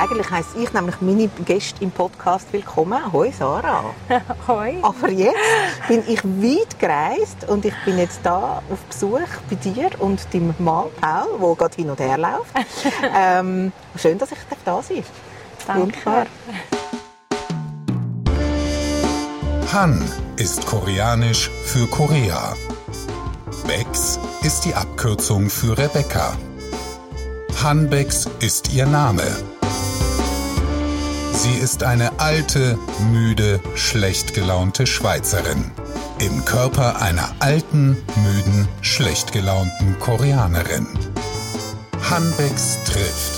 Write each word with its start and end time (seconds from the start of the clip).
Eigentlich 0.00 0.30
heisst 0.30 0.56
ich 0.56 0.72
nämlich 0.72 0.98
meine 1.02 1.28
Gäste 1.44 1.84
im 1.84 1.90
Podcast 1.90 2.50
willkommen. 2.54 3.12
Hoi 3.12 3.30
Sarah. 3.32 3.84
Hoi. 4.48 4.78
Aber 4.80 5.10
jetzt 5.10 5.36
bin 5.88 6.02
ich 6.08 6.24
weit 6.24 6.78
gereist 6.78 7.46
und 7.46 7.66
ich 7.66 7.74
bin 7.84 7.98
jetzt 7.98 8.20
da 8.22 8.62
auf 8.70 8.78
Besuch 8.88 9.28
bei 9.50 9.56
dir 9.56 9.90
und 9.98 10.32
deinem 10.32 10.54
Mann 10.58 10.86
Paul, 11.02 11.38
der 11.38 11.54
gerade 11.54 11.76
hin 11.76 11.90
und 11.90 12.00
her 12.00 12.16
läuft. 12.16 12.50
ähm, 13.14 13.72
schön, 13.96 14.16
dass 14.16 14.32
ich 14.32 14.38
da 14.64 14.80
sein 14.80 15.04
darf. 15.66 15.76
Danke. 15.76 16.26
Han 19.74 20.02
ist 20.36 20.64
koreanisch 20.64 21.50
für 21.66 21.86
Korea. 21.88 22.54
Bex 23.66 24.18
ist 24.44 24.64
die 24.64 24.74
Abkürzung 24.74 25.50
für 25.50 25.76
Rebecca. 25.76 26.38
Hanbex 27.62 28.30
ist 28.40 28.72
ihr 28.72 28.86
Name. 28.86 29.59
Sie 31.42 31.54
ist 31.54 31.84
eine 31.84 32.20
alte, 32.20 32.78
müde, 33.10 33.62
schlecht 33.74 34.34
gelaunte 34.34 34.86
Schweizerin. 34.86 35.70
Im 36.18 36.44
Körper 36.44 37.00
einer 37.00 37.34
alten, 37.38 37.96
müden, 38.16 38.68
schlecht 38.82 39.32
gelaunten 39.32 39.98
Koreanerin. 40.00 40.86
Hanbex 42.10 42.84
trifft. 42.84 43.32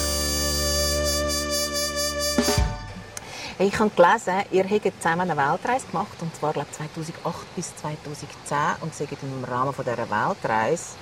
Ich 3.61 3.79
habe 3.79 3.91
gelesen, 3.91 4.43
ihr 4.51 4.65
habt 4.65 5.01
zusammen 5.01 5.31
eine 5.31 5.37
Weltreise 5.37 5.87
gemacht, 5.87 6.17
und 6.23 6.35
zwar 6.35 6.55
glaube 6.55 6.73
2008 6.73 7.55
bis 7.55 7.77
2010 7.77 8.59
und 8.81 8.93
seid 8.97 9.11
im 9.13 9.45
Rahmen 9.45 9.73
dieser 9.79 10.11
Weltreise 10.11 10.97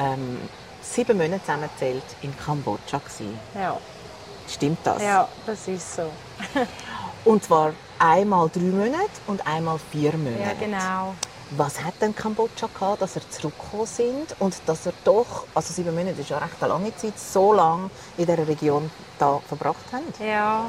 ähm, 0.00 0.38
sieben 0.82 1.16
Monate 1.16 1.42
zusammengezählt 1.42 2.02
in 2.22 2.36
Kambodscha 2.36 2.98
gewesen. 2.98 3.38
Ja. 3.54 3.78
Stimmt 4.48 4.78
das? 4.84 5.02
ja, 5.02 5.28
das 5.46 5.68
ist 5.68 5.96
so. 5.96 6.10
Und 7.24 7.42
zwar 7.44 7.72
einmal 7.98 8.50
drei 8.50 8.60
Monate 8.60 9.10
und 9.26 9.46
einmal 9.46 9.78
vier 9.90 10.12
Monate. 10.16 10.42
Ja, 10.42 10.52
genau. 10.52 11.14
Was 11.52 11.82
hat 11.82 11.94
denn 12.00 12.14
Kambodscha 12.14 12.68
gehabt, 12.72 13.02
dass 13.02 13.16
ihr 13.16 13.22
zurückgekommen 13.30 13.86
sind 13.86 14.36
und 14.40 14.54
dass 14.66 14.86
ihr 14.86 14.92
doch, 15.04 15.46
also 15.54 15.72
sieben 15.72 15.94
Monate 15.94 16.20
ist 16.20 16.30
ja 16.30 16.38
recht 16.38 16.54
eine 16.60 16.72
lange 16.72 16.96
Zeit, 16.96 17.18
so 17.18 17.52
lange 17.52 17.90
in 18.16 18.26
dieser 18.26 18.46
Region 18.46 18.90
da 19.18 19.40
verbracht 19.46 19.84
habt? 19.92 20.20
Ja. 20.20 20.66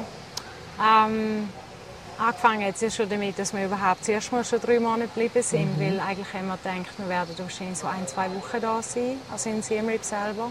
Ähm, 0.78 1.48
angefangen 2.18 2.66
hat 2.66 2.80
es 2.80 2.94
schon 2.94 3.08
damit, 3.08 3.38
dass 3.38 3.52
wir 3.52 3.64
überhaupt 3.66 4.04
zuerst 4.04 4.32
mal 4.32 4.44
schon 4.44 4.60
drei 4.60 4.78
Monate 4.78 5.08
geblieben 5.08 5.42
sind, 5.42 5.80
weil 5.80 5.98
eigentlich 6.00 6.32
haben 6.32 6.46
wir 6.46 6.56
gedacht, 6.56 6.98
wir 6.98 7.08
werden 7.08 7.34
wahrscheinlich 7.38 7.78
so 7.78 7.86
ein, 7.86 8.06
zwei 8.06 8.28
Wochen 8.30 8.60
da 8.60 8.80
sein, 8.82 9.18
also 9.32 9.50
in 9.50 9.62
Siem 9.62 9.88
Reap 9.88 10.04
selber. 10.04 10.50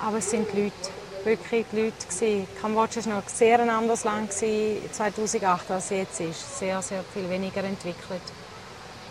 Aber 0.00 0.18
es 0.18 0.30
sind 0.30 0.48
die 0.52 0.62
Leute, 0.62 0.90
wirklich 1.24 1.66
die 1.72 1.82
Leute 1.82 2.06
gewesen. 2.06 2.48
Kambodscha 2.60 3.04
war 3.06 3.20
noch 3.20 3.28
sehr 3.28 3.60
ein 3.60 3.70
anderes 3.70 4.04
Land 4.04 4.30
gewesen, 4.30 4.92
2008 4.92 5.70
als 5.70 5.90
jetzt 5.90 6.20
ist. 6.20 6.58
Sehr, 6.58 6.80
sehr 6.82 7.02
viel 7.12 7.28
weniger 7.28 7.64
entwickelt. 7.64 8.22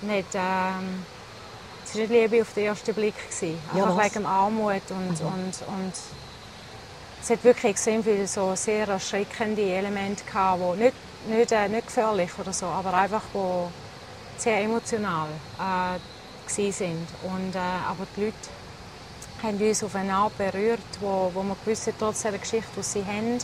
Nicht, 0.01 0.27
ähm, 0.33 1.05
es 1.85 1.95
war 1.95 2.01
nicht 2.01 2.11
Liebe 2.11 2.41
auf 2.41 2.53
den 2.53 2.65
ersten 2.65 2.93
Blick. 2.93 3.15
Gewesen. 3.17 3.59
Ja, 3.75 3.85
Einfach 3.85 4.05
wegen 4.05 4.25
Armut 4.25 4.81
und, 4.89 5.21
und, 5.21 5.53
und 5.67 5.93
es 7.21 7.29
hat 7.29 7.43
wirklich 7.43 7.71
extrem 7.71 8.03
viele 8.03 8.27
so 8.27 8.55
sehr 8.55 8.87
erschreckende 8.87 9.61
Elemente 9.61 10.23
gehabt, 10.23 10.61
die 10.61 10.83
nicht, 10.83 10.93
nicht, 11.27 11.51
äh, 11.51 11.67
nicht 11.67 11.87
gefährlich 11.87 12.31
oder 12.39 12.53
so, 12.53 12.67
aber 12.67 12.93
einfach 12.93 13.23
wo 13.33 13.69
sehr 14.37 14.61
emotional 14.61 15.27
äh, 15.59 16.71
sind. 16.71 17.07
Und, 17.23 17.55
äh, 17.55 17.59
aber 17.59 18.07
die 18.15 18.25
Leute 18.25 18.37
haben 19.43 19.59
uns 19.59 19.83
auf 19.83 19.95
eine 19.95 20.13
Art 20.13 20.37
berührt, 20.37 20.79
wo, 20.99 21.31
wo 21.33 21.43
wir 21.43 21.55
gewusst 21.63 21.91
trotz 21.99 22.23
der 22.23 22.37
Geschichte, 22.37 22.69
die 22.75 22.83
sie 22.83 23.05
haben, 23.05 23.37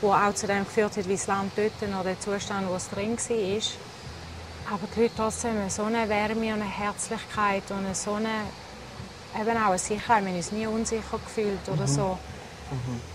die 0.00 0.06
auch 0.06 0.34
zu 0.34 0.46
dem 0.46 0.64
geführt 0.64 0.96
hat, 0.96 1.08
wie 1.08 1.14
das 1.14 1.26
Land 1.26 1.52
dort 1.56 1.72
oder 1.82 2.04
der 2.04 2.20
Zustand, 2.20 2.68
wo 2.68 2.74
es 2.74 2.88
drin 2.88 3.16
war. 3.16 4.74
Aber 4.74 4.86
die 4.94 5.02
Leute 5.02 5.14
trotzdem 5.16 5.68
so 5.68 5.84
eine 5.84 6.08
Wärme 6.08 6.54
und 6.54 6.62
eine 6.62 6.64
Herzlichkeit 6.64 7.64
und 7.70 7.94
so 7.94 8.14
eine, 8.14 8.28
eben 9.40 9.56
auch 9.58 9.70
eine 9.70 9.78
Sicherheit. 9.78 10.24
Wir 10.24 10.30
haben 10.30 10.36
uns 10.36 10.52
nie 10.52 10.66
unsicher 10.66 11.18
gefühlt 11.24 11.68
oder 11.72 11.86
so. 11.86 12.18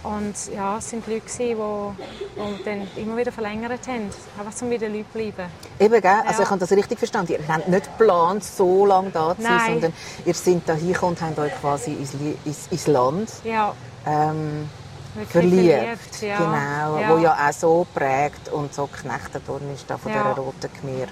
Und 0.03 0.33
ja, 0.55 0.77
es 0.77 0.89
sind 0.89 1.05
Leute, 1.07 1.21
die, 1.37 1.55
die 1.55 2.63
dann 2.63 2.87
immer 2.95 3.17
wieder 3.17 3.31
verlängert 3.31 3.87
haben, 3.87 4.09
einfach 4.37 4.53
zum 4.53 4.69
wieder 4.69 4.87
Leute 4.87 5.05
bleiben. 5.13 5.51
Eben, 5.79 6.01
gell? 6.01 6.11
Also 6.25 6.39
Ja. 6.39 6.43
ich 6.43 6.49
habe 6.49 6.59
das 6.59 6.71
richtig 6.71 6.97
verstanden. 6.99 7.33
Ihr 7.33 7.47
habt 7.47 7.67
nicht 7.67 7.85
geplant, 7.97 8.43
so 8.43 8.85
lange 8.85 9.09
da 9.09 9.35
zu 9.35 9.41
sein, 9.41 9.51
Nein. 9.57 9.71
sondern 9.73 9.93
ihr 10.25 10.33
seid 10.33 10.61
da 10.65 10.73
hingekommen 10.73 11.15
und 11.15 11.21
habt 11.21 11.39
euch 11.39 11.59
quasi 11.59 11.91
ins, 11.93 12.13
ins, 12.45 12.67
ins 12.69 12.87
Land 12.87 13.31
Ja, 13.43 13.73
ähm, 14.05 14.69
wirklich 15.15 15.31
verliebt. 15.31 16.21
ja. 16.21 16.37
Genau, 16.37 16.97
ja. 16.99 17.09
wo 17.09 17.17
ja 17.17 17.33
auch 17.49 17.53
so 17.53 17.85
prägt 17.93 18.49
und 18.49 18.73
so 18.73 18.87
geknechtet 18.87 19.47
worden 19.47 19.73
ist 19.73 19.89
da 19.89 19.97
von 19.97 20.11
Ja. 20.13 20.23
dieser 20.23 20.35
roten 20.41 20.69
Khmer 20.73 21.07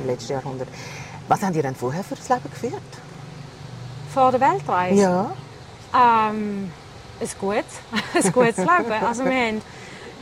im 0.00 0.06
letzten 0.06 0.32
Jahrhundert. 0.32 0.68
Was 1.28 1.42
habt 1.42 1.54
ihr 1.54 1.62
denn 1.62 1.74
vorher 1.76 2.02
für 2.02 2.14
das 2.16 2.28
Leben 2.28 2.50
geführt? 2.50 2.82
Vor 4.12 4.32
der 4.32 4.40
Weltreise? 4.40 5.00
Ja. 5.00 5.30
Ähm, 6.30 6.72
ein 7.20 7.28
gutes, 7.40 7.80
ein 8.14 8.32
gutes 8.32 8.56
Leben. 8.58 8.92
Also 9.06 9.24
wir 9.24 9.32
haben, 9.32 9.62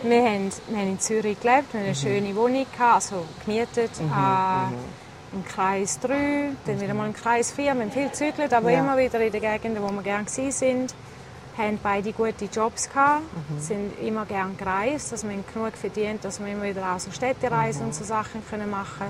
wir, 0.02 0.22
haben, 0.24 0.50
wir 0.68 0.78
haben 0.78 0.88
in 0.88 1.00
Zürich 1.00 1.40
gelebt, 1.40 1.72
wir 1.72 1.80
hatten 1.80 1.86
eine 1.86 1.94
schöne 1.94 2.34
Wohnung, 2.36 2.66
gehabt, 2.72 2.94
also 2.94 3.24
gemietet. 3.44 3.90
äh, 4.00 5.34
Im 5.34 5.44
Kreis 5.44 5.98
3, 6.00 6.50
dann 6.64 6.80
wieder 6.80 6.94
mal 6.94 7.06
im 7.08 7.12
Kreis 7.12 7.50
4. 7.52 7.64
Wir 7.74 7.80
haben 7.82 7.90
viel 7.90 8.08
gezügelt, 8.08 8.52
aber 8.54 8.70
Ja. 8.70 8.78
immer 8.80 8.96
wieder 8.96 9.20
in 9.20 9.32
den 9.32 9.40
Gegenden, 9.40 9.82
wo 9.82 9.90
wir 9.90 10.02
gerne 10.02 10.26
waren. 10.26 10.86
haben 11.58 11.78
beide 11.82 12.12
gute 12.12 12.44
Jobs 12.46 12.88
gehabt, 12.88 13.22
sind 13.58 13.98
immer 14.00 14.26
gerne 14.26 14.52
gereist, 14.54 15.10
also 15.12 15.26
wir 15.26 15.36
haben 15.36 15.44
genug 15.54 15.72
verdient, 15.74 16.22
dass 16.22 16.38
wir 16.38 16.48
immer 16.52 16.64
wieder 16.64 16.94
auch 16.94 17.00
so 17.00 17.10
Städtereisen 17.10 17.86
und 17.86 17.94
so 17.94 18.04
Sachen 18.04 18.42
können 18.48 18.70
machen. 18.70 19.06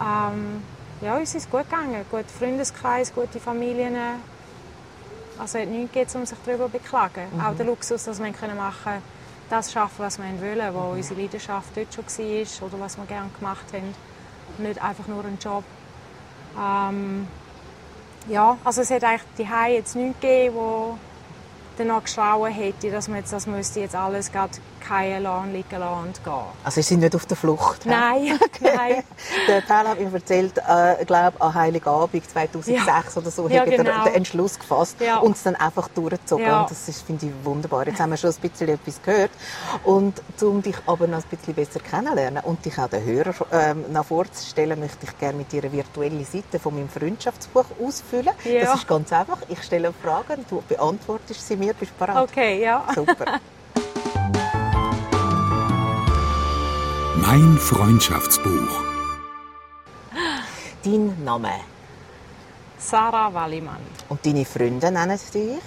Ähm, 0.00 0.62
ja, 1.00 1.16
uns 1.16 1.34
ist 1.34 1.50
gut 1.50 1.68
gegangen, 1.68 2.04
guter 2.10 2.24
Freundeskreis, 2.38 3.12
gute 3.12 3.40
Familien. 3.40 3.96
Also 5.38 5.58
es 5.58 5.64
hat 5.64 5.70
nichts 5.70 5.92
gegeben, 5.92 6.10
um 6.14 6.26
sich 6.26 6.38
darüber 6.44 6.66
zu 6.66 6.70
beklagen. 6.70 7.26
Auch 7.40 7.56
der 7.56 7.66
Luxus, 7.66 8.04
dass 8.04 8.22
wir 8.22 8.32
können 8.32 8.56
machen 8.56 9.02
das 9.50 9.72
schaffen, 9.72 9.98
was 9.98 10.18
wir 10.18 10.40
wollen, 10.40 10.74
wo 10.74 10.94
unsere 10.94 11.20
Leidenschaft 11.20 11.76
dort 11.76 11.92
schon 11.94 12.04
war 12.04 12.68
oder 12.68 12.80
was 12.80 12.96
wir 12.96 13.04
gerne 13.06 13.30
gemacht 13.38 13.66
haben. 13.72 13.94
Nicht 14.58 14.82
einfach 14.82 15.06
nur 15.06 15.24
ein 15.24 15.38
Job. 15.38 15.64
Ähm, 16.58 17.28
ja, 18.28 18.56
also 18.64 18.82
es 18.82 18.90
hat 18.90 19.04
eigentlich 19.04 19.22
die 19.38 19.72
jetzt 19.74 19.96
nichts 19.96 20.20
gegeben, 20.20 20.54
wo 20.54 20.98
danach 21.76 22.04
geschrauen 22.04 22.52
hätte, 22.52 22.90
dass 22.90 23.08
man 23.08 23.18
jetzt, 23.18 23.32
das 23.32 23.46
müsste 23.46 23.80
jetzt 23.80 23.94
alles 23.94 24.32
gerade 24.32 24.52
lassen 24.88 25.82
und 26.04 26.24
gehen. 26.24 26.32
Also 26.64 26.80
ihr 26.80 26.84
seid 26.84 26.98
nicht 26.98 27.14
auf 27.16 27.26
der 27.26 27.36
Flucht? 27.36 27.86
Nein, 27.86 28.38
nein. 28.60 29.02
Der 29.48 29.60
Paul 29.62 29.88
hat 29.88 30.00
mir 30.00 30.12
erzählt, 30.12 30.58
äh, 30.58 31.04
glaube 31.04 31.40
an 31.40 31.54
Heiligabend 31.54 32.28
2006 32.30 32.84
Ja. 32.86 33.02
oder 33.20 33.30
so, 33.30 33.48
Ja, 33.48 33.60
hat 33.62 33.68
er 33.68 33.76
genau. 33.78 34.04
den 34.04 34.14
Entschluss 34.14 34.58
gefasst 34.58 34.96
Ja. 35.00 35.18
und 35.18 35.36
es 35.36 35.42
dann 35.42 35.56
einfach 35.56 35.88
durchgezogen. 35.88 36.44
Ja. 36.44 36.62
Und 36.62 36.70
das 36.70 36.88
ist, 36.88 37.02
finde 37.02 37.26
ich, 37.26 37.32
wunderbar. 37.44 37.86
Jetzt 37.86 38.00
haben 38.00 38.10
wir 38.10 38.16
schon 38.16 38.30
ein 38.30 38.36
bisschen 38.50 38.68
etwas 38.68 39.00
gehört. 39.02 39.30
Und 39.84 40.22
um 40.42 40.62
dich 40.62 40.76
aber 40.86 41.06
noch 41.06 41.18
ein 41.18 41.24
bisschen 41.30 41.54
besser 41.54 41.80
kennenzulernen 41.80 42.42
und 42.44 42.64
dich 42.64 42.78
auch 42.78 42.88
den 42.88 43.04
Hörern 43.04 43.34
ähm, 43.52 43.84
noch 43.92 44.04
vorzustellen, 44.06 44.78
möchte 44.80 45.06
ich 45.06 45.18
gerne 45.18 45.38
mit 45.38 45.50
dir 45.52 45.62
eine 45.62 45.72
virtuelle 45.72 46.24
Seite 46.24 46.58
von 46.58 46.74
meinem 46.74 46.88
Freundschaftsbuch 46.88 47.64
ausfüllen. 47.84 48.30
Ja. 48.44 48.64
Das 48.66 48.74
ist 48.80 48.88
ganz 48.88 49.12
einfach. 49.12 49.38
Ich 49.48 49.62
stelle 49.62 49.92
Fragen, 49.92 50.44
du 50.48 50.62
beantwortest 50.68 51.46
sie 51.46 51.56
mir. 51.56 51.74
Bist 51.74 51.92
du 51.98 52.04
bereit? 52.06 52.28
Okay, 52.28 52.62
ja. 52.62 52.84
Super. 52.94 53.40
Mein 57.16 57.56
Freundschaftsbuch. 57.58 58.82
Dein 60.84 61.24
Name 61.24 61.52
Sarah 62.78 63.32
Wallimann. 63.32 63.80
und 64.08 64.24
deine 64.26 64.44
Freunde 64.44 64.90
nennen 64.90 65.18
dich 65.32 65.58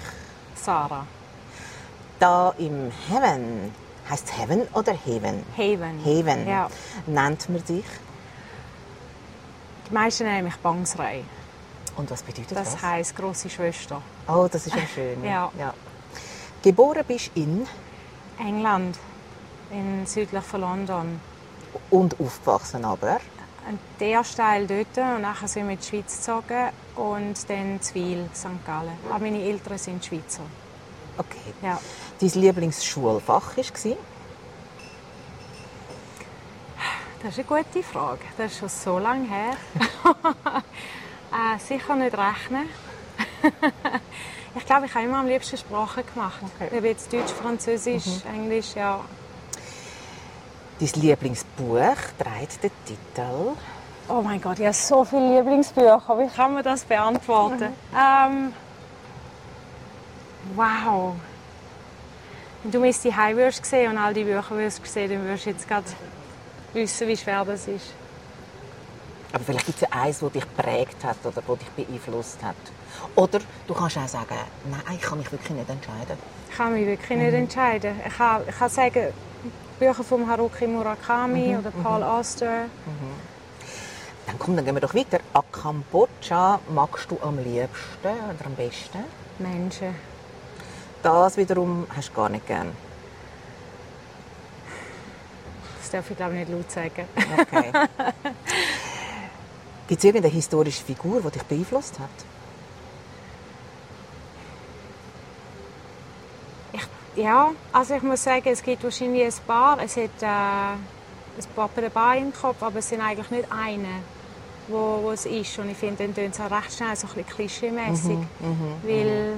Sarah. 0.56 1.06
da 2.20 2.54
im 2.58 2.92
Heaven. 3.10 3.72
Heißt 4.10 4.38
Heaven 4.38 4.62
oder 4.74 4.94
Heaven? 4.94 5.44
Haven. 5.58 6.00
Heaven. 6.04 6.48
Ja. 6.48 6.70
Nennt 7.08 7.50
man 7.50 7.64
dich. 7.66 7.84
Die 9.90 9.94
meisten 9.94 10.24
nennen 10.26 10.46
mich 10.46 10.56
Bangsrei. 10.58 11.24
Und 11.98 12.10
was 12.12 12.22
bedeutet 12.24 12.56
das? 12.56 12.74
Das 12.74 12.82
heisst 12.82 13.16
grosse 13.16 13.50
Schwester. 13.50 14.02
Oh, 14.28 14.48
das 14.52 14.68
ist 14.68 14.76
ja 14.76 14.82
schön. 14.96 15.24
Ja. 15.24 15.52
Geboren 16.62 17.04
bist 17.08 17.32
du 17.36 17.42
in 17.42 17.68
England, 18.40 18.98
in 19.72 20.06
südlich 20.06 20.44
von 20.44 20.62
London. 20.62 21.20
Und 21.90 22.20
aufgewachsen 22.20 22.86
aber. 22.86 23.20
Der 24.00 24.24
Teil 24.24 24.66
dort 24.66 24.98
und 24.98 25.22
nachher 25.22 25.48
sind 25.48 25.66
wir 25.66 25.74
in 25.74 25.80
die 25.80 25.86
Schweiz 25.86 26.18
gezogen 26.18 26.70
und 26.96 27.50
dann 27.50 27.82
zu 27.82 27.96
Wil, 27.96 28.30
St. 28.34 28.66
Gallen. 28.66 28.98
Aber 29.10 29.20
meine 29.20 29.42
Eltern 29.42 29.78
sind 29.78 30.06
Schweizer. 30.06 30.44
Okay. 31.18 31.54
Ja. 31.62 31.80
Dein 32.20 32.30
Lieblingsschulfach 32.30 33.58
war? 33.58 33.64
Das 37.24 37.38
ist 37.38 37.40
eine 37.40 37.64
gute 37.64 37.84
Frage. 37.84 38.22
Das 38.38 38.54
ist 38.54 38.60
schon 38.60 38.70
so 38.70 39.00
lange 39.00 39.28
her. 39.28 39.58
äh, 41.34 41.60
sicher 41.60 41.96
nicht 41.96 42.18
rechnen. 42.18 42.70
Ich 44.58 44.66
glaube, 44.66 44.88
ich 44.88 44.96
habe 44.96 45.06
immer 45.06 45.20
am 45.20 45.28
liebsten 45.28 45.58
Sprachen 45.58 46.04
gemacht. 46.14 46.40
Okay. 46.42 46.76
Ob 46.76 46.84
jetzt 46.84 47.14
Deutsch, 47.14 47.32
Französisch, 47.32 48.24
Englisch, 48.34 48.74
ja. 48.76 49.02
Dein 50.80 50.90
Lieblingsbuch 51.02 51.98
trägt 52.20 52.64
den 52.64 52.72
Titel 52.86 53.56
Oh 54.10 54.22
mein 54.22 54.40
Gott, 54.40 54.60
ich 54.60 54.66
habe 54.66 54.74
so 54.74 55.04
viele 55.04 55.38
Lieblingsbücher. 55.38 56.18
Wie 56.20 56.28
kann 56.28 56.54
man 56.54 56.64
das 56.64 56.86
beantworten? 56.86 57.74
Ähm, 57.94 58.54
wow. 60.56 61.16
Wenn 62.64 62.72
du 62.72 62.80
mich 62.80 63.00
die 63.00 63.12
würdest 63.12 63.66
sehen 63.66 63.92
und 63.92 63.98
all 63.98 64.14
die 64.14 64.24
Bücher 64.24 64.52
würdest 64.52 64.86
sehen, 64.86 65.10
dann 65.10 65.24
würdest 65.24 65.46
du 65.48 65.50
jetzt 65.50 65.68
gerade 65.68 65.86
wissen, 66.74 67.08
wie 67.08 67.18
schwer 67.18 67.44
das 67.44 67.68
ist. 67.68 67.94
Aber 69.34 69.44
vielleicht 69.44 69.66
gibt 69.66 69.82
es 69.82 69.90
ja 69.90 70.00
eins, 70.00 70.20
das 70.20 70.32
dich 70.32 70.44
geprägt 70.44 71.04
hat 71.04 71.18
oder 71.24 71.42
das 71.46 71.58
dich 71.58 71.70
beeinflusst 71.70 72.42
hat. 72.44 72.56
Oder 73.16 73.40
du 73.68 73.74
kannst 73.74 73.98
auch 73.98 74.08
sagen, 74.08 74.36
nein, 74.70 74.96
ich 74.96 75.02
kann 75.02 75.18
mich 75.18 75.32
wirklich 75.32 75.50
nicht 75.50 75.70
entscheiden. 75.70 76.18
Ich 76.50 76.56
kann 76.56 76.74
mich 76.74 76.86
wirklich 76.86 77.20
nicht 77.20 77.34
entscheiden. 77.34 78.00
Ich 78.08 78.18
kann, 78.18 78.42
ich 78.48 78.58
kann 78.58 78.70
sagen, 78.70 79.08
Bücher 79.80 80.04
von 80.04 80.28
Haruki 80.28 80.68
Murakami 80.68 81.56
oder 81.58 81.72
Paul 81.72 82.04
Auster. 82.04 82.66
Dann 84.26 84.40
komm, 84.40 84.56
dann 84.56 84.66
gehen 84.66 84.76
wir 84.76 84.82
doch 84.82 84.96
weiter. 84.96 85.20
An 85.34 85.44
Kambodscha 85.52 86.60
magst 86.74 87.10
du 87.12 87.18
am 87.22 87.38
liebsten 87.38 88.08
oder 88.08 88.46
am 88.46 88.56
besten? 88.56 89.04
Menschen. 89.40 89.96
Das 91.04 91.38
wiederum 91.38 91.86
hast 91.96 92.10
du 92.10 92.14
gar 92.14 92.30
nicht 92.30 92.48
gern. 92.48 92.72
Das 95.80 95.92
darf 95.92 96.10
ich 96.12 96.18
glaube 96.18 96.34
ich 96.34 96.40
nicht 96.40 96.52
laut 96.52 96.72
sagen. 96.72 97.08
Okay. 97.40 97.72
Gibt 99.88 100.00
es 100.00 100.04
irgendeine 100.04 100.34
historische 100.34 100.84
Figur, 100.84 101.22
die 101.22 101.30
dich 101.30 101.44
beeinflusst 101.44 101.98
hat? 102.00 102.10
Ich, 106.74 106.82
ja, 107.18 107.50
also 107.74 107.96
ich 107.96 108.04
muss 108.04 108.24
sagen, 108.24 108.44
es 108.46 108.62
gibt 108.62 108.84
wahrscheinlich 108.84 109.26
ein 109.26 109.34
paar. 109.46 109.78
Es 109.84 109.98
hat 109.98 110.22
äh, 110.22 110.26
ein 110.26 110.80
paar 111.56 111.70
dabei 111.76 112.20
im 112.20 112.34
Kopf, 112.34 112.62
aber 112.62 112.80
es 112.80 112.90
sind 112.90 113.02
eigentlich 113.02 113.30
nicht 113.32 113.52
eine, 113.52 113.88
wo, 114.68 115.00
wo 115.02 115.12
es 115.12 115.26
ist. 115.26 115.58
Und 115.60 115.70
ich 115.70 115.78
finde, 115.78 116.04
dann 116.04 116.16
tönt 116.16 116.34
es 116.36 116.40
auch 116.40 116.52
recht 116.52 116.74
schnell 116.74 116.96
so 116.96 117.08
ein 117.08 117.14
bisschen 117.14 117.36
klischee-mässig. 117.36 118.18
weil 118.84 119.34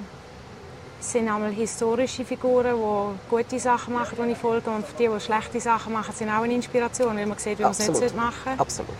es 0.99 1.11
sind 1.13 1.29
einmal 1.29 1.51
historische 1.51 2.25
Figuren, 2.25 2.75
die 2.75 3.29
gute 3.29 3.59
Sachen 3.59 3.93
machen, 3.93 4.17
die 4.21 4.31
ich 4.33 4.37
folge. 4.37 4.69
Und 4.69 4.85
die, 4.97 5.07
die 5.07 5.19
schlechte 5.21 5.61
Sachen 5.61 5.93
machen, 5.93 6.13
sind 6.13 6.29
auch 6.29 6.43
eine 6.43 6.53
Inspiration, 6.53 7.15
weil 7.15 7.25
man 7.25 7.37
sieht, 7.37 7.57
wie 7.57 7.63
man 7.63 7.71
es 7.71 7.79
nicht 7.79 8.15
machen 8.15 8.33
sollte. 8.43 8.59
Absolut. 8.59 8.95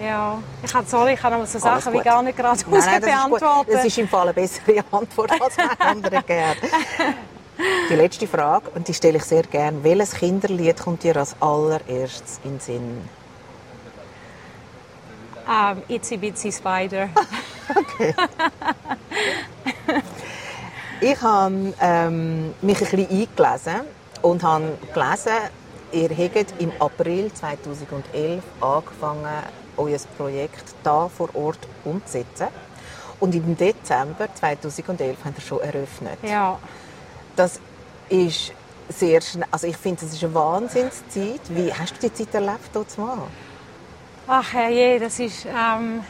Ja, 0.00 0.38
ich 0.62 0.72
habe, 0.72 0.86
sorry, 0.86 1.12
ich 1.14 1.22
noch 1.22 1.30
so 1.30 1.58
Alles 1.58 1.84
Sachen 1.84 1.92
wie 1.92 1.96
gut. 1.98 2.04
gar 2.04 2.22
nicht 2.22 2.38
gerade 2.38 2.58
Nein, 2.70 2.80
nein, 2.80 3.00
das 3.02 3.10
ist, 3.10 3.24
gut. 3.24 3.40
beantworten. 3.40 3.70
das 3.72 3.84
ist 3.84 3.98
im 3.98 4.08
Fall 4.08 4.22
eine 4.22 4.32
bessere 4.32 4.84
Antwort 4.92 5.42
als 5.42 5.58
eine 5.58 5.80
andere 5.80 6.22
gern. 6.22 6.56
Die 7.90 7.94
letzte 7.94 8.26
Frage, 8.26 8.70
und 8.74 8.88
die 8.88 8.94
stelle 8.94 9.18
ich 9.18 9.24
sehr 9.24 9.42
gern. 9.42 9.82
Welches 9.82 10.14
Kinderlied 10.14 10.78
kommt 10.78 11.02
dir 11.02 11.16
als 11.16 11.34
allererstes 11.40 12.40
in 12.44 12.52
den 12.52 12.60
Sinn? 12.60 13.08
Ähm, 15.48 15.82
Itsy 15.88 16.16
Bitsy 16.16 16.52
Spider. 16.52 17.08
Ich 21.02 21.22
habe 21.22 21.72
ähm, 21.80 22.54
mich 22.60 22.76
ein 22.76 22.90
bisschen 22.90 23.08
eingelesen 23.08 23.86
und 24.20 24.42
habe 24.42 24.76
gelesen, 24.92 25.32
ihr 25.92 26.10
habt 26.10 26.54
im 26.58 26.72
April 26.78 27.32
2011 27.32 28.44
angefangen, 28.60 29.42
euer 29.78 29.98
Projekt 30.18 30.74
da 30.82 31.08
vor 31.08 31.34
Ort 31.34 31.66
umzusetzen. 31.86 32.48
Und 33.18 33.34
im 33.34 33.56
Dezember 33.56 34.28
2011 34.34 35.16
habt 35.24 35.38
ihr 35.38 35.42
schon 35.42 35.60
eröffnet. 35.60 36.18
ja. 36.22 36.58
Das 37.40 37.58
ist 38.10 38.52
sehr 38.90 39.18
schnell. 39.22 39.48
Also 39.50 39.66
ich 39.66 39.76
finde, 39.78 40.02
das 40.02 40.12
ist 40.12 40.22
eine 40.22 40.34
Wahnsinnszeit. 40.34 41.40
Wie 41.48 41.72
hast 41.72 41.94
du 41.94 42.06
die 42.06 42.12
Zeit 42.12 42.34
erlebt 42.34 42.68
dort 42.74 42.98
mal? 42.98 43.22
Ach 44.28 44.52
herrje, 44.52 45.00
das 45.00 45.18
ist... 45.18 45.46
Ähm, 45.46 46.04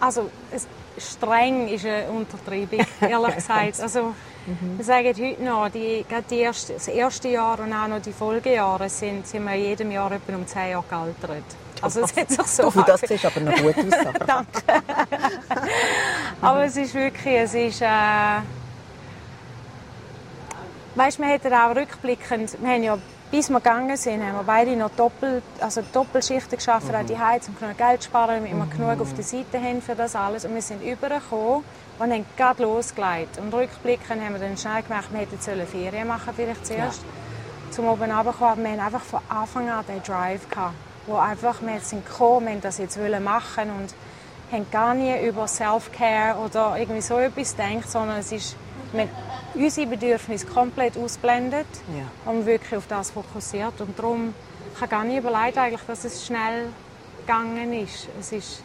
also, 0.00 0.28
es, 0.50 0.66
streng 0.98 1.68
ist 1.68 1.86
eine 1.86 2.10
Untertreibung, 2.10 2.84
ehrlich 3.00 3.34
gesagt. 3.36 3.80
Also, 3.80 4.12
wir 4.76 4.84
sagen 4.84 5.06
heute 5.06 5.42
noch, 5.44 5.68
die, 5.68 6.04
die 6.28 6.38
erste, 6.38 6.72
das 6.72 6.88
erste 6.88 7.28
Jahr 7.28 7.60
und 7.60 7.72
auch 7.72 7.86
noch 7.86 8.02
die 8.02 8.12
Folgejahre 8.12 8.88
sind, 8.88 9.24
sind 9.24 9.44
wir 9.44 9.54
jedem 9.54 9.92
Jahr 9.92 10.10
etwa 10.10 10.34
um 10.34 10.48
10 10.48 10.70
Jahre 10.70 10.84
gealtert. 10.88 11.44
Also 11.80 12.00
es 12.00 12.16
hat 12.16 12.28
sich 12.28 12.42
so 12.42 12.64
Du, 12.64 12.70
für 12.72 12.82
das 12.82 13.02
siehst 13.02 13.24
aber 13.24 13.38
noch 13.38 13.54
gut 13.54 13.78
aus. 13.78 14.16
Danke. 14.26 14.62
Aber 16.40 16.64
es 16.64 16.76
ist 16.76 16.92
wirklich, 16.92 17.34
es 17.34 17.54
ist, 17.54 17.82
äh, 17.82 18.40
weißt, 20.98 21.20
wir 21.20 21.26
hätten 21.26 21.52
auch 21.52 21.76
rückblickend, 21.76 22.60
wir 22.60 22.70
haben 22.70 22.82
ja, 22.82 22.98
bis 23.30 23.48
wir 23.50 23.60
gegangen 23.60 23.96
sind, 23.96 24.20
haben 24.20 24.34
wir 24.34 24.42
beide 24.42 24.74
noch 24.74 24.90
Doppel, 24.90 25.42
also 25.60 25.80
Doppelschichten 25.92 26.56
geschafft, 26.56 26.92
auch 26.92 27.06
die 27.06 27.18
Heiz, 27.18 27.46
um 27.46 27.56
genug 27.58 27.78
Geld 27.78 28.02
zu 28.02 28.08
sparen, 28.08 28.42
damit 28.42 28.52
wir 28.52 28.66
genug 28.66 29.00
auf 29.00 29.14
der 29.14 29.22
Seite 29.22 29.62
haben 29.62 29.80
für 29.80 29.94
das 29.94 30.16
alles. 30.16 30.44
Und 30.44 30.54
wir 30.54 30.62
sind 30.62 30.82
übergekommen 30.82 31.62
und 31.98 32.12
haben 32.12 32.26
gerade 32.36 32.62
losgelegt. 32.64 33.38
Und 33.38 33.54
rückblickend 33.54 34.20
haben 34.20 34.32
wir 34.32 34.40
dann 34.40 34.56
schnell 34.56 34.82
gemerkt, 34.82 35.12
wir 35.12 35.20
hätten 35.20 35.38
sollen 35.40 35.66
Ferien 35.66 36.08
machen 36.08 36.32
vielleicht 36.34 36.66
zuerst. 36.66 37.02
Zum 37.70 37.86
oben 37.86 38.10
runterkommen. 38.10 38.40
Aber 38.42 38.62
wir 38.62 38.70
haben 38.70 38.80
einfach 38.80 39.02
von 39.02 39.20
Anfang 39.28 39.68
an 39.68 39.84
den 39.86 40.02
Drive 40.02 40.48
gehabt, 40.48 40.74
wo 41.06 41.16
einfach, 41.16 41.62
wir 41.62 41.80
sind 41.80 42.06
gekommen, 42.06 42.46
wir 42.46 42.52
haben 42.54 42.60
das 42.60 42.78
jetzt 42.78 42.98
wollen 42.98 43.22
machen 43.22 43.70
und 43.70 43.94
haben 44.50 44.66
gar 44.72 44.94
nie 44.94 45.14
über 45.26 45.46
Self-Care 45.46 46.38
oder 46.38 46.76
irgendwie 46.76 47.02
so 47.02 47.18
etwas 47.18 47.54
gedacht, 47.54 47.88
sondern 47.88 48.18
es 48.18 48.32
ist, 48.32 48.56
haben 48.92 49.08
unsere 49.54 49.86
Bedürfnisse 49.86 50.46
komplett 50.46 50.96
ausblendet 50.96 51.66
Ja. 51.96 52.30
und 52.30 52.46
wirklich 52.46 52.76
auf 52.76 52.86
das 52.88 53.10
fokussiert. 53.10 53.80
Und 53.80 53.98
darum 53.98 54.34
ich 54.74 54.80
habe 54.80 54.90
gar 54.90 55.04
nicht 55.04 55.18
überlegt, 55.18 55.58
eigentlich, 55.58 55.82
dass 55.86 56.04
es 56.04 56.24
schnell 56.24 56.68
gegangen 57.26 57.72
ist. 57.72 58.08
Es 58.20 58.32
ist 58.32 58.62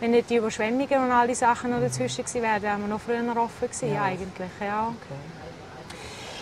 wenn 0.00 0.12
nicht 0.12 0.30
die 0.30 0.36
Überschwemmungen 0.36 1.04
und 1.04 1.10
all 1.10 1.26
die 1.26 1.34
Sachen 1.34 1.72
noch 1.72 1.80
dazwischen 1.80 2.24
gewesen 2.24 2.42
wären, 2.42 2.62
wären 2.62 2.80
wir 2.82 2.88
noch 2.88 3.00
früher 3.00 3.36
offen 3.36 3.68
gewesen, 3.68 3.98
eigentlich. 3.98 4.50
Ja. 4.60 4.94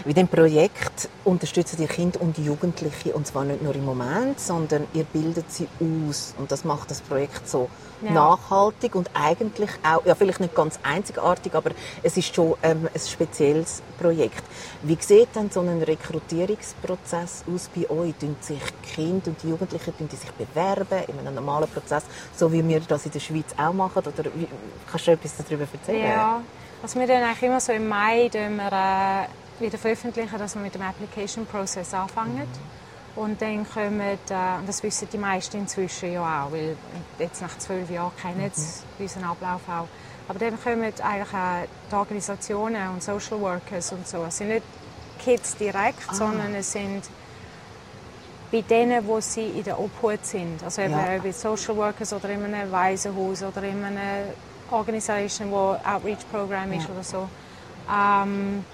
Mit 0.07 0.17
dem 0.17 0.29
Projekt 0.29 1.09
unterstützt 1.25 1.81
ihr 1.81 1.89
Kinder 1.89 2.21
und 2.21 2.39
Jugendliche 2.39 3.13
und 3.13 3.27
zwar 3.27 3.43
nicht 3.45 3.61
nur 3.61 3.75
im 3.75 3.85
Moment, 3.85 4.39
sondern 4.39 4.87
ihr 4.95 5.03
bildet 5.03 5.51
sie 5.51 5.67
aus 5.81 6.33
und 6.39 6.53
das 6.53 6.63
macht 6.65 6.93
das 6.93 7.01
Projekt 7.01 7.49
so 7.49 7.69
Ja. 8.03 8.13
nachhaltig 8.13 8.95
und 8.95 9.11
eigentlich 9.15 9.71
auch, 9.83 10.05
ja 10.07 10.15
vielleicht 10.15 10.39
nicht 10.39 10.55
ganz 10.55 10.79
einzigartig, 10.85 11.55
aber 11.55 11.71
es 12.05 12.17
ist 12.17 12.33
schon 12.33 12.55
ähm, 12.63 12.89
ein 12.95 13.01
spezielles 13.01 13.83
Projekt. 13.99 14.45
Wie 14.83 14.97
sieht 15.01 15.35
denn 15.35 15.51
so 15.51 15.61
ein 15.61 15.83
Rekrutierungsprozess 15.83 17.43
aus 17.53 17.69
bei 17.75 17.91
euch? 17.91 18.15
Tun 18.21 18.37
sich 18.41 18.61
die 18.85 18.89
Kinder 18.95 19.27
und 19.29 19.43
die 19.43 19.49
Jugendlichen 19.49 19.97
tun 19.97 20.09
die 20.13 20.17
sich 20.17 20.31
bewerben 20.33 20.99
in 21.09 21.19
einem 21.27 21.35
normalen 21.35 21.69
Prozess, 21.69 22.05
so 22.37 22.53
wie 22.53 22.63
wir 22.69 22.81
das 22.81 23.07
in 23.07 23.13
der 23.13 23.21
Schweiz 23.21 23.47
auch 23.59 23.73
machen? 23.73 24.03
Oder 24.07 24.31
wie, 24.37 24.47
kannst 24.89 25.07
du 25.09 25.11
etwas 25.11 25.33
darüber 25.39 25.67
erzählen? 25.73 26.09
Ja, 26.11 26.43
also 26.83 27.01
wir 27.01 27.07
dann 27.09 27.25
eigentlich 27.25 27.43
immer 27.43 27.61
so 27.61 27.73
im 27.73 27.89
Mai 27.89 28.29
wir, 28.31 28.73
äh, 28.73 29.27
wieder 29.61 29.79
veröffentlichen, 29.79 30.39
dass 30.39 30.55
wir 30.55 30.63
mit 30.63 30.75
dem 30.75 30.83
Application 30.83 31.47
Process 31.47 31.93
anfangen. 31.95 32.47
Und 33.15 33.41
dann 33.41 33.67
kommen, 33.69 34.01
äh, 34.01 34.59
und 34.59 34.69
das 34.69 34.83
wissen 34.83 35.09
die 35.11 35.17
meisten 35.19 35.59
inzwischen 35.59 36.13
ja 36.13 36.45
auch, 36.45 36.53
weil 36.53 36.77
jetzt 37.19 37.41
nach 37.41 37.57
zwölf 37.59 37.89
Jahren 37.91 38.13
kennen 38.21 38.51
sie 38.53 38.83
unseren 39.03 39.25
Ablauf 39.25 39.63
auch. 39.69 39.89
Aber 40.29 40.39
dann 40.39 40.61
kommen 40.63 40.83
eigentlich 40.83 41.03
auch 41.35 41.65
die 41.91 41.95
Organisationen 41.95 42.91
und 42.91 43.03
Social 43.03 43.41
Workers 43.41 43.93
und 43.93 44.07
so. 44.07 44.25
Es 44.29 44.37
sind 44.39 44.49
nicht 44.49 44.65
Kids 45.19 45.57
direkt, 45.57 46.03
sondern 46.15 46.55
es 46.55 46.73
sind 46.73 47.05
bei 48.53 48.61
denen, 48.61 49.07
wo 49.07 49.19
sie 49.21 49.47
in 49.47 49.65
der 49.65 49.79
Obhut 49.79 50.25
sind. 50.27 50.63
Also 50.63 50.83
eben 50.83 50.93
Ja. 50.93 51.19
bei 51.23 51.33
Social 51.33 51.77
Workers 51.77 52.13
oder 52.13 52.29
in 52.29 52.45
einem 52.45 52.71
Waisenhaus 52.71 53.43
oder 53.43 53.63
in 53.63 53.83
einer 53.83 54.25
Organisation, 54.71 55.51
wo 55.51 55.77
Outreach-Programm 55.85 56.73
ist 56.73 56.85
Ja. 56.89 56.91
oder 56.95 57.03
so. 57.03 57.29
Ähm, 57.91 58.65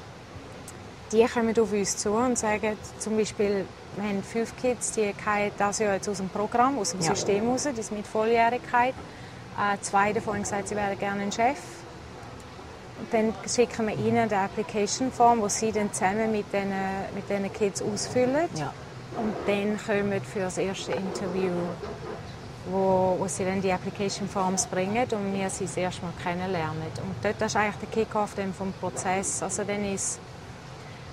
die 1.12 1.24
kommen 1.26 1.58
auf 1.58 1.72
uns 1.72 1.96
zu 1.96 2.10
und 2.12 2.38
sagen 2.38 2.76
zum 2.98 3.16
Beispiel, 3.16 3.66
wir 3.96 4.04
haben 4.08 4.22
fünf 4.22 4.56
Kids, 4.56 4.92
die 4.92 5.12
kommen 5.12 5.50
das 5.58 5.78
Jahr 5.78 5.94
jetzt 5.94 6.08
aus 6.08 6.16
dem 6.16 6.28
Programm, 6.30 6.78
aus 6.78 6.92
dem 6.92 7.00
Ja. 7.00 7.14
System 7.14 7.48
raus, 7.48 7.68
die 7.76 7.82
sind 7.82 7.98
mit 7.98 8.06
Volljährigkeit. 8.06 8.94
Äh, 9.58 9.78
zwei 9.82 10.12
davon 10.12 10.34
haben 10.34 10.42
gesagt, 10.42 10.68
sie 10.68 10.76
wären 10.76 10.98
gerne 10.98 11.22
ein 11.22 11.32
Chef. 11.32 11.58
Und 13.00 13.12
dann 13.12 13.34
schicken 13.48 13.86
wir 13.86 13.94
ihnen 13.94 14.28
die 14.28 14.34
Application 14.34 15.12
Form, 15.12 15.42
die 15.42 15.50
sie 15.50 15.72
dann 15.72 15.92
zusammen 15.92 16.32
mit 16.32 16.50
den, 16.52 16.72
mit 17.14 17.28
den 17.28 17.52
Kids 17.52 17.82
ausfüllen. 17.82 18.48
Ja. 18.54 18.72
Und 19.16 19.34
dann 19.46 19.78
kommen 19.84 20.22
für 20.22 20.40
das 20.40 20.56
erste 20.56 20.92
Interview, 20.92 21.50
wo, 22.70 23.16
wo 23.18 23.26
sie 23.26 23.44
dann 23.44 23.60
die 23.60 23.72
Application 23.72 24.26
Forms 24.28 24.66
bringen 24.66 25.06
und 25.12 25.34
wir 25.34 25.50
sie 25.50 25.64
das 25.64 25.76
erste 25.76 26.02
Mal 26.02 26.12
kennenlernen. 26.22 26.82
Und 26.96 27.16
dort 27.22 27.42
ist 27.42 27.56
eigentlich 27.56 27.90
der 27.90 28.04
Kick-off 28.04 28.34
vom 28.56 28.72
Prozess. 28.80 29.42
Also 29.42 29.64
dann 29.64 29.84
ist 29.84 30.18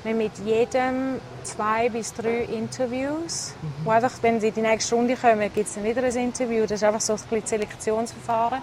mit 0.03 0.37
jedem 0.45 1.19
zwei 1.43 1.89
bis 1.89 2.13
drei 2.13 2.43
Interviews, 2.43 3.53
wo 3.83 3.91
einfach, 3.91 4.13
wenn 4.21 4.39
sie 4.39 4.47
in 4.49 4.53
die 4.53 4.61
nächste 4.61 4.95
Runde 4.95 5.15
kommen, 5.15 5.51
gibt 5.53 5.67
es 5.67 5.75
dann 5.75 5.83
wieder 5.83 6.03
ein 6.03 6.15
Interview. 6.15 6.61
Das 6.61 6.73
ist 6.73 6.83
einfach 6.83 7.01
so 7.01 7.13
ein 7.13 7.19
bisschen 7.19 7.45
Selektionsverfahren. 7.45 8.61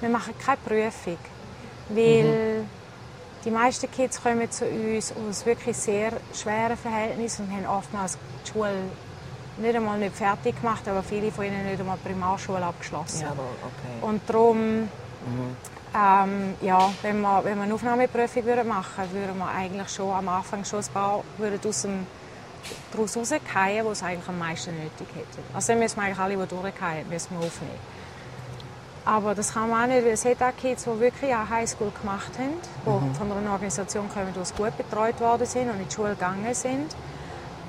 Wir 0.00 0.08
machen 0.08 0.34
keine 0.44 0.58
Prüfung, 0.58 1.18
weil 1.88 2.64
die 3.44 3.50
meisten 3.50 3.90
Kids 3.90 4.22
kommen 4.22 4.50
zu 4.50 4.64
uns 4.66 5.12
aus 5.12 5.46
wirklich 5.46 5.76
sehr 5.76 6.12
schweren 6.34 6.76
Verhältnissen 6.76 7.46
und 7.46 7.56
haben 7.56 7.66
oftmals 7.66 8.18
die 8.44 8.50
Schule 8.50 8.72
nicht 9.58 9.76
einmal 9.76 9.98
nicht 9.98 10.16
fertig 10.16 10.60
gemacht, 10.60 10.86
aber 10.88 11.02
viele 11.02 11.30
von 11.30 11.44
ihnen 11.44 11.64
nicht 11.64 11.80
einmal 11.80 11.98
die 12.02 12.08
Primarschule 12.08 12.64
abgeschlossen. 12.64 13.22
Jawohl, 13.22 13.44
okay. 13.62 14.06
Und 14.06 14.22
darum, 14.26 14.88
ähm, 15.94 16.54
ja, 16.62 16.90
wenn 17.02 17.20
wir, 17.20 17.44
wenn 17.44 17.56
wir 17.58 17.64
eine 17.64 17.74
Aufnahmeprüfung 17.74 18.44
würden 18.44 18.68
machen 18.68 19.04
würden, 19.12 19.28
würden 19.28 19.38
wir 19.38 19.48
eigentlich 19.48 19.88
schon 19.90 20.10
am 20.10 20.28
Anfang 20.28 20.64
schon 20.64 20.80
ein 20.80 20.86
paar 20.92 21.22
würden 21.38 21.60
aus 21.66 21.82
dem, 21.82 22.06
daraus 22.92 23.16
rausfallen, 23.16 23.84
die 23.84 23.90
es 23.90 24.02
eigentlich 24.02 24.28
am 24.28 24.38
meisten 24.38 24.74
nötig 24.74 25.06
hätten. 25.14 25.42
Also 25.54 25.72
dann 25.72 25.80
müssen 25.80 25.96
wir 25.96 26.04
eigentlich 26.04 26.18
alle, 26.18 26.36
die 26.36 26.46
durchfallen, 26.46 27.08
müssen 27.08 27.38
wir 27.38 27.46
aufnehmen. 27.46 27.78
Aber 29.04 29.34
das 29.34 29.52
kann 29.52 29.68
man 29.68 29.82
auch 29.82 29.94
nicht, 29.94 30.04
weil 30.04 30.12
es 30.12 30.24
hat 30.24 30.40
auch 30.42 30.56
Kids, 30.56 30.84
die 30.84 31.00
wirklich 31.00 31.34
auch 31.34 31.48
Highschool 31.50 31.90
gemacht 32.00 32.30
haben, 32.38 32.54
die 32.86 33.18
von 33.18 33.32
einer 33.32 33.52
Organisation 33.52 34.08
kommen, 34.08 34.32
die 34.32 34.62
gut 34.62 34.76
betreut 34.76 35.20
worden 35.20 35.46
sind 35.46 35.68
und 35.68 35.80
in 35.80 35.88
die 35.88 35.94
Schule 35.94 36.10
gegangen 36.10 36.54
sind. 36.54 36.94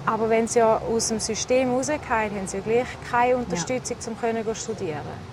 Aber 0.05 0.29
wenn 0.29 0.47
sie 0.47 0.59
ja 0.59 0.77
aus 0.77 1.07
dem 1.07 1.19
System 1.19 1.71
rausfallen, 1.73 2.35
haben 2.35 2.47
sie 2.47 2.57
ja 2.57 2.63
gleich 2.63 2.87
keine 3.09 3.37
Unterstützung, 3.37 3.97
um 4.07 4.19
können 4.19 4.45
zu 4.45 4.55
studieren. 4.55 5.32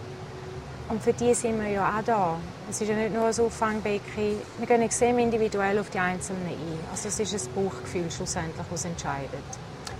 Und 0.91 1.01
für 1.01 1.13
die 1.13 1.33
sind 1.35 1.61
wir 1.63 1.69
ja 1.69 1.89
auch 1.89 2.05
da. 2.05 2.37
Es 2.69 2.81
ist 2.81 2.89
ja 2.89 2.97
nicht 2.97 3.15
nur 3.15 3.27
ein 3.27 3.41
Auffangbecken. 3.41 4.35
Wir 4.59 4.67
gehen 4.67 4.83
extrem 4.83 5.19
individuell 5.19 5.79
auf 5.79 5.89
die 5.89 6.01
Einzelnen 6.01 6.45
ein. 6.49 6.79
Also 6.91 7.09
es 7.09 7.21
ist 7.21 7.33
ein 7.33 7.55
Bauchgefühl 7.55 8.11
schlussendlich, 8.11 8.67
das 8.69 8.85
entscheidet. 8.85 9.31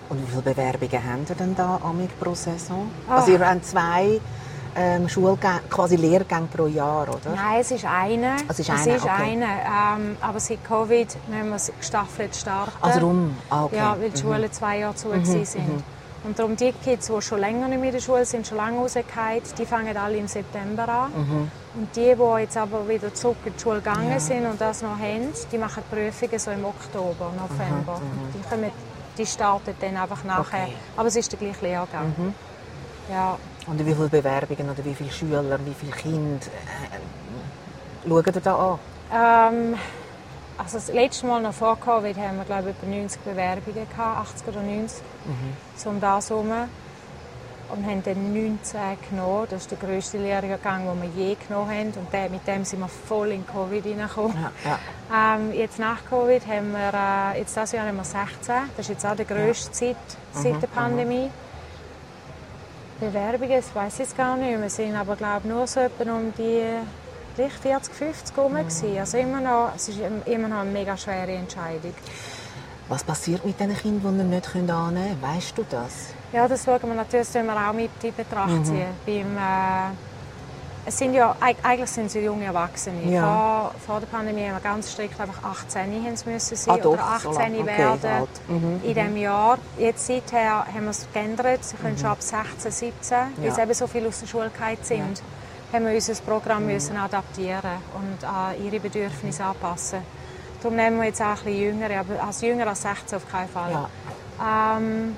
Und 0.09 0.21
wie 0.21 0.29
viele 0.29 0.43
Bewerbungen 0.43 1.05
haben 1.05 1.25
ihr 1.29 1.35
denn 1.37 1.55
da 1.55 1.81
amig 1.85 2.11
pro 2.19 2.35
Saison? 2.35 2.91
Ah. 3.09 3.19
Also 3.19 3.31
ihr 3.31 3.49
habt 3.49 3.65
zwei 3.65 4.21
ähm, 4.75 5.09
Schulgänge, 5.09 5.61
quasi 5.71 5.95
Lehrgänge 5.95 6.49
pro 6.53 6.67
Jahr, 6.67 7.03
oder? 7.09 7.37
Nein, 7.37 7.61
es 7.61 7.71
ist 7.71 7.85
eine. 7.85 8.35
Es 8.49 8.59
ist 8.59 8.69
es 8.69 8.71
eine, 8.71 8.97
ist 8.97 9.05
okay. 9.05 9.23
eine. 9.23 9.45
Ähm, 9.45 10.17
aber 10.21 10.41
seit 10.41 10.65
Covid 10.65 11.17
müssen 11.29 11.49
wir 11.49 11.55
es 11.55 11.73
gestaffelt 11.79 12.35
starten. 12.35 12.73
Also 12.81 12.99
darum, 12.99 13.37
ah, 13.49 13.65
okay. 13.65 13.77
Ja, 13.77 13.97
weil 14.01 14.11
die 14.11 14.21
Schulen 14.21 14.53
zwei 14.53 14.79
Jahre 14.79 14.97
zu 14.97 15.09
mhm. 15.09 15.25
sind. 15.25 15.85
Und 16.23 16.39
darum 16.39 16.55
die 16.55 16.73
Kids, 16.73 17.07
die 17.07 17.23
schon 17.23 17.41
länger 17.41 17.67
nicht 17.69 17.79
mehr 17.79 17.89
in 17.89 17.95
der 17.95 18.01
Schule 18.03 18.25
sind, 18.27 18.47
schon 18.47 18.59
lange 18.59 18.79
rausgefallen, 18.79 19.43
die 19.57 19.65
fangen 19.65 19.97
alle 19.97 20.17
im 20.19 20.29
September 20.29 20.87
an. 20.89 21.51
Und 21.75 21.97
die, 21.97 22.15
die 22.15 22.41
jetzt 22.41 22.57
aber 22.59 22.87
wieder 22.89 23.13
zurück 23.15 23.39
in 23.47 23.55
die 23.57 23.61
Schule 23.63 23.77
gegangen 23.79 24.11
Ja. 24.11 24.21
sind 24.21 24.45
und 24.45 24.61
das 24.61 24.83
noch 24.83 24.99
haben, 24.99 25.33
die 25.51 25.59
machen 25.59 25.83
die 25.91 25.95
Prüfungen 25.95 26.39
so 26.39 26.51
im 26.51 26.65
Oktober, 26.65 27.33
November. 27.37 28.01
Die, 28.35 28.49
kommen, 28.49 28.71
die 29.17 29.25
starten 29.27 29.75
dann 29.81 29.97
einfach 29.97 30.23
nachher. 30.25 30.65
Okay. 30.65 30.75
Aber 30.97 31.09
es 31.09 31.17
ist 31.17 31.33
der 31.33 31.39
gleiche 31.39 31.65
Lehrgang. 31.65 32.35
Ja. 33.11 33.39
Und 33.67 33.79
wie 33.87 33.95
viele 33.95 34.09
Bewerbungen 34.09 34.71
oder 34.71 34.85
wie 34.85 34.95
viele 34.95 35.11
Schüler, 35.11 35.59
wie 35.65 35.75
viele 35.75 35.93
Kinder 35.93 36.47
äh, 36.47 38.09
schaut 38.09 38.27
ihr 38.27 38.41
da 38.41 38.79
an? 39.11 39.55
Ähm, 39.55 39.75
also 40.63 40.79
das 40.79 40.89
letzte 40.89 41.27
Mal 41.27 41.43
noch 41.43 41.55
vor 41.55 41.79
Covid 41.79 42.17
haben 42.17 42.37
wir 42.37 42.45
glaube 42.45 42.71
ich 42.71 42.77
etwa 42.77 42.87
90 42.87 43.21
Bewerbungen 43.23 43.89
gehabt, 43.89 44.31
80 44.35 44.49
oder 44.49 44.63
90, 44.63 45.03
so 45.77 45.91
um 45.91 46.01
das 46.01 46.31
herum. 46.31 46.53
Und 47.73 47.87
haben 47.87 48.03
dann 48.03 48.33
19 48.33 48.81
genommen. 49.09 49.47
Das 49.49 49.63
ist 49.63 49.71
der 49.71 49.79
grösste 49.79 50.19
Lehrgang, 50.19 50.87
den 50.87 51.03
wir 51.03 51.25
je 51.25 51.37
genommen 51.37 51.71
haben. 51.71 51.93
Und 51.93 52.13
der, 52.13 52.29
mit 52.29 52.45
dem 52.45 52.65
sind 52.65 52.81
wir 52.81 52.89
voll 52.89 53.31
in 53.31 53.47
Covid 53.47 53.85
hineingekommen. 53.85 54.37
Ja, 54.65 54.79
ja. 55.09 55.37
Ähm, 55.37 55.53
jetzt 55.55 55.79
nach 55.79 55.99
Covid 56.11 56.45
haben 56.49 56.73
wir, 56.73 56.93
äh, 56.93 57.39
jetzt 57.39 57.55
dieses 57.55 57.71
Jahr 57.71 57.87
haben 57.87 57.97
wir 57.97 58.03
16. 58.03 58.55
Das 58.77 58.87
ist 58.87 58.89
jetzt 58.89 59.07
auch 59.07 59.15
die 59.15 59.25
grösste 59.25 59.71
Zeit 59.71 59.97
seit 60.33 60.61
der 60.61 60.67
Pandemie. 60.67 61.31
Bewerbungen, 62.99 63.53
das 63.53 63.73
weiß 63.73 63.95
ich 63.95 63.99
jetzt 64.01 64.17
gar 64.17 64.37
nicht. 64.37 64.61
Wir 64.61 64.69
sind 64.69 64.97
aber 64.97 65.15
glaube 65.15 65.47
nur 65.47 65.67
so 65.69 65.79
etwa 65.79 66.13
um 66.13 66.35
die 66.37 66.65
gleich 67.37 67.53
40, 67.53 67.95
50 67.95 68.37
herum. 68.37 68.55
gewesen. 68.55 68.99
Also 68.99 69.19
immer 69.19 69.41
noch, 69.41 69.71
es 69.77 69.89
ist 69.89 69.99
immer 70.27 70.49
noch 70.49 70.59
eine 70.59 70.71
mega 70.71 70.97
schwere 70.97 71.33
Entscheidung. 71.33 71.95
Was 72.89 73.05
passiert 73.05 73.45
mit 73.45 73.59
den 73.61 73.77
Kindern, 73.77 74.17
die 74.19 74.23
ihr 74.35 74.41
nicht 74.41 74.71
annehmen 74.71 75.19
könnt? 75.21 75.37
Weißt 75.37 75.57
du 75.57 75.65
das? 75.71 75.93
Ja, 76.33 76.49
das 76.49 76.65
schauen 76.65 76.81
wir 76.83 76.95
natürlich 76.95 77.29
wir 77.47 77.57
auch 77.69 77.73
mit 77.73 77.91
in 78.03 78.15
Betracht 78.15 78.67
ziehen. 78.67 78.87
Beim, 79.07 79.37
äh, 79.37 79.91
es 80.87 80.97
sind 80.99 81.15
ja, 81.15 81.37
eig- 81.41 81.57
eigentlich 81.63 81.91
sind 81.91 82.11
sie 82.11 82.21
junge 82.21 82.47
Erwachsene. 82.47 83.03
Ja. 83.13 83.23
Vor, 83.23 83.75
vor 83.87 84.01
der 84.01 84.07
Pandemie 84.09 84.45
haben 84.47 84.55
wir 84.55 84.61
ganz 84.61 84.91
strikt 84.93 85.21
einfach 85.21 85.41
18 85.45 85.93
haben 86.05 86.17
sie 86.17 86.31
müssen 86.31 86.57
sein 86.57 86.75
Ah, 86.75 86.79
doch, 86.83 86.93
oder 86.95 87.03
18 87.05 87.33
so. 87.33 87.39
Okay, 87.39 87.79
werden. 87.79 88.29
Mhm, 88.49 88.81
in 88.83 88.95
diesem 88.95 89.17
Jahr. 89.19 89.59
Jetzt 89.79 90.07
seither 90.07 90.67
haben 90.67 90.85
wir 90.85 90.91
es 90.91 91.07
geändert. 91.13 91.63
Sie 91.65 91.77
können 91.77 91.97
schon 91.99 92.09
ab 92.09 92.23
16, 92.23 92.73
17, 92.73 93.19
weil 93.37 93.47
Ja. 93.47 93.55
sie 93.55 93.61
eben 93.61 93.75
so 93.75 93.87
viel 93.87 94.07
aus 94.09 94.21
der 94.21 94.27
Schule 94.27 94.51
sind, 94.85 95.23
haben 95.73 95.87
wir 95.87 95.95
unser 95.95 96.15
Programm 96.23 96.67
Mhm. 96.67 96.73
müssen 96.73 96.97
adaptieren 96.97 97.79
und 97.95 98.25
an 98.25 98.55
ihre 98.65 98.81
Bedürfnisse 98.81 99.45
anpassen. 99.45 100.01
Darum 100.63 100.77
nehmen 100.77 100.99
wir 100.99 101.05
jetzt 101.07 101.23
auch 101.23 101.27
ein 101.27 101.35
bisschen 101.37 101.59
jüngere, 101.59 102.01
aber 102.01 102.23
als 102.23 102.41
jünger 102.43 102.67
als 102.67 102.83
16 102.83 103.17
auf 103.17 103.31
keinen 103.31 103.49
Fall. 103.49 103.73
Ja. 103.73 104.77
Ähm, 104.79 105.17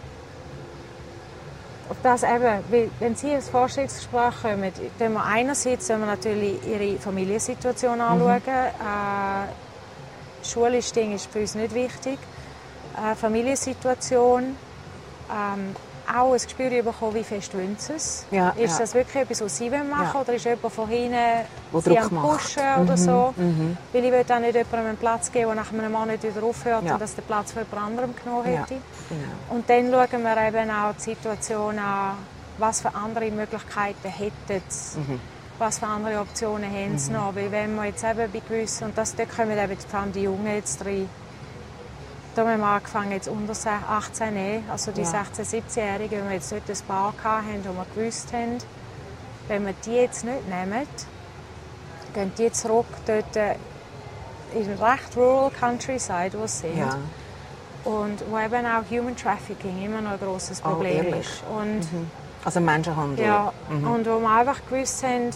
das 2.02 2.23
eben, 2.23 2.64
wenn 3.00 3.16
Sie 3.16 3.32
ins 3.32 3.49
Vorstellungsgespräch 3.49 4.42
kommen, 4.42 4.73
dann 4.99 5.12
wir 5.12 5.25
einerseits 5.25 5.88
wir 5.88 5.99
natürlich 5.99 6.59
Ihre 6.66 6.99
Familiensituation 6.99 8.00
anschauen. 8.00 8.40
Äh, 8.47 10.47
schulisches 10.47 10.92
Ding 10.92 11.14
ist 11.14 11.30
für 11.30 11.40
uns 11.40 11.54
nicht 11.54 11.75
wichtig. 11.75 12.18
Äh, 12.97 13.14
Familiensituation, 13.14 14.56
ähm, 15.30 15.76
auch 16.11 16.32
ein 16.32 16.38
Gespür 16.38 16.71
bekommen, 16.82 17.14
wie 17.14 17.25
fest 17.25 17.54
wollen 17.54 17.76
Sie 17.78 17.92
es. 17.94 18.25
Ja, 18.30 18.50
ist 18.50 18.73
ja. 18.75 18.78
das 18.80 18.94
wirklich 18.94 19.16
etwas, 19.23 19.40
was 19.42 19.56
Sie 19.56 19.68
machen 19.71 19.90
wollen, 19.90 20.02
Ja. 20.14 20.21
oder 20.21 20.35
ist 20.35 20.44
jemand 20.44 20.73
von 20.75 20.88
hinten 20.88 21.16
Wo 21.71 21.80
Sie 21.80 21.90
Druck 21.90 22.02
am 22.04 22.14
macht. 22.14 22.28
Pushen 22.42 22.62
oder 22.82 22.97
so? 22.97 23.35
mhm. 23.37 23.76
Weil 23.92 24.04
ich 24.04 24.12
will 24.12 24.25
auch 24.28 24.38
nicht 24.40 24.54
jemandem 24.54 24.87
einen 24.87 24.97
Platz 24.97 25.30
geben, 25.32 25.47
der 25.47 25.54
nach 25.56 25.73
einem 25.73 25.92
Monat 25.92 26.23
wieder 26.23 26.42
aufhört 26.42 26.85
Ja. 26.85 26.94
und 26.94 27.00
dass 27.00 27.14
der 27.14 27.23
Platz 27.23 27.52
von 27.52 27.62
jemand 27.64 27.87
anderem 27.88 28.14
genommen 28.16 28.44
hätte. 28.44 28.75
genau. 29.09 29.56
Und 29.56 29.68
dann 29.68 29.90
schauen 29.90 30.23
wir 30.23 30.47
eben 30.49 30.71
auch 30.71 30.94
die 30.97 31.00
Situation 31.02 31.78
an, 31.78 32.16
was 32.59 32.80
für 32.80 32.94
andere 32.94 33.30
Möglichkeiten 33.30 34.09
hätten 34.09 34.62
sie, 34.68 34.99
Mhm. 34.99 35.21
was 35.59 35.78
für 35.78 35.87
andere 35.87 36.21
Optionen 36.21 36.71
haben 36.71 36.99
sie 36.99 37.12
noch. 37.12 37.35
Weil 37.35 37.50
wenn 37.50 37.75
wir 37.76 37.87
jetzt 37.87 38.04
eben 38.04 38.30
bei 38.32 38.40
gewissen, 38.47 38.85
und 38.85 38.99
das, 38.99 39.14
dort 39.14 39.35
kommen 39.35 39.56
eben 39.59 39.76
vor 39.88 40.00
allem 40.00 40.12
die 40.12 40.23
Jungen 40.23 40.54
jetzt 40.54 40.85
rein, 40.85 41.09
da 42.34 42.46
haben 42.46 42.60
wir 42.60 42.66
angefangen, 42.66 43.12
jetzt 43.12 43.28
unter 43.28 43.52
18 43.52 44.34
nehmen, 44.34 44.64
also 44.70 44.90
die 44.92 45.02
Ja. 45.02 45.08
16-, 45.08 45.62
17-Jährigen, 45.62 46.18
wenn 46.20 46.28
wir 46.28 46.34
jetzt 46.36 46.52
nicht 46.52 46.68
ein 46.68 46.86
paar 46.86 47.12
hatten, 47.22 47.64
wo 47.64 47.72
wir 47.74 47.86
gewusst 47.94 48.32
haben, 48.32 48.58
wenn 49.48 49.66
wir 49.66 49.74
die 49.84 49.92
jetzt 49.94 50.24
nicht 50.24 50.48
nehmen, 50.48 50.86
gehen 52.14 52.32
die 52.38 52.50
zurück 52.52 52.86
dort 53.06 53.36
äh, 53.36 53.54
in 54.54 54.70
recht 54.82 55.16
rural 55.16 55.50
countryside, 55.58 56.32
wo 56.34 56.46
sie 56.46 56.68
sind. 56.68 56.78
Ja. 56.78 56.96
Und 57.84 58.22
wo 58.30 58.38
eben 58.38 58.64
auch 58.66 58.84
Human 58.90 59.16
Trafficking 59.16 59.82
immer 59.84 60.00
noch 60.00 60.12
ein 60.12 60.20
grosses 60.20 60.60
Oh, 60.64 60.68
Problem 60.70 61.06
ehrlich? 61.06 61.20
ist. 61.26 61.42
Und, 61.50 61.88
Also 62.44 62.60
Menschenhandel. 62.60 63.24
ja, 63.24 63.52
Mhm. 63.68 63.86
und 63.90 64.06
wo 64.06 64.20
wir 64.20 64.30
einfach 64.30 64.60
gewusst 64.70 65.02
haben, 65.02 65.30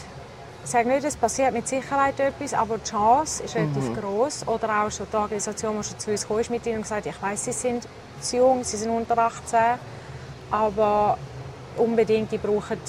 ich 0.67 0.73
sage 0.73 0.89
nicht, 0.89 1.05
es 1.05 1.17
passiert 1.17 1.53
mit 1.53 1.69
Sicherheit 1.69 2.19
etwas, 2.19 2.53
aber 2.53 2.79
die 2.79 2.91
Chance 2.91 3.45
ist 3.45 3.55
relativ 3.55 3.89
Mhm. 3.89 4.01
groß. 4.01 4.49
Oder 4.49 4.83
auch 4.83 4.91
schon 4.91 5.07
die 5.13 5.17
Organisation, 5.17 5.77
die 5.81 5.85
schon 5.89 5.99
zu 6.01 6.11
uns 6.11 6.23
gekommen 6.23 6.41
ist, 6.41 6.51
mit 6.51 6.67
ihnen 6.67 6.79
und 6.79 6.83
gesagt, 6.83 7.07
ich 7.07 7.23
weiß, 7.23 7.45
sie 7.45 7.53
sind 7.53 7.87
zu 8.21 8.39
jung, 8.39 8.65
sie 8.65 8.77
sind 8.77 8.91
unter 8.91 9.17
18, 9.17 9.59
aber 10.51 11.19
unbedingt, 11.77 12.33
die 12.33 12.39
brauchen, 12.39 12.81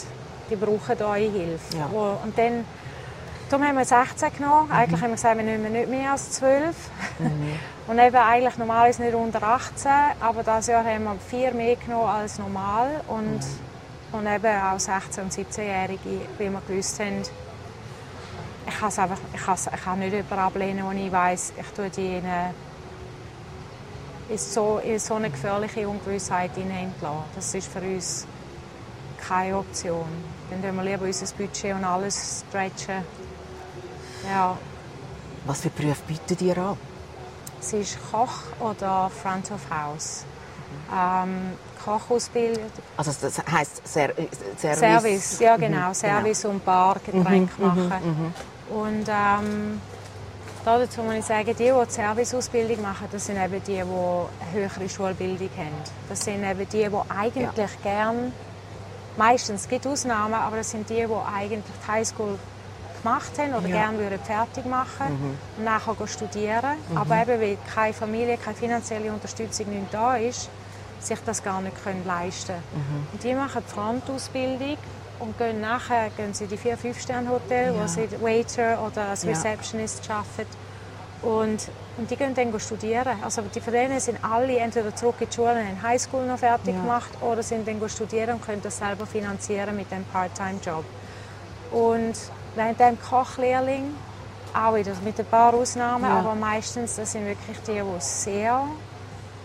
die 0.50 0.56
brauchen 0.56 1.00
eure 1.00 1.20
Hilfe. 1.20 1.78
Ja. 1.78 1.86
Und 1.86 2.36
dann, 2.36 2.66
darum 3.48 3.68
haben 3.68 3.78
wir 3.78 3.86
16 3.86 4.34
genommen. 4.34 4.72
Eigentlich 4.72 5.00
haben 5.00 5.10
wir 5.12 5.16
gesagt, 5.16 5.38
wir 5.38 5.44
nehmen 5.44 5.72
nicht 5.72 5.88
mehr 5.88 6.14
als 6.14 6.32
12. 6.32 6.76
Und 7.88 8.00
eben 8.00 8.16
eigentlich 8.18 8.58
normalerweise 8.58 9.04
nicht 9.04 9.14
unter 9.14 9.44
18, 9.44 9.92
aber 10.20 10.42
dieses 10.44 10.68
Jahr 10.68 10.84
haben 10.84 11.04
wir 11.04 11.16
vier 11.30 11.54
mehr 11.54 11.76
genommen 11.76 12.10
als 12.10 12.40
normal. 12.40 13.02
Und, 13.08 13.40
und 14.14 14.26
eben 14.26 14.62
auch 14.62 14.78
16- 14.80 15.22
und 15.22 15.32
17-Jährige, 15.32 16.22
weil 16.40 16.50
wir 16.50 16.62
gewusst 16.68 17.00
haben, 17.00 17.22
ich 18.68 18.78
kann, 18.80 18.90
es 18.90 19.00
einfach, 19.00 19.18
ich 19.34 19.42
kann, 19.44 19.54
es- 19.56 19.68
ich 19.74 19.84
kann 19.84 20.00
nicht 20.00 20.12
jemanden 20.14 20.40
ablehnen, 20.40 20.86
wo 20.86 20.92
ich 20.92 21.12
weiss, 21.12 21.54
ich 21.60 21.68
tue 21.76 21.90
die 21.90 22.18
in, 22.18 22.26
eine, 22.26 22.54
in, 24.30 24.38
so, 24.38 24.80
in 24.84 25.00
so 25.00 25.16
eine 25.16 25.30
gefährliche 25.30 25.88
Ungewissheit 25.88 26.52
hineinlassen. 26.56 27.24
Das 27.36 27.54
ist 27.56 27.72
für 27.72 27.80
uns 27.80 28.26
keine 29.28 29.58
Option. 29.58 30.06
Dann 30.50 30.62
tun 30.62 30.76
wir 30.76 30.84
lieber 30.84 31.06
unser 31.06 31.26
Budget 31.36 31.74
und 31.76 31.84
alles 31.86 32.44
stretchen. 32.50 33.04
Ja. 34.30 34.58
Was 35.46 35.62
für 35.62 35.70
Berufe 35.70 36.02
bietet 36.08 36.42
ihr 36.42 36.58
an? 36.58 36.78
Sie 37.60 37.78
ist 37.78 37.98
Koch 38.12 38.44
oder 38.60 39.10
Front 39.22 39.50
of 39.52 39.62
House. 39.70 40.24
Ähm, 40.94 41.54
Kochausbildung, 41.84 42.66
Also 42.98 43.12
das 43.22 43.40
heisst 43.50 43.82
Ser 43.88 44.10
Service. 44.58 44.80
Service, 44.80 45.40
ja 45.40 45.56
Mhm, 45.58 45.62
genau, 45.62 45.94
Service 45.94 46.46
und 46.46 46.64
Bar, 46.66 46.98
Getränke 47.06 47.62
machen. 47.62 48.34
Und 48.70 49.06
ähm, 49.08 49.82
dazu 50.66 51.02
muss 51.02 51.16
ich 51.16 51.26
sagen, 51.26 51.46
die, 51.48 51.54
die 51.54 51.72
die 51.88 51.92
Serviceausbildung 51.92 52.82
machen, 52.82 53.08
das 53.12 53.26
sind 53.26 53.38
eben 53.42 53.64
die, 53.64 53.74
die 53.76 53.82
eine 53.82 54.52
höhere 54.52 54.90
Schulbildung 54.90 55.50
haben. 55.58 55.72
Das 56.10 56.24
sind 56.24 56.44
eben 56.44 56.68
die, 56.70 56.88
die 56.90 57.12
eigentlich 57.18 57.82
gern, 57.84 58.34
meistens 59.18 59.62
es 59.62 59.70
gibt 59.70 59.88
Ausnahmen, 59.88 60.34
aber 60.34 60.58
das 60.58 60.72
sind 60.72 60.90
die, 60.90 61.06
die 61.06 61.36
eigentlich 61.36 61.64
die 61.86 61.92
Highschool 61.92 62.38
gemacht 63.02 63.32
haben 63.38 63.54
oder 63.54 63.68
Ja. 63.68 63.76
gerne 63.84 63.98
würden 64.00 64.20
fertig 64.20 64.66
machen 64.66 65.38
und 65.58 65.64
nachher 65.64 66.08
studieren. 66.08 66.78
Aber 66.96 67.16
eben, 67.22 67.40
weil 67.42 67.58
keine 67.74 67.94
Familie, 67.94 68.38
keine 68.38 68.56
finanzielle 68.56 69.12
Unterstützung 69.14 69.68
nicht 69.70 69.94
da 69.94 70.18
ist, 70.18 70.50
sich 71.00 71.20
das 71.26 71.44
gar 71.44 71.62
nicht 71.62 71.82
können 71.84 72.04
leisten 72.06 72.56
Und 73.14 73.24
die 73.24 73.34
machen 73.34 73.64
die 73.68 73.74
Frontausbildung 73.74 74.78
und 75.20 75.38
gehen 75.38 75.62
nachher 75.62 76.10
gehen 76.18 76.34
sie 76.34 76.46
in 76.46 76.50
die 76.52 76.58
4-5-Sterne-Hotel, 76.58 77.74
Ja. 77.76 77.82
wo 77.84 77.88
sie 77.88 78.10
Waiter 78.22 78.80
oder 78.86 79.10
als 79.10 79.24
Ja. 79.24 79.32
Receptionist 79.32 80.10
arbeiten. 80.10 80.48
Und, 81.22 81.70
und 81.98 82.10
die 82.12 82.16
gehen 82.16 82.36
dann 82.36 82.58
studieren. 82.60 83.18
Also 83.24 83.42
die 83.42 83.60
von 83.60 83.74
denen 83.74 84.00
sind 84.00 84.20
alle 84.24 84.58
entweder 84.58 84.96
zurück 84.96 85.16
in 85.20 85.28
die 85.30 85.36
Schule 85.36 85.50
haben 85.56 85.82
Highschool 85.82 86.26
noch 86.28 86.38
fertig 86.38 86.76
Ja. 86.76 86.82
gemacht 86.82 87.10
oder 87.22 87.42
sind 87.42 87.68
dann 87.68 87.90
studieren 87.90 88.36
und 88.36 88.46
können 88.46 88.62
das 88.62 88.78
selber 88.78 89.06
finanzieren 89.08 89.76
mit 89.76 89.90
dem 89.92 90.04
Part-Time-Job. 90.06 90.86
Und 91.72 92.14
während 92.56 92.80
dem 92.80 93.02
Kochlehrling, 93.02 93.96
auch 94.54 94.76
wieder 94.76 94.94
mit 95.04 95.20
ein 95.20 95.26
paar 95.26 95.54
Ausnahmen, 95.54 96.06
Ja. 96.06 96.20
aber 96.20 96.36
meistens 96.36 96.96
das 96.96 97.12
sind 97.12 97.26
wirklich 97.26 97.58
die, 97.68 97.74
die 97.74 97.82
aus 97.82 98.24
sehr 98.24 98.64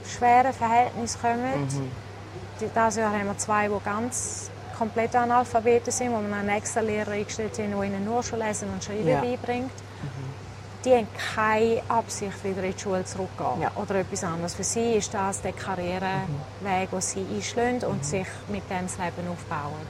schweren 0.06 0.52
Verhältnissen 0.52 1.20
kommen. 1.20 1.62
Mhm. 1.62 1.68
Die- 2.60 2.68
Dieses 2.68 2.96
Jahr 2.96 3.10
haben 3.12 3.24
wir 3.26 3.36
zwei, 3.38 3.68
die 3.68 3.74
ganz 3.84 4.50
komplett 4.82 5.14
Analphabeten 5.14 5.92
sind, 5.92 6.10
wo 6.12 6.20
wir 6.20 6.34
einen 6.36 6.48
extra 6.48 6.80
Lehrer 6.80 7.12
eingestellt 7.12 7.56
haben, 7.58 7.70
der 7.70 7.82
ihnen 7.84 8.04
nur 8.04 8.20
schon 8.22 8.40
Lesen 8.40 8.68
und 8.70 8.82
Schreiben 8.82 9.06
Ja. 9.08 9.20
beibringt. 9.20 9.70
Die 10.84 10.92
haben 10.92 11.06
keine 11.36 11.80
Absicht, 11.88 12.42
wieder 12.42 12.64
in 12.64 12.72
die 12.74 12.80
Schule 12.80 13.04
zurückzugehen 13.04 13.62
Ja. 13.62 13.70
oder 13.76 13.94
etwas 14.00 14.24
anderes. 14.24 14.54
Für 14.56 14.64
sie 14.64 14.94
ist 14.94 15.14
das 15.14 15.40
der 15.40 15.52
Karriereweg, 15.52 16.90
den 16.90 17.00
sie 17.00 17.24
einschlagen 17.32 17.84
und 17.84 18.04
sich 18.04 18.26
mit 18.48 18.68
dem 18.68 18.86
das 18.88 18.98
Leben 18.98 19.28
aufbauen. 19.30 19.86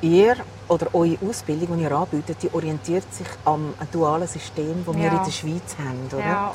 Ihr 0.00 0.36
oder 0.68 0.86
eure 0.94 1.18
Ausbildung, 1.28 1.76
die 1.76 1.82
ihr 1.84 1.92
anbietet, 1.92 2.42
die 2.42 2.50
orientiert 2.54 3.12
sich 3.12 3.26
am 3.44 3.74
dualen 3.92 4.28
System, 4.28 4.82
das 4.86 4.96
wir 4.96 5.04
Ja. 5.04 5.18
in 5.18 5.24
der 5.24 5.30
Schweiz 5.30 5.76
haben. 5.78 6.06
Oder? 6.10 6.18
Ja. 6.20 6.54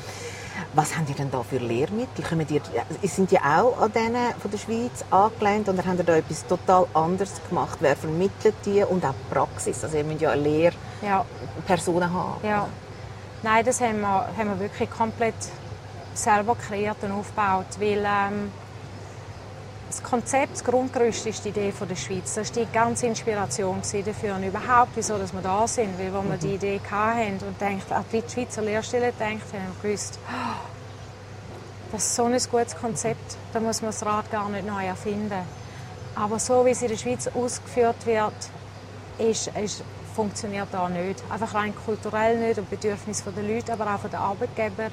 Was 0.74 0.98
habt 0.98 1.10
ihr 1.10 1.16
denn 1.16 1.32
da 1.32 1.44
für 1.44 1.58
Lehrmittel? 1.58 2.24
Kommen 2.24 2.48
ihr, 2.50 2.62
sind 3.04 3.32
die 3.32 3.40
auch 3.40 3.80
an 3.80 3.92
denen 3.92 4.34
von 4.40 4.52
der 4.52 4.58
Schweiz 4.58 5.04
angelehnt 5.12 5.70
oder 5.70 5.84
habt 5.86 6.00
ihr 6.00 6.04
da 6.04 6.16
etwas 6.16 6.46
total 6.48 6.88
anderes 6.94 7.42
gemacht? 7.48 7.78
Wer 7.80 7.96
vermittelt 7.96 8.56
die 8.66 8.84
und 8.84 9.06
auch 9.06 9.14
die 9.14 9.34
Praxis? 9.34 9.84
Also 9.84 9.98
ihr 9.98 10.04
müsst 10.04 10.22
ja 10.22 10.32
eine. 10.32 10.44
Lehrperson 10.44 12.12
haben. 12.12 12.46
Ja. 12.46 12.68
Nein, 13.42 13.66
das 13.66 13.82
haben 13.82 14.00
wir, 14.02 14.28
haben 14.38 14.50
wir 14.50 14.60
wirklich 14.60 14.90
komplett 14.90 15.36
selber 16.14 16.56
kreiert 16.56 16.98
und 17.02 17.12
aufgebaut, 17.12 17.66
weil 17.80 18.06
ähm, 18.06 18.52
das 19.94 20.04
Konzept, 20.04 20.54
das 20.54 20.64
Grundgerüst 20.64 21.28
ist 21.28 21.46
die 21.46 21.50
Idee 21.50 21.72
von 21.72 21.88
der 21.88 21.96
Schweiz. 21.96 22.34
Das 22.34 22.56
war 22.56 22.66
die 22.66 22.72
ganze 22.72 23.06
Inspiration 23.06 23.82
dafür 24.06 24.36
und 24.36 24.44
überhaupt, 24.44 24.92
wieso 24.96 25.18
dass 25.18 25.34
wir 25.34 25.42
da 25.42 25.68
sind. 25.68 26.00
Weil, 26.00 26.16
als 26.16 26.30
wir 26.30 26.38
die 26.38 26.56
Idee 26.56 26.82
hatten 26.90 27.46
und 27.46 27.62
denkt, 27.62 27.92
an 27.92 28.04
die 28.12 28.24
Schweizer 28.28 28.64
Lehrstelle 28.64 29.14
denkt, 29.20 29.46
haben 29.54 29.74
wir 29.82 29.90
gewusst, 29.90 30.18
«Ah, 30.28 30.56
das 31.92 32.06
ist 32.06 32.16
so 32.16 32.26
ein 32.26 32.38
gutes 32.50 32.76
Konzept, 32.76 33.38
da 33.54 33.60
muss 33.60 33.82
man 33.82 33.92
das 33.92 34.04
Rad 34.04 34.32
gar 34.32 34.50
nicht 34.50 34.66
neu 34.66 34.84
erfinden. 34.84 35.44
Aber 36.16 36.40
so, 36.40 36.66
wie 36.66 36.72
es 36.72 36.82
in 36.82 36.88
der 36.88 36.98
Schweiz 36.98 37.28
ausgeführt 37.28 38.06
wird, 38.06 38.34
ist, 39.20 39.48
ist, 39.56 39.84
funktioniert 40.16 40.70
da 40.72 40.90
nicht. 40.90 41.24
Einfach 41.30 41.54
rein 41.54 41.74
kulturell 41.86 42.40
nicht 42.40 42.58
und 42.58 42.70
Bedürfnisse 42.70 43.32
der 43.32 43.44
Leute, 43.44 43.74
aber 43.74 43.94
auch 43.94 44.10
der 44.10 44.20
Arbeitgeber. 44.20 44.90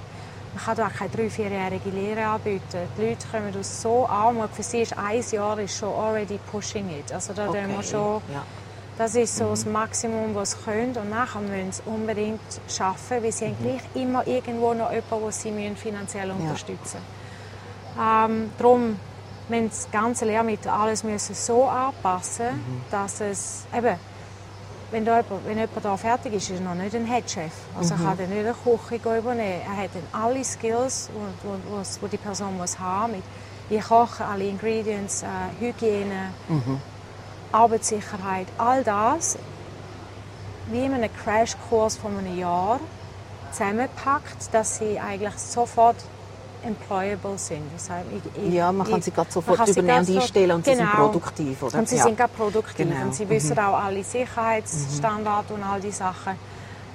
Man 0.55 0.65
kann 0.65 0.77
da 0.77 0.87
auch 0.89 0.93
keine 0.93 1.11
drei-, 1.11 1.31
vierjährige 1.31 1.91
Lehre 1.91 2.27
anbieten. 2.27 2.81
Die 2.99 3.03
Leute 3.09 3.27
kommen 3.31 3.55
aus 3.59 3.83
so 3.83 4.07
Armut. 4.09 4.51
Für 4.53 4.63
sie 4.63 4.83
ist 4.83 4.97
ein 4.99 5.23
Jahr 5.31 5.59
ist 5.59 5.79
schon 5.79 5.95
already 5.95 6.39
pushing 6.51 6.89
it. 6.91 7.13
Also 7.13 7.33
da 7.33 7.49
Okay. 7.49 7.67
wir 7.69 7.83
schon, 7.83 8.21
Ja. 8.33 8.43
das 8.99 9.15
ist 9.15 9.37
so 9.37 9.51
das 9.51 9.65
Maximum, 9.65 10.35
was 10.35 10.53
sie 10.53 10.57
können. 10.65 10.97
Und 10.97 11.11
nachher 11.11 11.41
müssen 11.41 11.71
sie 11.73 11.83
unbedingt 11.87 12.41
arbeiten, 12.81 13.25
weil 13.25 13.33
sie 13.33 13.47
haben 13.47 13.57
gleich 13.63 13.83
immer 14.03 14.27
irgendwo 14.27 14.75
noch 14.75 14.91
jemanden, 14.91 15.21
den 15.23 15.33
sie 15.33 15.51
müssen 15.53 15.77
finanziell 15.77 16.31
unterstützen 16.33 16.99
ähm, 18.01 18.51
Darum 18.59 18.97
müssen 19.49 19.69
das 19.69 19.89
ganze 19.91 20.25
Lehrmittel 20.25 20.69
alles 20.71 21.03
müssen 21.05 21.35
so 21.35 21.65
anpassen, 21.67 22.49
dass 22.91 23.21
es 23.21 23.65
eben, 23.77 23.97
wenn, 24.91 25.05
da 25.05 25.19
jemand, 25.19 25.47
wenn 25.47 25.59
jemand 25.59 25.85
da 25.85 25.97
fertig 25.97 26.35
ist, 26.35 26.51
ist 26.51 26.61
er 26.61 26.65
noch 26.65 26.75
nicht 26.75 26.95
ein 26.95 27.07
Headchef. 27.07 27.53
Also 27.79 27.95
er 27.95 28.01
kann 28.01 28.19
dann 28.19 28.31
nicht 28.31 28.45
eine 28.45 28.55
Küche 28.55 29.19
übernehmen. 29.19 29.63
Er 29.65 29.85
hat 29.85 29.91
dann 29.95 30.21
alle 30.21 30.45
Skills, 30.45 31.11
die 32.03 32.09
die 32.09 32.17
Person 32.17 32.57
muss 32.57 32.79
haben 32.79 33.13
mit 33.13 33.23
wie 33.69 33.79
kochen, 33.79 34.27
alle 34.27 34.45
Ingredients, 34.49 35.23
äh, 35.23 35.27
Hygiene, 35.61 36.33
Arbeitssicherheit, 37.53 38.49
all 38.59 38.83
das 38.83 39.39
wie 40.67 40.85
in 40.85 40.95
einem 40.95 41.11
Crashkurs 41.25 41.97
von 41.97 42.17
einem 42.17 42.39
Jahr 42.39 42.81
zusammenpackt, 43.53 44.53
dass 44.53 44.79
sie 44.79 45.01
eigentlich 45.01 45.35
sofort 45.35 45.97
employable 46.65 47.37
sind. 47.39 47.63
Das 47.75 47.89
heißt, 47.91 48.07
ich, 48.37 48.43
ich, 48.49 48.55
Ja, 48.55 48.71
man 48.73 48.87
kann 48.87 49.01
sie 49.03 49.11
gerade 49.11 49.31
sofort 49.31 49.67
übernehmen 49.69 50.07
und 50.07 50.17
einstellen 50.17 50.51
und 50.53 50.65
sie 50.65 50.75
sind 50.75 50.91
Genau. 50.91 51.09
produktiv, 51.09 51.63
oder? 51.63 51.79
Und 51.79 51.89
sie 51.89 51.97
Ja. 51.97 52.03
sind 52.05 52.17
gerade 52.17 52.33
produktiv 52.33 52.77
Genau. 52.77 53.03
und 53.03 53.15
sie 53.15 53.29
wissen 53.29 53.59
auch 53.59 53.79
alle 53.79 54.03
Sicherheitsstandards 54.05 55.51
und 55.51 55.63
all 55.63 55.81
die 55.81 55.91
Sachen. 55.91 56.35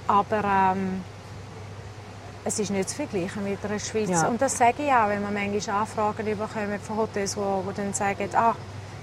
Aber 0.08 0.44
ähm, 0.76 1.02
es 2.44 2.60
ist 2.60 2.70
nicht 2.70 2.90
zu 2.90 2.96
vergleichen 2.96 3.44
mit 3.44 3.58
der 3.64 3.80
Schweiz. 3.80 4.10
Ja. 4.10 4.28
Und 4.28 4.42
das 4.42 4.58
sage 4.58 4.84
ich 4.86 4.92
auch, 4.92 5.08
wenn 5.10 5.22
man 5.24 5.34
manchmal 5.34 5.82
Anfragen 5.82 6.26
bekommen 6.26 6.80
von 6.82 6.98
Hotels, 6.98 7.36
wo, 7.36 7.64
wo 7.66 7.72
dann 7.76 7.94
sagen, 7.94 8.30
ah, 8.36 8.54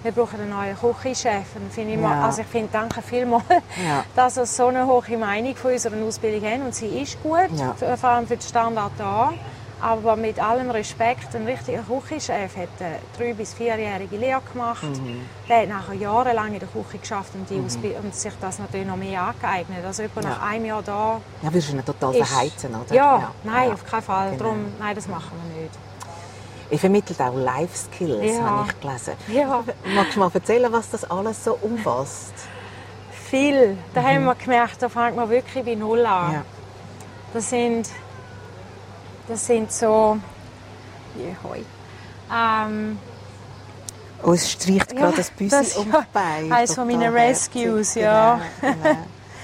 wir 0.05 0.13
brauchen 0.13 0.41
einen 0.41 0.51
neuen 0.51 0.77
Küchenchef. 0.77 1.47
Dann 1.55 1.71
finde 1.71 1.95
ich, 1.95 1.99
mal, 2.01 2.17
Ja. 2.19 2.27
also 2.27 2.43
ich 2.43 2.47
finde, 2.49 2.69
danke 2.73 3.03
vielmals, 3.03 3.45
Ja. 3.85 4.05
dass 4.17 4.35
Sie 4.35 4.47
so 4.47 4.67
eine 4.67 4.87
hohe 4.87 5.17
Meinung 5.19 5.55
von 5.57 5.73
unserer 5.73 5.97
Ausbildung 6.05 6.49
haben. 6.51 6.63
Und 6.67 6.75
sie 6.75 6.87
ist 6.87 7.21
gut, 7.23 7.51
Ja. 7.57 7.75
vor 7.97 8.09
allem 8.11 8.27
für 8.27 8.37
den 8.37 8.43
Standard 8.43 8.93
da. 8.99 9.33
Aber 9.83 10.15
mit 10.15 10.39
allem 10.39 10.71
Respekt, 10.71 11.35
ein 11.35 11.45
richtiger 11.45 11.83
Küchenchef 11.83 12.57
hat 12.57 12.69
eine 12.79 12.99
drei- 13.19 13.35
bis 13.35 13.53
vierjährige 13.53 14.17
Lehre 14.17 14.41
gemacht. 14.53 14.85
Mhm. 14.85 15.23
Der 15.49 15.63
hat 15.63 15.69
nachher 15.69 15.95
jahrelang 15.95 16.53
in 16.55 16.61
der 16.61 16.69
Küche 16.69 16.99
geschafft 16.99 17.35
und, 17.35 17.51
die 17.51 17.57
Ausbi- 17.67 17.97
und 18.01 18.15
sich 18.15 18.33
das 18.41 18.61
natürlich 18.61 18.87
noch 18.87 18.97
mehr 18.97 19.21
angeeignet. 19.23 19.85
Also 19.85 20.03
jemand 20.03 20.25
Ja. 20.25 20.31
nach 20.31 20.43
einem 20.43 20.65
Jahr 20.67 20.83
da 20.85 21.21
Ja, 21.43 21.49
würdest 21.53 21.73
du 21.73 21.77
ihn 21.77 21.85
total 21.85 22.15
ist... 22.15 22.29
verheizen, 22.29 22.71
oder? 22.77 22.95
Ja, 22.95 23.33
nein, 23.43 23.69
Ja. 23.69 23.75
auf 23.75 23.85
keinen 23.85 24.03
Fall. 24.03 24.31
Genau. 24.31 24.43
Darum, 24.45 24.67
nein, 24.79 24.95
das 24.95 25.09
machen 25.09 25.33
wir 25.53 25.63
nicht. 25.63 25.75
Ich 26.71 26.81
vermittle 26.81 27.17
auch 27.29 27.35
Life 27.35 27.77
Skills, 27.77 28.37
Ja. 28.39 28.43
habe 28.45 28.69
ich 28.71 28.81
gelesen. 28.81 29.15
Ja, 29.29 29.65
Magst 29.97 30.15
du 30.15 30.21
mal 30.21 30.31
erzählen, 30.33 30.73
was 30.73 30.91
das 30.91 31.11
alles 31.11 31.43
so 31.45 31.59
umfasst? 31.61 32.33
viel. 33.31 33.79
Da 33.95 34.03
haben 34.03 34.25
wir 34.25 34.35
gemerkt, 34.35 34.83
da 34.83 34.89
fängt 34.91 35.17
man 35.17 35.29
wirklich 35.31 35.65
bei 35.65 35.75
Null 35.75 36.05
an. 36.07 36.29
Mhm. 36.29 36.35
Ja. 36.35 36.43
Das 37.35 37.49
sind, 37.49 37.89
das 39.33 39.47
sind 39.47 39.73
so... 39.73 40.19
Je, 41.17 41.35
hoi. 41.45 41.65
Ähm, 42.33 42.99
Oh, 44.25 44.33
es 44.35 44.53
streicht 44.53 44.93
Ja, 44.93 44.99
gerade 45.01 45.17
das 45.17 45.33
das- 45.37 45.77
um 45.77 45.91
ja, 45.91 46.01
die 46.01 46.07
Beine. 46.13 46.55
eines 46.55 46.75
von 46.77 46.87
meinen 46.87 47.01
herzig. 47.13 47.65
Rescues, 47.65 47.95
ja. 47.97 48.41
Genau, 48.61 48.73
genau. 48.83 48.97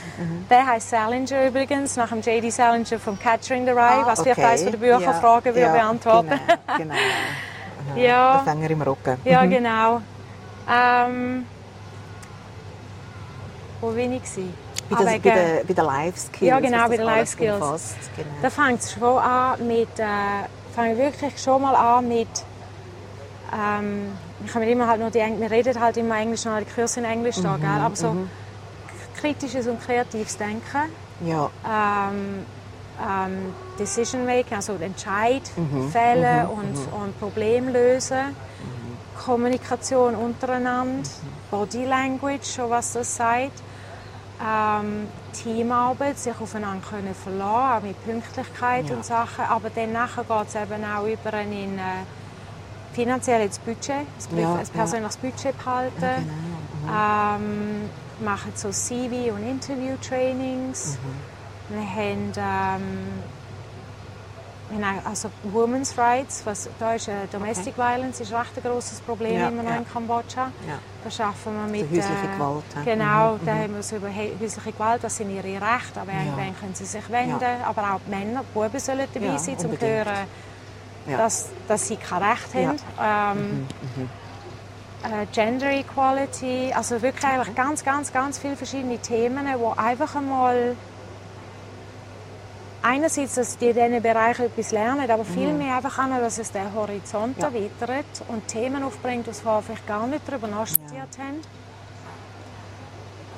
der 0.50 0.66
heißt 0.66 0.90
Salinger 0.90 1.46
übrigens, 1.48 1.96
nach 1.96 2.08
dem 2.10 2.20
J.D. 2.20 2.48
Salinger 2.50 2.98
vom 3.00 3.18
Catching 3.18 3.64
the 3.64 3.72
Rye, 3.72 3.80
Ah, 3.80 4.06
was 4.06 4.20
vielleicht 4.22 4.38
okay. 4.38 4.46
eines 4.46 4.64
der 4.66 4.76
Bücher 4.76 5.00
Ja, 5.00 5.20
ja, 5.56 5.72
beantworten. 5.72 6.28
Genau, 6.28 6.76
genau. 6.76 6.94
Ja. 7.96 8.42
Der 8.44 8.52
Fänger 8.54 8.70
im 8.70 8.82
Rücken. 8.82 9.18
Ja, 9.24 9.42
Mhm. 9.44 9.50
genau. 9.50 10.00
Ähm, 10.70 11.46
wo 13.80 13.90
bin 13.90 14.12
ich? 14.12 14.22
gewesen? 14.22 14.54
Bei, 14.90 14.96
Ah, 14.96 14.98
der, 15.04 15.12
wegen- 15.12 15.22
bei, 15.22 15.30
der, 15.30 15.64
bei 15.64 15.74
den 15.74 15.84
Life 15.84 16.18
Skills. 16.18 16.40
Ja, 16.48 16.60
genau, 16.60 16.82
bei 16.84 16.88
das 16.88 16.96
den 16.96 17.04
Life 17.06 17.26
Skills. 17.32 17.54
umfasst, 17.62 17.96
Genau. 18.16 18.28
Da 18.42 18.50
fängt 18.50 18.80
es 18.80 18.92
schon 18.92 19.18
an 19.18 19.66
mit, 19.66 19.98
äh, 19.98 20.04
fange 20.74 20.92
ich 20.92 20.98
wirklich 20.98 21.38
schon 21.42 21.60
mal 21.62 21.74
an 21.74 22.08
mit, 22.08 22.28
ähm, 23.52 24.12
ich 24.44 24.54
habe 24.54 24.64
immer 24.66 24.86
halt 24.86 25.00
nur 25.00 25.10
die, 25.10 25.18
wir 25.18 25.50
reden 25.50 25.78
halt 25.80 25.96
immer 25.96 26.16
Englisch, 26.18 26.44
noch 26.44 26.58
die 26.58 26.64
Kurse 26.64 27.00
in 27.00 27.06
Englisch 27.06 27.36
da, 27.42 27.56
Mhm, 27.56 27.60
gell? 27.60 27.70
aber 27.80 27.96
so 27.96 28.16
kritisches 29.20 29.66
und 29.66 29.80
kreatives 29.80 30.36
Denken, 30.36 30.90
ja, 31.24 31.50
ähm, 31.68 32.46
ähm, 33.00 33.54
Decision 33.78 34.24
Making, 34.24 34.56
also 34.56 34.74
Entscheid 34.74 35.42
Mhm, 35.56 35.90
fällen 35.90 36.46
und, 36.46 36.76
und 36.92 37.18
Problem 37.18 37.68
lösen, 37.68 38.34
Kommunikation 39.24 40.14
untereinander, 40.14 41.08
Body 41.50 41.84
Language, 41.84 42.44
schon 42.46 42.70
was 42.70 42.92
das 42.92 43.16
sagt, 43.16 43.52
ähm, 44.44 45.08
Teamarbeit, 45.32 46.18
sich 46.18 46.34
aufeinander 46.40 46.86
können 46.88 47.14
verlassen, 47.14 47.78
auch 47.78 47.82
mit 47.82 48.02
Pünktlichkeit 48.04 48.88
Ja. 48.88 48.96
und 48.96 49.04
Sachen, 49.04 49.44
aber 49.48 49.70
dann 49.70 49.92
nachher 49.92 50.24
geht 50.24 50.48
es 50.48 50.54
eben 50.54 50.84
auch 50.84 51.04
über 51.06 51.40
in 51.40 51.78
äh, 51.78 51.82
finanzielles 52.92 53.58
Budget, 53.58 53.90
ein, 53.90 54.38
Ja, 54.38 54.54
ein 54.54 54.58
ja. 54.60 54.72
persönliches 54.72 55.16
Budget 55.18 55.56
behalten. 55.58 55.92
genau. 56.00 57.36
Ähm, 57.36 57.90
machen 58.20 58.52
so 58.54 58.68
CV- 58.70 59.30
und 59.32 59.42
Interview-Trainings. 59.48 60.98
Mhm. 61.70 61.74
Wir 61.76 61.86
haben 61.94 62.32
ähm, 62.82 63.08
also 65.04 65.30
Women's 65.44 65.96
Rights, 65.96 66.42
was, 66.44 66.68
da 66.78 66.94
ist 66.94 67.08
äh, 67.08 67.26
Domestic 67.32 67.74
okay. 67.78 67.96
Violence 67.96 68.20
ist 68.20 68.32
recht 68.32 68.50
ein 68.56 68.62
großes 68.62 69.00
Problem 69.00 69.38
ja, 69.38 69.48
immer 69.48 69.62
noch 69.62 69.70
ja. 69.70 69.78
in 69.78 69.88
Kambodscha. 69.88 70.50
Ja. 70.66 70.78
Da 71.02 71.10
schaffen 71.10 71.54
wir 71.54 71.66
mit 71.66 71.90
also 71.90 71.96
häusliche 71.96 72.26
äh, 72.26 72.36
Gewalt. 72.36 72.64
Genau, 72.84 73.34
mhm. 73.34 73.46
da 73.46 73.54
mhm. 73.54 73.58
haben 73.60 73.74
wir 73.74 73.82
so 73.82 73.96
über 73.96 74.08
häusliche 74.08 74.72
Gewalt, 74.72 75.04
das 75.04 75.16
sind 75.16 75.30
ihre 75.30 75.44
Rechte, 75.44 76.00
aber 76.00 76.12
irgendwann 76.12 76.58
können 76.60 76.74
sie 76.74 76.84
sich 76.84 77.10
wenden, 77.10 77.62
aber 77.64 77.94
auch 77.94 78.00
die 78.06 78.10
Männer, 78.10 78.42
die 78.42 78.58
Buben 78.58 78.78
sollen 78.78 79.06
dabei 79.12 79.38
sein, 79.38 79.56
um 79.56 79.78
zu 79.78 79.86
hören, 79.86 80.26
dass, 81.06 81.48
dass 81.66 81.88
sie 81.88 81.96
kein 81.96 82.22
Recht 82.22 82.54
haben. 82.54 82.76
Ähm, 83.00 83.66
mhm. 83.96 84.02
Mhm. 84.02 84.10
Äh, 85.04 85.26
Gender 85.32 85.70
Equality, 85.70 86.72
also 86.74 87.00
wirklich 87.00 87.24
eigentlich 87.24 87.54
ganz, 87.54 87.84
ganz, 87.84 88.12
ganz 88.12 88.38
viele 88.38 88.56
verschiedene 88.56 88.98
Themen, 88.98 89.46
die 89.46 89.78
einfach 89.78 90.16
einmal 90.16 90.76
einerseits, 92.82 93.34
dass 93.34 93.58
die 93.58 93.66
in 93.68 93.74
diesen 93.74 94.02
Bereichen 94.02 94.46
etwas 94.46 94.72
lernen, 94.72 95.10
aber 95.10 95.24
vielmehr 95.24 95.80
mhm. 95.80 95.84
einfach 95.84 95.98
auch, 95.98 96.18
dass 96.20 96.38
es 96.38 96.52
den 96.52 96.72
Horizont 96.74 97.38
ja. 97.38 97.48
erweitert 97.48 98.06
und 98.28 98.46
Themen 98.46 98.82
aufbringt, 98.82 99.26
die 99.26 99.44
wir 99.44 99.62
vielleicht 99.62 99.86
gar 99.86 100.06
nicht 100.06 100.22
darüber 100.26 100.48
nachgedacht 100.48 100.92
ja. 100.94 101.24
haben. 101.24 101.40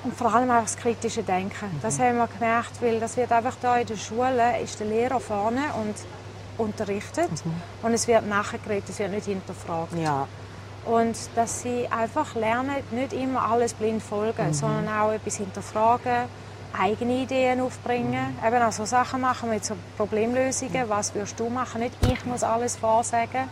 Und 0.03 0.15
vor 0.15 0.35
allem 0.35 0.51
auch 0.51 0.63
das 0.63 0.77
kritische 0.77 1.23
Denken. 1.23 1.67
Mhm. 1.67 1.81
Das 1.83 1.99
haben 1.99 2.17
wir 2.17 2.27
gemerkt, 2.27 2.81
weil 2.81 3.01
das 3.01 3.17
wird 3.17 3.33
einfach 3.33 3.57
da 3.61 3.77
in 3.79 3.87
der 3.87 3.97
Schule, 3.97 4.61
ist 4.63 4.81
der 4.81 4.87
Lehrer 4.87 5.21
vorne 5.21 5.63
und 5.81 5.95
unterrichtet 6.59 7.31
mhm. 7.45 7.55
und 7.83 7.95
es 7.95 8.07
wird 8.07 8.27
nachgeredet, 8.29 8.89
es 8.89 8.99
wird 8.99 9.11
nicht 9.11 9.27
hinterfragt. 9.27 9.95
Ja. 9.95 10.27
Und 10.85 11.17
dass 11.35 11.63
sie 11.63 11.89
einfach 11.89 12.35
lernen, 12.35 12.77
nicht 12.91 13.13
immer 13.13 13.51
alles 13.51 13.75
blind 13.75 14.03
folgen, 14.03 14.49
mhm. 14.49 14.53
sondern 14.55 14.89
auch 14.89 15.13
etwas 15.13 15.37
hinterfragen, 15.37 16.29
eigene 16.79 17.23
Ideen 17.23 17.61
aufbringen. 17.61 18.37
Mhm. 18.41 18.47
Eben 18.47 18.63
auch 18.63 18.73
so 18.73 18.85
Sachen 18.85 19.21
machen 19.21 19.51
mit 19.51 19.65
so 19.65 19.75
Problemlösungen. 19.97 20.89
Was 20.89 21.15
würdest 21.15 21.39
du 21.39 21.49
machen? 21.49 21.81
Nicht 21.81 21.95
ich 22.07 22.25
muss 22.25 22.43
alles 22.43 22.77
vorsagen. 22.77 23.49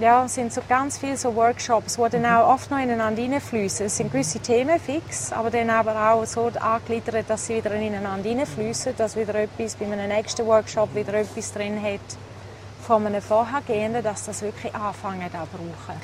Ja, 0.00 0.24
es 0.24 0.34
sind 0.34 0.52
so 0.52 0.62
ganz 0.68 0.98
viele 0.98 1.16
so 1.16 1.36
Workshops, 1.36 1.96
die 1.96 2.10
dann 2.10 2.26
auch 2.26 2.54
oft 2.54 2.70
noch 2.70 2.78
ineinander 2.78 3.22
hineinfließen. 3.22 3.86
Es 3.86 3.98
sind 3.98 4.10
gewisse 4.10 4.40
Themen 4.40 4.80
fix, 4.80 5.32
aber 5.32 5.50
dann 5.50 5.70
aber 5.70 6.10
auch 6.10 6.24
so 6.24 6.50
angegliedert, 6.58 7.28
dass 7.28 7.46
sie 7.46 7.58
wieder 7.58 7.72
ineinander 7.74 8.28
hineinfließen, 8.28 8.96
dass 8.96 9.14
wieder 9.14 9.34
etwas 9.36 9.76
bei 9.76 9.84
einem 9.84 10.08
nächsten 10.08 10.44
Workshop 10.46 10.92
wieder 10.94 11.14
etwas 11.14 11.52
drin 11.52 11.80
hat 11.80 12.00
von 12.84 13.06
einem 13.06 13.22
vorhergehenden, 13.22 14.02
dass 14.02 14.24
das 14.24 14.42
wirklich 14.42 14.74
anfangen 14.74 15.30
zu 15.30 15.36
brauchen. 15.36 16.00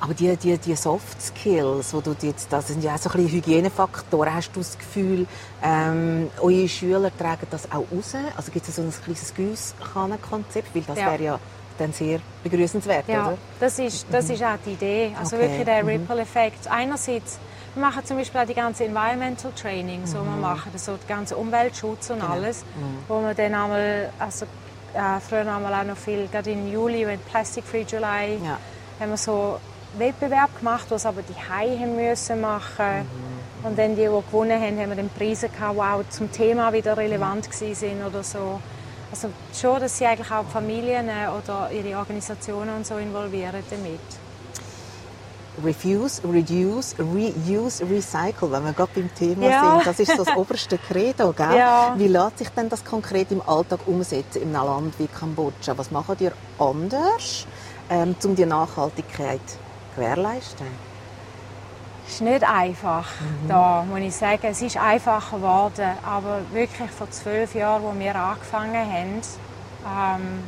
Aber 0.00 0.14
die, 0.14 0.34
die, 0.36 0.56
die 0.56 0.74
Soft 0.74 1.20
Skills, 1.20 1.92
wo 1.92 2.00
du 2.00 2.16
jetzt, 2.22 2.50
das 2.50 2.68
sind 2.68 2.82
ja 2.82 2.94
auch 2.94 2.98
so 2.98 3.10
ein 3.10 3.16
bisschen 3.16 3.32
Hygienefaktoren. 3.32 4.34
Hast 4.34 4.50
du 4.54 4.60
das 4.60 4.78
Gefühl, 4.78 5.26
ähm, 5.62 6.30
eure 6.40 6.68
Schüler 6.68 7.10
tragen 7.16 7.46
das 7.50 7.70
auch 7.70 7.84
raus? 7.92 8.14
Also 8.34 8.50
gibt 8.50 8.66
es 8.66 8.76
so 8.76 8.82
ein 8.82 8.90
kleines 8.90 9.34
Gießkannenkonzept? 9.34 10.74
Weil 10.74 10.82
das 10.82 10.98
ja. 10.98 11.06
wäre 11.06 11.22
ja 11.22 11.40
dann 11.78 11.92
sehr 11.92 12.20
begrüßenswert, 12.42 13.08
ja, 13.08 13.28
oder? 13.28 13.38
das 13.58 13.78
ist, 13.78 14.06
das 14.10 14.28
mhm. 14.28 14.34
ist 14.34 14.44
auch 14.44 14.58
die 14.64 14.72
Idee. 14.72 15.12
Also 15.18 15.36
okay. 15.36 15.46
wirklich 15.46 15.64
der 15.64 15.82
mhm. 15.82 15.88
Ripple-Effekt. 15.88 16.68
Einerseits, 16.68 17.38
wir 17.74 17.80
machen 17.82 18.04
zum 18.04 18.16
Beispiel 18.18 18.40
auch 18.40 18.46
die 18.46 18.54
ganze 18.54 18.84
Environmental 18.84 19.52
Training, 19.52 20.06
so 20.06 20.18
mhm. 20.18 20.26
wir 20.26 20.36
machen, 20.36 20.72
so 20.76 20.92
den 20.92 21.08
ganzen 21.08 21.34
Umweltschutz 21.34 22.10
und 22.10 22.20
genau. 22.20 22.32
alles, 22.32 22.64
mhm. 22.76 22.98
wo 23.08 23.20
wir 23.20 23.34
dann 23.34 23.54
einmal, 23.54 24.10
also 24.18 24.46
äh, 24.94 25.20
früher 25.26 25.40
einmal 25.40 25.72
auch 25.74 25.84
noch 25.84 25.96
viel, 25.96 26.28
gerade 26.28 26.50
im 26.50 26.70
Juli, 26.70 27.06
wenn 27.06 27.18
Plastic 27.20 27.64
Free 27.64 27.84
July, 27.88 28.38
ja. 28.44 28.58
haben 28.98 29.10
wir 29.10 29.16
so 29.16 29.58
Wettbewerb 29.98 30.56
gemacht, 30.58 30.86
was 30.90 31.06
aber 31.06 31.22
die 31.22 31.34
Haie 31.34 31.86
müssen 31.86 32.40
machen. 32.40 33.00
Mhm. 33.00 33.66
Und 33.66 33.78
dann 33.78 33.90
die, 33.90 34.02
die 34.02 34.06
gewonnen 34.06 34.60
haben, 34.60 34.78
haben 34.78 34.88
wir 34.88 34.96
dann 34.96 35.10
Preise 35.10 35.48
gehabt, 35.48 35.76
die 35.76 35.80
auch 35.80 36.08
zum 36.08 36.32
Thema 36.32 36.72
wieder 36.72 36.96
relevant 36.96 37.46
ja. 37.46 37.74
sind 37.74 38.02
oder 38.04 38.22
so. 38.22 38.60
Also 39.10 39.28
schon, 39.52 39.80
dass 39.80 39.98
sie 39.98 40.06
eigentlich 40.06 40.30
auch 40.30 40.44
die 40.44 40.52
Familien 40.52 41.08
äh, 41.08 41.28
oder 41.28 41.70
ihre 41.72 41.98
Organisationen 41.98 42.76
und 42.76 42.86
so 42.86 42.96
involvieren 42.96 43.62
damit. 43.68 44.00
Refuse, 45.62 46.22
Reduce, 46.24 46.94
Reuse, 46.98 47.84
Recycle, 47.84 48.50
wenn 48.52 48.64
wir 48.64 48.72
gerade 48.72 48.92
beim 48.94 49.14
Thema 49.14 49.46
ja. 49.46 49.74
sind. 49.74 49.86
Das 49.86 50.00
ist 50.00 50.16
so 50.16 50.24
das 50.24 50.36
oberste 50.36 50.78
Credo, 50.78 51.32
gell? 51.32 51.56
Ja. 51.56 51.94
Wie 51.98 52.06
lässt 52.06 52.38
sich 52.38 52.48
denn 52.50 52.68
das 52.68 52.84
konkret 52.84 53.30
im 53.30 53.42
Alltag 53.46 53.80
umsetzen 53.86 54.42
in 54.42 54.54
einem 54.54 54.66
Land 54.66 54.98
wie 54.98 55.08
Kambodscha? 55.08 55.76
Was 55.76 55.90
machen 55.90 56.16
ihr 56.20 56.32
anders, 56.58 57.46
ähm, 57.90 58.14
um 58.24 58.36
die 58.36 58.46
Nachhaltigkeit 58.46 59.40
gewährleisten? 59.94 60.66
Es 62.06 62.14
ist 62.14 62.20
nicht 62.22 62.42
einfach, 62.42 63.06
mhm. 63.20 63.48
da 63.48 63.84
muss 63.88 64.00
ich 64.00 64.16
sagen. 64.16 64.46
Es 64.50 64.60
ist 64.62 64.76
einfacher 64.76 65.36
geworden, 65.36 65.90
aber 66.04 66.40
wirklich 66.52 66.90
vor 66.90 67.10
zwölf 67.10 67.54
Jahren, 67.54 67.86
als 67.86 67.98
wir 67.98 68.16
angefangen 68.16 68.74
haben, 68.74 69.20
ähm, 69.86 70.44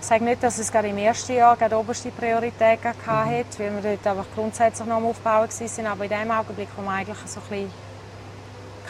ich 0.00 0.06
sage 0.06 0.24
nicht, 0.24 0.42
dass 0.42 0.58
es 0.58 0.70
gerade 0.72 0.88
im 0.88 0.98
ersten 0.98 1.34
Jahr 1.34 1.56
die 1.56 1.74
oberste 1.74 2.10
Priorität 2.10 2.80
hatte, 2.84 3.22
mhm. 3.22 3.44
weil 3.58 3.82
wir 3.82 3.96
dort 3.96 4.06
einfach 4.06 4.26
grundsätzlich 4.34 4.86
noch 4.88 4.96
am 4.96 5.06
Aufbauen 5.06 5.48
waren, 5.48 5.86
aber 5.86 6.04
in 6.04 6.10
dem 6.10 6.30
Augenblick, 6.30 6.68
wo 6.76 6.82
wir 6.82 6.90
eigentlich 6.90 7.18
so 7.26 7.40
ein 7.40 7.48
bisschen 7.48 7.91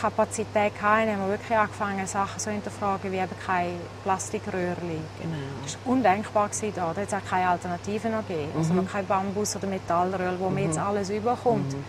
Kapazität 0.03 0.73
hatten, 0.83 1.11
haben 1.13 1.21
wir 1.23 1.29
wirklich 1.29 1.57
angefangen, 1.57 2.07
Sachen 2.07 2.39
zu 2.41 2.51
hinterfragen, 2.51 3.13
wie 3.13 3.19
eben 3.19 3.39
kein 3.47 3.75
Plastikröhrchen. 4.03 4.77
Genau. 5.23 5.37
Das 5.63 5.79
war 5.85 5.93
undenkbar 5.93 6.51
da. 6.61 6.93
Da 6.93 7.01
hat 7.01 7.09
es 7.09 7.15
auch 7.15 7.31
keine 7.31 7.49
Alternativen 7.49 8.11
noch 8.11 8.27
gegeben. 8.27 8.51
Also 8.57 8.73
mhm. 8.73 8.79
Also 8.79 8.83
noch 8.83 8.93
kein 8.93 9.07
Bambus- 9.07 9.57
oder 9.57 9.69
Metallröhrchen, 9.69 10.41
wo 10.41 10.49
mhm. 10.49 10.55
man 10.55 10.65
jetzt 10.65 10.79
alles 10.79 11.09
überkommt. 11.11 11.73
Mhm. 11.73 11.85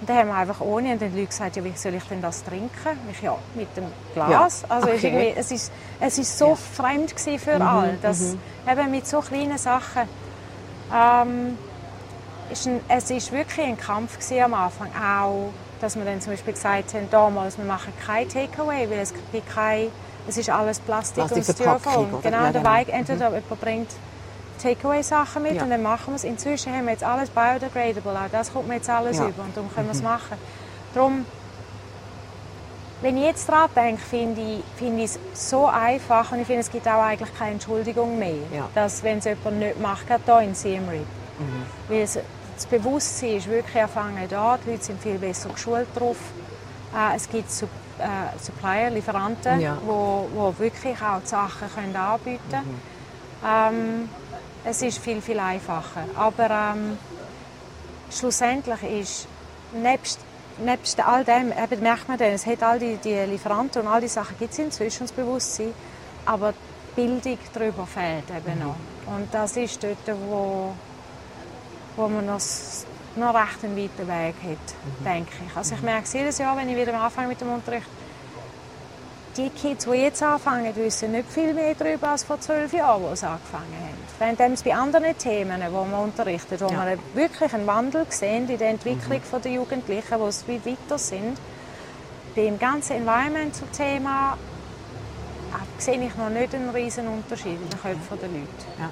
Und 0.00 0.08
dann 0.08 0.16
haben 0.16 0.28
wir 0.28 0.34
einfach 0.34 0.60
ohne, 0.60 0.94
und 0.94 1.00
dann 1.00 1.12
die 1.12 1.20
Leute 1.20 1.28
gesagt, 1.28 1.54
ja, 1.54 1.62
wie 1.64 1.72
soll 1.76 1.94
ich 1.94 2.02
denn 2.04 2.20
das 2.20 2.42
trinken? 2.42 2.98
Ich, 3.12 3.22
ja, 3.22 3.36
mit 3.54 3.76
dem 3.76 3.84
Glas. 4.12 4.62
Ja. 4.62 4.74
Also 4.74 4.88
okay. 4.88 5.32
es, 5.36 5.52
ist, 5.52 5.72
es 6.00 6.18
ist 6.18 6.36
so 6.36 6.48
ja. 6.48 6.54
fremd 6.56 7.14
für 7.20 7.54
mhm. 7.54 7.62
alle, 7.62 7.98
dass 8.02 8.20
mhm. 8.20 8.38
eben 8.68 8.90
mit 8.90 9.06
so 9.06 9.20
kleinen 9.20 9.58
Sachen 9.58 10.08
ähm, 10.92 11.56
ist 12.50 12.66
ein, 12.66 12.80
es 12.88 13.08
ist 13.10 13.30
wirklich 13.30 13.64
ein 13.64 13.76
Kampf 13.76 14.18
am 14.32 14.54
Anfang, 14.54 14.88
auch 15.00 15.52
dass 15.82 15.96
wir 15.96 16.04
dann 16.04 16.20
zum 16.20 16.32
Beispiel 16.32 16.52
gesagt 16.54 16.94
haben, 16.94 17.08
damals, 17.10 17.58
wir 17.58 17.64
machen 17.64 17.92
kein 18.04 18.28
Takeaway, 18.28 18.88
weil 18.88 19.00
es 19.00 19.12
gibt 19.32 19.48
kein, 19.48 19.88
es 20.28 20.36
ist 20.36 20.48
alles 20.48 20.78
Plastik, 20.78 21.26
Plastik 21.26 21.48
und 21.48 21.54
Styrofoam. 21.56 22.22
Genau, 22.22 22.36
ja, 22.36 22.52
der 22.52 22.62
genau. 22.62 22.96
entweder 22.98 23.30
mhm. 23.30 23.36
jemand 23.36 23.60
bringt 23.60 23.90
Takeaway-Sachen 24.62 25.42
mit 25.42 25.54
ja. 25.56 25.64
und 25.64 25.70
dann 25.70 25.82
machen 25.82 26.12
wir 26.12 26.14
es. 26.14 26.24
Inzwischen 26.24 26.72
haben 26.72 26.84
wir 26.84 26.92
jetzt 26.92 27.04
alles 27.04 27.30
biodegradable, 27.30 28.12
auch 28.12 28.30
das 28.30 28.52
kommt 28.52 28.68
mir 28.68 28.76
jetzt 28.76 28.88
alles 28.88 29.18
ja. 29.18 29.26
über 29.26 29.42
und 29.42 29.56
darum 29.56 29.74
können 29.74 29.88
wir 29.88 29.92
es 29.92 29.98
mhm. 29.98 30.04
machen. 30.04 30.38
Darum, 30.94 31.26
wenn 33.00 33.16
ich 33.16 33.24
jetzt 33.24 33.48
daran 33.48 33.70
denke, 33.74 34.00
finde 34.00 34.40
ich, 34.40 34.62
find 34.76 35.00
ich 35.00 35.06
es 35.06 35.50
so 35.50 35.66
einfach 35.66 36.30
und 36.30 36.40
ich 36.40 36.46
finde, 36.46 36.60
es 36.60 36.70
gibt 36.70 36.86
auch 36.86 37.02
eigentlich 37.02 37.36
keine 37.36 37.52
Entschuldigung 37.52 38.18
mehr, 38.18 38.34
ja. 38.54 38.68
dass 38.74 39.02
wenn 39.02 39.18
es 39.18 39.24
jemand 39.24 39.58
nicht 39.58 39.80
macht, 39.80 40.06
gerade 40.06 40.22
hier 40.24 40.40
in 40.42 40.54
Siem 40.54 40.88
Reap. 40.88 41.00
Mhm. 41.38 41.66
Weil 41.88 42.02
es, 42.02 42.18
das 42.54 42.66
Bewusstsein 42.66 43.36
ist 43.36 43.48
wirklich 43.48 43.76
erfangen 43.76 44.26
da, 44.28 44.58
die 44.64 44.70
Leute 44.70 44.84
sind 44.84 45.00
viel 45.00 45.18
besser 45.18 45.50
geschult 45.50 45.88
drauf. 45.94 46.16
Äh, 46.94 47.16
es 47.16 47.28
gibt 47.28 47.48
äh, 47.48 48.38
Supplier, 48.38 48.90
Lieferanten, 48.90 49.58
die 49.58 49.64
ja. 49.64 49.78
wo, 49.84 50.28
wo 50.34 50.54
wirklich 50.58 51.00
auch 51.00 51.20
die 51.20 51.28
Sachen 51.28 51.68
können 51.74 51.96
anbieten 51.96 52.40
können. 52.50 52.80
Mhm. 53.72 54.04
Ähm, 54.04 54.08
es 54.64 54.82
ist 54.82 54.98
viel, 54.98 55.20
viel 55.20 55.40
einfacher. 55.40 56.04
Aber 56.16 56.50
ähm, 56.50 56.98
schlussendlich 58.10 58.82
ist, 58.82 59.26
nebst, 59.72 60.20
nebst 60.58 61.00
all 61.06 61.24
dem, 61.24 61.52
eben 61.52 61.82
merkt 61.82 62.08
man 62.08 62.18
dann, 62.18 62.32
es 62.32 62.46
hat 62.46 62.62
all 62.62 62.78
die, 62.78 62.96
die 62.96 63.14
Lieferanten 63.14 63.82
und 63.82 63.88
all 63.88 64.00
die 64.00 64.08
Sachen 64.08 64.36
gibt 64.38 64.52
es 64.52 64.58
inzwischen, 64.58 65.04
das 65.04 65.12
Bewusstsein, 65.12 65.72
aber 66.26 66.52
die 66.52 67.00
Bildung 67.00 67.38
darüber 67.52 67.86
fehlt 67.86 68.24
eben 68.30 68.58
noch. 68.60 68.76
Und 69.06 69.32
das 69.32 69.56
ist 69.56 69.82
dort, 69.82 70.18
wo, 70.28 70.74
wo 71.96 72.08
man 72.08 72.26
noch, 72.26 72.40
noch 73.16 73.34
recht 73.34 73.64
einen 73.64 73.76
weiten 73.76 74.08
Weg 74.08 74.34
hat, 74.42 75.00
mhm. 75.00 75.04
denke 75.04 75.32
ich. 75.46 75.56
Also 75.56 75.74
ich 75.74 75.82
merke 75.82 76.04
es 76.04 76.12
jedes 76.12 76.38
Jahr, 76.38 76.56
wenn 76.56 76.68
ich 76.68 76.76
wieder 76.76 76.94
anfange 76.94 77.28
mit 77.28 77.40
dem 77.40 77.52
Unterricht, 77.52 77.86
die 79.36 79.48
Kids, 79.48 79.86
die 79.86 79.92
jetzt 79.92 80.22
anfangen, 80.22 80.74
wissen 80.76 81.12
nicht 81.12 81.30
viel 81.30 81.54
mehr 81.54 81.74
darüber 81.74 82.10
als 82.10 82.24
vor 82.24 82.38
zwölf 82.38 82.72
Jahren, 82.72 83.04
als 83.06 83.20
sie 83.20 83.26
angefangen 83.26 83.74
haben. 83.80 84.36
Während 84.38 84.54
es 84.54 84.62
bei 84.62 84.74
anderen 84.74 85.16
Themen, 85.16 85.60
die 85.60 85.70
man 85.70 85.94
unterrichtet, 85.94 86.60
wo 86.60 86.66
ja. 86.66 86.76
man 86.76 86.98
wirklich 87.14 87.52
einen 87.54 87.66
Wandel 87.66 88.06
sehen 88.10 88.48
in 88.48 88.58
der 88.58 88.68
Entwicklung 88.70 89.20
mhm. 89.20 89.42
der 89.42 89.52
Jugendlichen, 89.52 90.20
wo 90.20 90.30
sie 90.30 90.60
weiter 90.64 90.98
sind, 90.98 91.38
beim 92.34 92.58
ganzen 92.58 92.96
Environmental-Thema 92.96 94.36
sehe 95.78 96.06
ich 96.06 96.14
noch 96.16 96.30
nicht 96.30 96.54
einen 96.54 96.70
riesen 96.70 97.08
Unterschied 97.08 97.60
in 97.60 97.68
den 97.68 97.80
Köpfen 97.80 98.18
der 98.20 98.28
Leute. 98.28 98.64
Ja. 98.78 98.90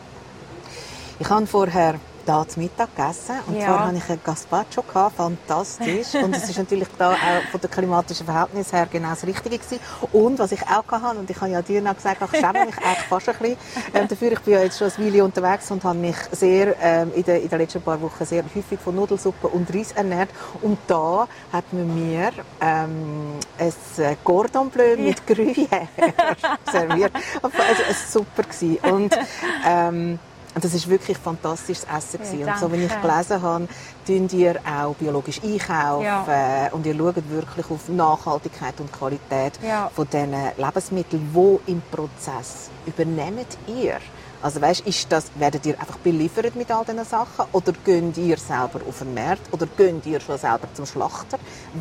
Ich 1.18 1.28
habe 1.28 1.46
vorher 1.46 1.94
da 2.30 2.46
zu 2.46 2.60
Mittag 2.60 2.94
gegessen. 2.94 3.34
Und 3.48 3.56
Ja. 3.56 3.66
zwar 3.66 3.86
hatte 3.86 3.96
ich 3.96 4.08
ein 4.08 4.20
Gazpacho, 4.22 4.82
gehabt, 4.82 5.16
fantastisch. 5.16 6.14
Und 6.22 6.36
es 6.36 6.48
ist 6.48 6.58
natürlich 6.58 6.86
da 6.96 7.10
auch 7.12 7.16
von 7.50 7.60
den 7.60 7.70
klimatischen 7.70 8.24
Verhältnissen 8.24 8.76
her 8.76 8.86
genau 8.90 9.10
das 9.10 9.26
Richtige 9.26 9.58
gewesen. 9.58 9.80
Und 10.12 10.38
was 10.38 10.52
ich 10.52 10.62
auch 10.62 10.84
hatte, 10.88 11.18
und 11.18 11.28
ich 11.28 11.40
habe 11.40 11.50
ja 11.50 11.60
dir 11.60 11.82
noch 11.82 11.96
gesagt, 11.96 12.22
ich 12.32 12.38
schäme 12.38 12.66
mich 12.66 12.78
eigentlich 12.78 12.98
fast 13.08 13.28
ein 13.30 13.34
bisschen 13.38 13.56
ähm, 13.94 14.06
dafür. 14.08 14.32
Ich 14.32 14.40
bin 14.40 14.54
ja 14.54 14.60
jetzt 14.62 14.78
schon 14.78 14.92
ein 14.96 15.04
Weile 15.12 15.24
unterwegs 15.24 15.70
und 15.72 15.82
habe 15.82 15.98
mich 15.98 16.16
sehr, 16.30 16.76
ähm, 16.80 17.10
in, 17.16 17.24
den, 17.24 17.42
in 17.42 17.48
den 17.48 17.58
letzten 17.58 17.82
paar 17.82 18.00
Wochen 18.00 18.24
sehr 18.24 18.44
häufig 18.44 18.78
von 18.78 18.94
Nudelsuppe 18.94 19.48
und 19.48 19.74
Reis 19.74 19.90
ernährt. 19.92 20.30
Und 20.62 20.78
da 20.86 21.26
hat 21.52 21.72
man 21.72 21.92
mir 21.92 22.30
ähm, 22.60 23.32
ein 23.58 23.72
äh, 24.04 24.16
Cordon 24.22 24.70
Bleu 24.70 24.96
mit 24.96 25.26
Gruyère 25.26 25.88
serviert. 26.70 27.12
Also 27.42 27.56
es 27.90 28.14
war 28.14 28.20
super. 28.22 28.42
Gewesen. 28.44 28.78
Und, 28.82 29.18
ähm, 29.66 30.18
und 30.54 30.64
das 30.64 30.74
ist 30.74 30.88
wirklich 30.88 31.16
fantastisches 31.18 31.84
Essen. 31.84 32.18
gewesen. 32.20 32.48
und 32.48 32.58
so, 32.58 32.72
wie 32.72 32.84
ich 32.84 33.00
gelesen 33.00 33.42
habe, 33.42 33.68
tun 34.06 34.28
ihr 34.32 34.56
auch 34.66 34.94
biologisch 34.94 35.40
einkaufen 35.42 36.04
Ja. 36.04 36.68
und 36.72 36.84
ihr 36.86 36.96
schaut 36.96 37.16
wirklich 37.30 37.70
auf 37.70 37.88
Nachhaltigkeit 37.88 38.74
und 38.80 38.92
Qualität 38.92 39.52
Ja. 39.62 39.90
von 39.94 40.08
diesen 40.10 40.34
Lebensmitteln, 40.56 41.30
wo 41.32 41.60
im 41.66 41.80
Prozess 41.90 42.70
übernehmt 42.86 43.56
ihr? 43.66 43.98
Also 44.42 44.60
weißt, 44.62 44.86
ist 44.86 45.12
das, 45.12 45.30
werdet 45.34 45.66
ihr 45.66 45.78
einfach 45.78 45.98
beliefert 45.98 46.56
mit 46.56 46.70
all 46.70 46.82
diesen 46.84 47.04
Sachen 47.04 47.44
oder 47.52 47.72
gönnt 47.84 48.16
ihr 48.16 48.38
selber 48.38 48.80
auf 48.88 48.98
den 49.00 49.12
Markt 49.12 49.52
oder 49.52 49.66
gönnt 49.76 50.06
ihr 50.06 50.18
schon 50.18 50.38
selber 50.38 50.66
zum 50.72 50.86
Schlachter? 50.86 51.38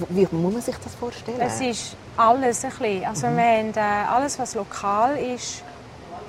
Wie 0.09 0.27
muss 0.29 0.53
man 0.53 0.61
sich 0.61 0.75
das 0.83 0.93
vorstellen? 0.95 1.39
Es 1.39 1.61
ist 1.61 1.95
alles 2.17 2.65
ein 2.65 2.71
bisschen. 2.71 3.05
Also 3.05 3.27
wir 3.27 3.43
haben 3.43 3.73
äh, 3.75 3.79
alles, 4.13 4.37
was 4.37 4.55
lokal 4.55 5.15
ist. 5.17 5.63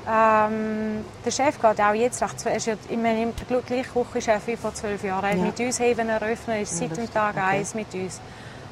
Ähm, 0.08 1.04
der 1.24 1.30
Chef 1.30 1.60
geht 1.60 1.80
auch 1.80 1.94
jetzt 1.94 2.20
nach 2.20 2.34
zwölf, 2.36 2.52
er 2.54 2.56
ist 2.56 2.66
ja 2.66 2.74
immer 2.88 3.12
im 3.12 3.32
gleich 3.66 3.86
Küchenchef 3.92 4.46
wie 4.46 4.56
vor 4.56 4.74
zwölf 4.74 5.02
Jahren. 5.04 5.24
Er 5.24 5.30
hat 5.30 5.38
Ja. 5.38 5.44
mit 5.44 5.60
uns 5.60 5.80
Haven 5.80 6.08
eröffnet, 6.08 6.62
ist 6.62 6.76
seit 6.78 6.96
dem. 6.96 7.12
Tag 7.12 7.36
Okay. 7.36 7.40
eins 7.58 7.74
mit 7.74 7.92
uns. 7.94 8.20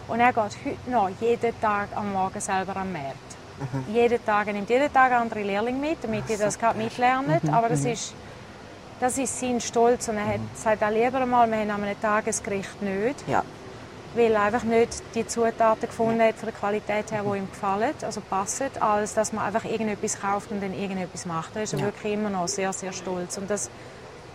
Und 0.08 0.20
er 0.20 0.32
geht 0.32 0.36
heute 0.42 0.90
noch 0.90 1.10
jeden 1.20 1.60
Tag 1.60 1.88
am 1.94 2.12
Morgen 2.12 2.40
selber 2.40 2.76
am 2.76 2.92
Markt. 2.92 3.16
Jeden 3.92 4.24
Tag, 4.24 4.46
er 4.46 4.52
nimmt 4.52 4.70
jeden 4.70 4.92
Tag 4.92 5.12
andere 5.12 5.42
Lehrlinge 5.42 5.78
mit, 5.78 6.02
damit 6.02 6.28
die 6.28 6.36
das 6.36 6.58
gerade 6.58 6.78
mitlernen. 6.78 7.40
Aber 7.52 7.68
das 7.68 7.84
ist, 7.84 8.14
das 9.00 9.18
ist 9.18 9.38
sein 9.38 9.60
Stolz. 9.60 10.08
Und 10.08 10.16
er 10.16 10.26
hat, 10.26 10.40
sagt 10.54 10.82
auch 10.82 10.90
lieber 10.90 11.20
einmal, 11.20 11.50
wir 11.50 11.58
haben 11.58 11.70
an 11.70 11.82
einem 11.84 12.00
Tagesgericht 12.00 12.80
nicht 12.82 13.28
ja. 13.28 13.42
Weil 14.14 14.34
einfach 14.36 14.62
nicht 14.64 15.02
die 15.14 15.26
Zutaten 15.26 15.86
gefunden 15.88 16.20
hat 16.22 16.34
von 16.36 16.48
der 16.48 16.58
Qualität 16.58 17.12
her, 17.12 17.22
die 17.24 17.38
ihm 17.38 17.48
gefallen, 17.50 17.92
also 18.02 18.20
passen, 18.22 18.68
als 18.80 19.14
dass 19.14 19.32
man 19.32 19.44
einfach 19.44 19.64
irgendetwas 19.64 20.20
kauft 20.20 20.50
und 20.50 20.62
dann 20.62 20.72
irgendetwas 20.74 21.26
macht. 21.26 21.54
Da 21.54 21.60
ist 21.60 21.72
er 21.74 21.80
Ja. 21.80 21.84
wirklich 21.86 22.14
immer 22.14 22.30
noch 22.30 22.48
sehr, 22.48 22.72
sehr 22.72 22.92
stolz. 22.92 23.36
Und 23.38 23.50
das, 23.50 23.70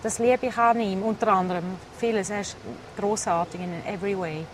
das 0.03 0.19
liebe 0.19 0.45
ich 0.47 0.57
an 0.57 0.79
ihm, 0.79 1.01
unter 1.01 1.27
anderem. 1.29 1.63
Vieles, 1.97 2.29
er 2.29 2.41
ist 2.41 2.55
grossartig 2.97 3.59
in 3.61 3.73
every 3.91 4.17
way. 4.17 4.45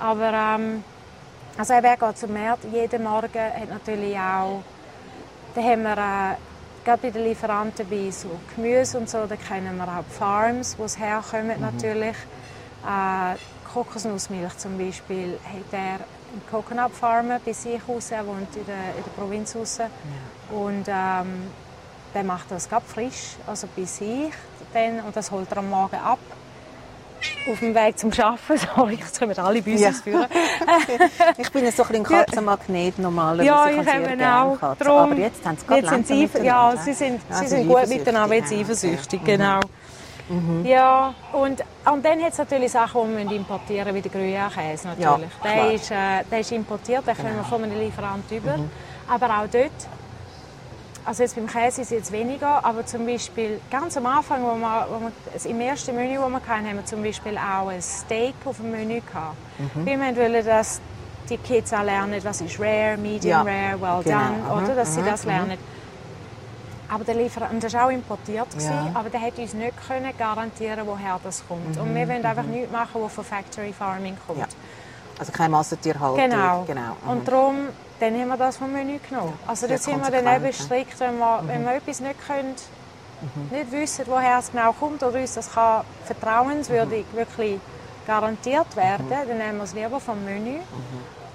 Aber 0.00 0.32
ähm, 0.32 0.82
also 1.56 1.72
er 1.72 1.96
geht 1.96 2.18
zum 2.18 2.32
Markt 2.34 2.64
jeden 2.72 3.04
Morgen, 3.04 3.32
hat 3.34 3.70
natürlich 3.70 4.16
auch, 4.18 4.62
da 5.54 5.62
haben 5.62 5.82
wir 5.84 5.92
äh, 5.92 6.36
gerade 6.84 7.02
bei 7.02 7.10
den 7.10 7.24
Lieferanten 7.24 7.88
bei 7.88 8.10
so 8.10 8.28
Gemüse 8.54 8.98
und 8.98 9.08
so, 9.08 9.26
da 9.26 9.36
kennen 9.36 9.76
wir 9.76 9.84
auch 9.84 10.04
die 10.10 10.14
Farms, 10.18 10.74
wo 10.76 10.84
es 10.84 10.98
herkommt 10.98 11.60
natürlich. 11.60 12.16
Äh, 12.84 13.36
Kokosnussmilch 13.84 14.56
zum 14.56 14.78
Beispiel 14.78 15.38
hat 15.44 15.72
er 15.72 15.78
einen 15.78 16.42
Coconut 16.50 16.92
Farmer 16.92 17.38
bei 17.44 17.52
sich 17.52 17.78
raus, 17.86 18.10
er 18.10 18.26
wohnt 18.26 18.54
in 18.56 18.64
der, 18.64 18.96
in 18.96 19.04
der 19.04 19.10
Provinz 19.14 19.54
raus. 19.54 19.78
Und 20.50 20.84
ähm, 20.88 21.50
der 22.14 22.24
macht 22.24 22.50
das 22.50 22.68
ganz 22.70 22.84
frisch, 22.90 23.36
also 23.46 23.68
bei 23.76 23.84
sich. 23.84 24.32
Dann, 24.72 25.00
und 25.00 25.14
das 25.14 25.30
holt 25.30 25.50
er 25.50 25.58
am 25.58 25.68
Morgen 25.68 25.96
ab. 25.96 26.18
Auf 27.50 27.58
dem 27.60 27.74
Weg 27.74 27.98
zum 27.98 28.10
Arbeiten. 28.12 28.66
Sorry, 28.76 28.94
jetzt 28.94 29.18
können 29.18 29.36
wir 29.36 29.44
alle 29.44 29.60
bei 29.60 29.72
uns 29.72 29.80
Ja. 29.82 29.92
Führen. 29.92 30.26
Ich 31.38 31.50
bin 31.52 31.70
so 31.70 31.82
ein 31.82 31.88
bisschen 31.88 32.04
Katzenmagnet 32.04 32.98
normalerweise. 32.98 33.46
Ja, 33.46 33.68
ich 33.68 33.76
ich 33.86 33.94
eben 34.10 34.22
auch. 34.24 34.58
Katzen. 34.58 34.86
Drum- 34.86 34.98
Aber 34.98 35.14
jetzt 35.16 35.44
haben 35.44 35.56
sie 35.58 35.66
gerade 35.66 35.80
Jetzt 35.82 36.08
sind 36.08 36.32
sie, 36.32 36.38
ja, 36.44 36.74
sie 36.76 36.92
sind, 36.94 37.20
Ja, 37.28 37.36
sie 37.36 37.46
sind 37.48 37.68
gut 37.68 37.88
miteinander, 37.88 38.34
jetzt 38.36 38.52
ja, 38.52 38.58
eifersüchtig, 38.58 39.20
okay. 39.20 39.36
Genau. 40.28 40.68
Ja, 40.68 41.14
und, 41.32 41.62
und 41.90 42.04
dann 42.04 42.20
hat 42.22 42.32
es 42.32 42.38
natürlich 42.38 42.72
Sachen, 42.72 43.16
die 43.18 43.28
wir 43.28 43.36
importieren 43.36 43.92
müssen, 43.92 44.04
wie 44.04 44.08
der 44.08 44.20
Gruyère-Käse 44.20 44.88
natürlich. 44.88 45.30
Ja, 45.44 45.54
der, 45.54 45.72
ist, 45.72 45.90
äh, 45.90 46.24
der 46.30 46.40
ist 46.40 46.52
importiert, 46.52 47.06
den 47.06 47.16
können 47.16 47.36
wir 47.36 47.44
von 47.44 47.62
einem 47.62 47.78
Lieferanten 47.78 48.36
über. 48.36 48.58
Aber 49.08 49.26
auch 49.26 49.46
dort, 49.50 49.70
also 51.04 51.22
jetzt 51.22 51.36
beim 51.36 51.46
Käse 51.46 51.82
ist 51.82 51.86
es 51.86 51.90
jetzt 51.90 52.12
weniger, 52.12 52.64
aber 52.64 52.84
zum 52.84 53.06
Beispiel 53.06 53.60
ganz 53.70 53.96
am 53.96 54.06
Anfang, 54.06 54.42
wo 54.42 54.56
wir, 54.56 54.86
wo 54.90 55.00
wir, 55.00 55.50
im 55.50 55.60
ersten 55.60 55.94
Menü, 55.94 56.16
das 56.16 56.28
wir 56.28 56.34
hatten, 56.34 56.66
haben 56.66 56.76
wir 56.76 56.84
zum 56.84 57.02
Beispiel 57.02 57.38
auch 57.38 57.68
ein 57.68 57.80
Steak 57.80 58.34
auf 58.44 58.56
dem 58.56 58.72
Menü 58.72 59.00
gehabt. 59.00 59.36
Weil 59.74 59.98
wir 60.00 60.16
wollten, 60.16 60.46
dass 60.46 60.80
die 61.28 61.38
Kids 61.38 61.72
auch 61.72 61.82
lernen, 61.82 62.20
was 62.24 62.40
ist 62.40 62.58
rare, 62.58 62.96
medium 62.96 63.30
Ja, 63.30 63.42
rare, 63.42 63.80
well 63.80 64.02
genau. 64.02 64.18
done, 64.48 64.62
oder? 64.64 64.74
dass 64.74 64.94
sie 64.94 65.00
aha, 65.00 65.10
das 65.10 65.24
lernen. 65.24 65.58
Aber 66.88 67.04
der 67.04 67.14
Lieferant, 67.16 67.62
das 67.62 67.72
war 67.74 67.86
auch 67.86 67.90
importiert, 67.90 68.48
gewesen, 68.50 68.70
Ja. 68.70 68.90
aber 68.94 69.10
der 69.10 69.20
hat 69.20 69.38
uns 69.38 69.54
nicht 69.54 69.72
können 69.88 70.12
garantieren 70.16 70.86
woher 70.86 71.18
das 71.22 71.42
kommt. 71.48 71.76
Und 71.78 71.90
Mhm, 71.90 71.94
wir 71.96 72.08
wollen 72.08 72.24
einfach 72.24 72.44
nichts 72.44 72.70
machen, 72.72 73.02
was 73.02 73.12
von 73.12 73.24
Factory 73.24 73.72
Farming 73.72 74.16
kommt. 74.26 74.38
Ja. 74.38 74.46
Also 75.18 75.32
keine 75.32 75.48
Massentierhaltung. 75.50 76.16
Genau. 76.16 76.64
genau. 76.66 76.96
Mhm. 77.04 77.10
Und 77.10 77.28
darum 77.28 77.56
dann 77.98 78.14
haben 78.20 78.28
wir 78.28 78.36
das 78.36 78.58
vom 78.58 78.70
Menü 78.72 78.98
genommen. 79.08 79.32
Also 79.46 79.66
Sehr 79.66 79.76
da 79.78 79.82
sind 79.82 80.04
wir 80.04 80.10
dann 80.22 80.36
eben 80.42 80.52
strikt, 80.52 81.00
wenn 81.00 81.16
wir, 81.18 81.40
wenn 81.46 81.64
wir 81.64 81.76
etwas 81.76 82.00
nicht 82.00 82.26
können, 82.26 82.54
nicht 83.50 83.72
wissen, 83.72 84.04
woher 84.06 84.38
es 84.38 84.52
genau 84.52 84.72
kommt 84.74 85.02
oder 85.02 85.18
uns 85.18 85.32
das 85.34 85.50
kann 85.54 85.82
vertrauenswürdig 86.04 87.06
wirklich 87.14 87.58
garantiert 88.06 88.76
werden, 88.76 89.06
dann 89.08 89.38
nehmen 89.38 89.56
wir 89.56 89.64
es 89.64 89.72
lieber 89.74 89.98
vom 89.98 90.22
Menü, 90.26 90.58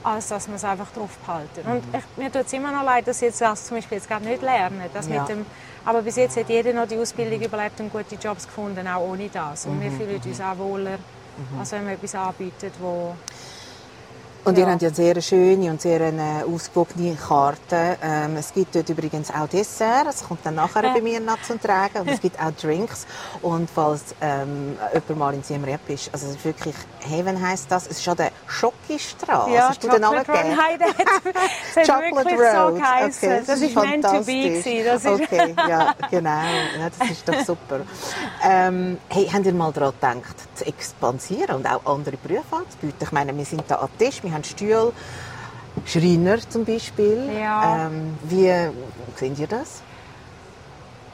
als 0.04 0.28
dass 0.30 0.48
wir 0.48 0.56
es 0.56 0.64
einfach 0.64 0.92
drauf 0.92 1.12
behalten. 1.26 1.62
Und 1.70 1.84
ich, 1.96 2.04
mir 2.18 2.32
tut 2.32 2.46
es 2.46 2.54
immer 2.54 2.72
noch 2.72 2.84
leid, 2.84 3.08
dass 3.08 3.22
jetzt 3.22 3.42
das 3.42 3.66
zum 3.66 3.78
Beispiel 3.78 3.98
jetzt 3.98 4.08
gerade 4.08 4.26
nicht 4.26 4.42
lernen. 4.42 4.82
Das 4.94 5.08
Ja. 5.08 5.20
mit 5.22 5.30
dem, 5.30 5.46
aber 5.86 6.02
bis 6.02 6.16
jetzt 6.16 6.38
hat 6.38 6.50
jeder 6.50 6.74
noch 6.74 6.88
die 6.88 6.98
Ausbildung 6.98 7.42
überlebt 7.42 7.80
und 7.80 7.92
gute 7.92 8.16
Jobs 8.16 8.46
gefunden, 8.46 8.88
auch 8.88 9.02
ohne 9.02 9.30
das. 9.30 9.66
Und 9.66 9.82
wir 9.82 9.92
fühlen 9.92 10.22
uns 10.24 10.42
auch 10.42 10.58
wohler, 10.58 10.98
als 11.60 11.72
wenn 11.72 11.86
wir 11.86 11.94
etwas 11.94 12.16
anbieten, 12.16 12.72
wo 12.80 13.16
Und 14.44 14.58
ihr 14.58 14.66
Ja. 14.66 14.72
habt 14.72 14.82
ja 14.82 14.90
sehr 14.92 15.22
schöne 15.22 15.70
und 15.70 15.80
sehr 15.82 16.02
eine 16.02 16.44
ausgewogene 16.52 17.16
Karte. 17.16 17.98
Ähm, 18.02 18.38
es 18.38 18.52
gibt 18.54 18.74
dort 18.76 18.90
übrigens 18.90 19.30
auch 19.30 19.48
Dessert, 19.48 20.08
das 20.08 20.24
kommt 20.28 20.44
dann 20.46 20.56
nachher 20.56 20.82
bei 20.82 21.00
mir 21.02 21.20
noch 21.20 21.40
zum 21.44 21.62
Tragen. 21.62 22.00
Und 22.00 22.10
es 22.10 22.20
gibt 22.20 22.40
auch 22.42 22.52
Drinks. 22.60 23.06
Und 23.44 23.70
falls 23.70 24.16
ähm, 24.20 24.78
jemand 24.94 25.18
mal 25.20 25.34
in 25.36 25.44
Siem 25.44 25.64
Reap 25.64 25.88
ist, 25.90 26.10
also 26.12 26.26
es 26.28 26.38
ist 26.38 26.46
wirklich, 26.46 26.74
Heaven 27.02 27.40
heisst 27.40 27.72
das, 27.72 27.84
es 27.86 27.92
ist 27.98 28.04
schon 28.04 28.16
der 28.18 28.32
Schokistraße. 28.48 29.52
Ja, 29.52 29.70
Hast 29.70 29.84
du 29.84 29.90
den 29.90 30.02
Namen 30.02 30.24
gegeben? 30.24 30.58
Nein, 30.58 30.80
das 31.76 31.88
Chocolate 31.88 32.16
wirklich 32.16 32.40
so 32.52 32.58
Road. 32.58 32.76
geheißen. 32.78 33.30
Okay, 33.32 33.44
das 33.46 33.62
ist 33.62 33.76
war 33.76 33.86
meant 33.86 34.06
to 34.06 34.24
be. 34.24 34.84
Das 34.84 35.06
ist 35.06 35.08
Okay, 35.08 35.56
ja, 35.68 35.94
genau. 36.10 36.30
Ja, 36.32 36.90
das 36.98 37.10
ist 37.12 37.28
doch 37.30 37.40
super. 37.46 37.82
Ähm, 38.44 38.98
hey, 39.10 39.30
habt 39.32 39.46
ihr 39.46 39.54
mal 39.54 39.72
daran 39.72 39.94
gedacht, 40.22 40.36
zu 40.56 40.66
expandieren 40.66 41.58
und 41.58 41.68
auch 41.68 41.86
andere 41.86 42.18
Berufe 42.18 42.56
anzubieten? 42.56 42.98
Ich 43.02 43.12
meine, 43.12 43.36
wir 43.38 43.46
sind 43.46 43.64
da 43.68 43.76
am 43.80 43.90
Tisch, 43.98 44.24
wir 44.24 44.31
haben 44.32 44.44
Stühle, 44.44 44.94
Schreiner 45.86 46.38
zum 46.50 46.66
Beispiel. 46.66 47.30
Ja. 47.40 47.88
Ähm, 47.88 48.18
wie 48.24 48.52
seht 49.16 49.40
ihr 49.40 49.48
das? 49.48 49.82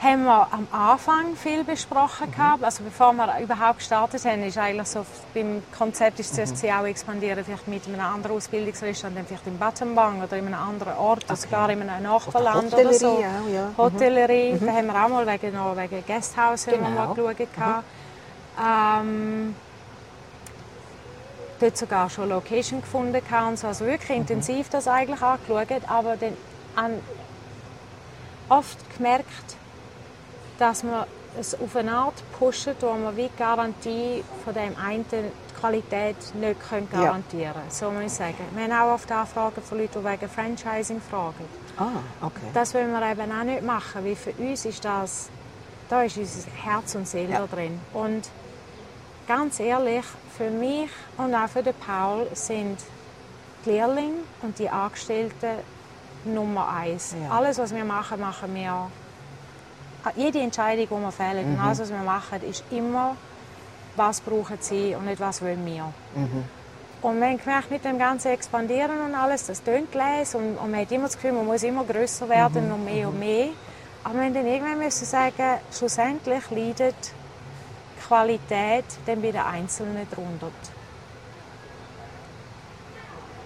haben 0.01 0.25
wir 0.25 0.47
am 0.51 0.67
Anfang 0.71 1.35
viel 1.35 1.63
besprochen 1.63 2.31
gehabt. 2.31 2.63
Also 2.63 2.83
bevor 2.83 3.13
wir 3.13 3.39
überhaupt 3.41 3.79
gestartet 3.79 4.23
haben, 4.25 4.43
ist 4.43 4.57
eigentlich 4.57 4.87
so 4.87 5.05
beim 5.33 5.63
Konzept 5.75 6.19
ist 6.19 6.35
zuerst 6.35 6.61
mhm. 6.63 6.69
auch 6.69 6.85
expandieren, 6.85 7.43
vielleicht 7.43 7.67
mit 7.67 7.87
einem 7.87 7.99
anderen 7.99 8.37
Ausbildungsrestaurant, 8.37 9.17
dann 9.17 9.25
vielleicht 9.25 9.47
in 9.47 9.57
Battambang 9.57 10.21
oder 10.21 10.37
in 10.37 10.45
einem 10.47 10.59
anderen 10.59 10.97
Ort, 10.97 11.25
oder 11.25 11.35
sogar 11.35 11.69
in 11.71 11.81
einem 11.81 12.03
Nachbarland 12.03 12.73
oder, 12.73 12.77
Hotellerie 12.77 12.97
so. 12.99 13.07
auch, 13.07 13.53
ja. 13.53 13.65
Mhm. 13.65 13.77
Hotellerie, 13.77 14.57
da 14.59 14.71
haben 14.71 14.87
wir 14.87 15.05
auch 15.05 15.09
mal 15.09 15.27
wegen, 15.27 15.53
wegen 15.53 16.05
Guesthouse 16.05 16.67
wir 16.67 16.77
Genau. 16.77 16.89
mal 16.89 17.13
geschaut. 17.15 17.53
gehabt. 17.55 17.83
Ähm, 18.59 19.55
dort 21.59 21.77
sogar 21.77 22.09
schon 22.09 22.29
Location 22.29 22.81
gefunden 22.81 23.21
und 23.49 23.59
so. 23.59 23.67
Also 23.67 23.85
wirklich 23.85 24.09
Mhm. 24.09 24.15
intensiv 24.17 24.69
das 24.69 24.87
eigentlich 24.87 25.21
angeschaut, 25.21 25.67
aber 25.87 26.17
dann 26.17 26.33
an, 26.75 26.93
oft 28.49 28.77
gemerkt, 28.95 29.55
dass 30.59 30.83
man 30.83 31.05
es 31.39 31.53
auf 31.59 31.75
eine 31.75 31.91
Art 31.91 32.15
pushen, 32.39 32.73
wo 32.79 32.93
man 32.93 33.15
wie 33.15 33.29
Garantie 33.37 34.23
von 34.43 34.53
dem 34.53 34.75
einen 34.77 35.05
die 35.09 35.59
Qualität 35.59 36.15
nicht 36.35 36.59
können 36.69 36.87
Ja. 36.93 36.99
garantieren 37.01 37.53
können. 37.53 37.69
So 37.69 37.91
muss 37.91 38.03
ich 38.05 38.13
sagen. 38.13 38.35
Wir 38.55 38.63
haben 38.63 38.89
auch 38.89 38.93
oft 38.95 39.11
Anfragen 39.11 39.61
von 39.61 39.77
Leuten, 39.79 39.99
die 40.03 40.05
wegen 40.09 40.29
Franchising 40.29 41.01
fragen. 41.01 41.45
Ah, 41.77 42.25
okay. 42.25 42.41
Das 42.53 42.73
wollen 42.73 42.91
wir 42.91 43.11
eben 43.11 43.31
auch 43.31 43.43
nicht 43.43 43.61
machen, 43.63 44.03
weil 44.05 44.15
für 44.15 44.31
uns 44.31 44.65
ist 44.65 44.83
das, 44.83 45.29
da 45.89 46.01
ist 46.03 46.17
unser 46.17 46.49
Herz 46.63 46.95
und 46.95 47.07
Seele 47.07 47.33
Ja. 47.33 47.45
drin. 47.47 47.79
Und 47.93 48.29
ganz 49.27 49.59
ehrlich, 49.59 50.05
für 50.37 50.49
mich 50.49 50.89
und 51.17 51.35
auch 51.35 51.47
für 51.47 51.63
den 51.63 51.73
Paul 51.75 52.27
sind 52.33 52.77
die 53.65 53.71
Lehrlinge 53.71 54.23
und 54.41 54.57
die 54.59 54.69
Angestellten 54.69 55.57
Nummer 56.25 56.67
eins. 56.69 57.15
Ja. 57.21 57.35
Alles, 57.35 57.57
was 57.57 57.73
wir 57.73 57.85
machen, 57.85 58.19
machen 58.19 58.53
wir. 58.55 58.89
Jede 60.15 60.39
Entscheidung, 60.39 60.87
die 60.89 61.03
wir 61.03 61.11
fällen 61.11 61.53
Mhm. 61.53 61.59
alles, 61.59 61.79
was 61.79 61.89
wir 61.89 61.97
machen, 61.97 62.41
ist 62.49 62.63
immer 62.71 63.15
was 63.97 64.21
brauchen 64.21 64.57
sie 64.59 64.95
und 64.95 65.05
nicht, 65.05 65.19
was 65.19 65.41
wollen 65.41 65.65
wir. 65.65 65.91
Und 67.01 67.19
wir 67.19 67.27
haben 67.27 67.37
gemerkt, 67.39 67.71
mit 67.71 67.83
dem 67.83 67.97
ganzen 67.97 68.29
Expandieren 68.29 69.01
und 69.01 69.15
alles, 69.15 69.47
das 69.47 69.63
tönt 69.63 69.93
leise 69.93 70.37
und, 70.37 70.57
und 70.57 70.71
man 70.71 70.81
hat 70.81 70.91
immer 70.91 71.05
das 71.05 71.15
Gefühl, 71.15 71.31
man 71.31 71.45
muss 71.45 71.63
immer 71.63 71.83
größer 71.83 72.29
werden 72.29 72.71
und 72.71 72.85
mehr 72.85 73.07
und 73.07 73.19
mehr. 73.19 73.47
Aber 74.03 74.15
wir 74.15 74.25
haben 74.25 74.33
dann 74.33 74.45
irgendwann 74.45 74.77
müssen 74.79 75.05
sagen, 75.05 75.59
schlussendlich 75.71 76.43
leidet 76.51 76.95
Qualität 78.07 78.85
dann 79.05 79.21
bei 79.21 79.31
den 79.31 79.41
Einzelnen 79.41 80.07
darunter. 80.09 80.51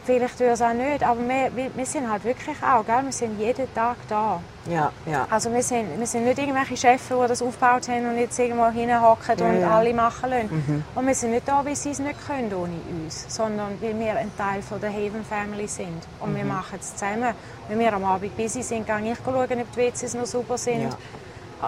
Vielleicht 0.03 0.39
tun 0.39 0.47
es 0.47 0.61
auch 0.63 0.73
nicht, 0.73 1.03
aber 1.03 1.19
wir, 1.21 1.71
wir, 1.75 1.85
sind 1.85 2.09
halt 2.09 2.23
wirklich 2.23 2.57
auch, 2.63 2.83
gell? 2.83 3.03
wir 3.03 3.11
sind 3.11 3.39
jeden 3.39 3.71
Tag 3.75 3.97
da. 4.09 4.41
Ja, 4.67 4.91
ja. 5.05 5.27
Also 5.29 5.53
wir 5.53 5.61
sind, 5.61 5.99
wir 5.99 6.07
sind 6.07 6.25
nicht 6.25 6.39
irgendwelche 6.39 6.75
Chefs, 6.75 7.07
die 7.09 7.27
das 7.27 7.39
aufgebaut 7.39 7.87
haben 7.87 8.09
und 8.09 8.17
jetzt 8.17 8.37
irgendwo 8.39 8.67
hinhocken 8.69 9.37
Ja, 9.37 9.45
und 9.45 9.61
ja. 9.61 9.77
alle 9.77 9.93
machen 9.93 10.31
lassen. 10.31 10.83
Und 10.95 11.05
wir 11.05 11.13
sind 11.13 11.31
nicht 11.31 11.47
da, 11.47 11.63
weil 11.63 11.75
sie 11.75 11.91
es 11.91 11.99
nicht 11.99 12.15
können 12.25 12.51
ohne 12.51 12.73
uns, 12.89 13.25
sondern 13.27 13.79
weil 13.79 13.97
wir 13.99 14.15
ein 14.15 14.31
Teil 14.35 14.63
von 14.63 14.81
der 14.81 14.91
Haven 14.91 15.23
Family 15.23 15.67
sind. 15.67 16.03
Und 16.19 16.35
wir 16.35 16.45
machen 16.45 16.79
es 16.79 16.95
zusammen. 16.95 17.35
Wenn 17.69 17.77
wir 17.77 17.93
am 17.93 18.03
Abend 18.03 18.35
busy 18.35 18.63
sind, 18.63 18.87
gehe 18.87 19.11
ich 19.11 19.17
schauen, 19.23 19.35
ob 19.35 19.71
die 19.71 19.77
WCs 19.77 20.15
noch 20.15 20.25
super 20.25 20.57
sind. 20.57 20.97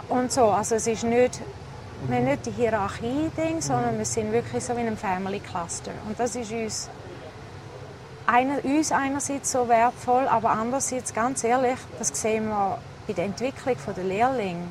Und 0.10 0.32
so, 0.32 0.46
also 0.46 0.74
es 0.76 0.88
ist 0.88 1.04
nicht, 1.04 1.40
wir 2.08 2.18
haben 2.18 2.26
nicht 2.26 2.46
die 2.46 2.52
Hierarchie-Ding, 2.52 3.62
sondern 3.62 3.98
wir 3.98 4.06
sind 4.06 4.32
wirklich 4.32 4.64
so 4.64 4.76
wie 4.76 4.82
in 4.82 4.88
einem 4.88 4.98
Family 4.98 5.40
Cluster. 5.40 5.92
Und 6.08 6.20
das 6.20 6.36
ist 6.36 6.52
uns 6.52 6.90
einer, 8.26 8.64
uns 8.64 8.92
einerseits 8.92 9.52
so 9.52 9.68
wertvoll, 9.68 10.28
aber 10.28 10.52
andererseits, 10.52 11.14
ganz 11.14 11.44
ehrlich, 11.44 11.78
das 12.00 12.10
sehen 12.10 12.48
wir 12.48 12.80
bei 13.08 13.14
der 13.14 13.26
Entwicklung 13.26 13.76
der 13.96 14.04
Lehrlinge, 14.04 14.68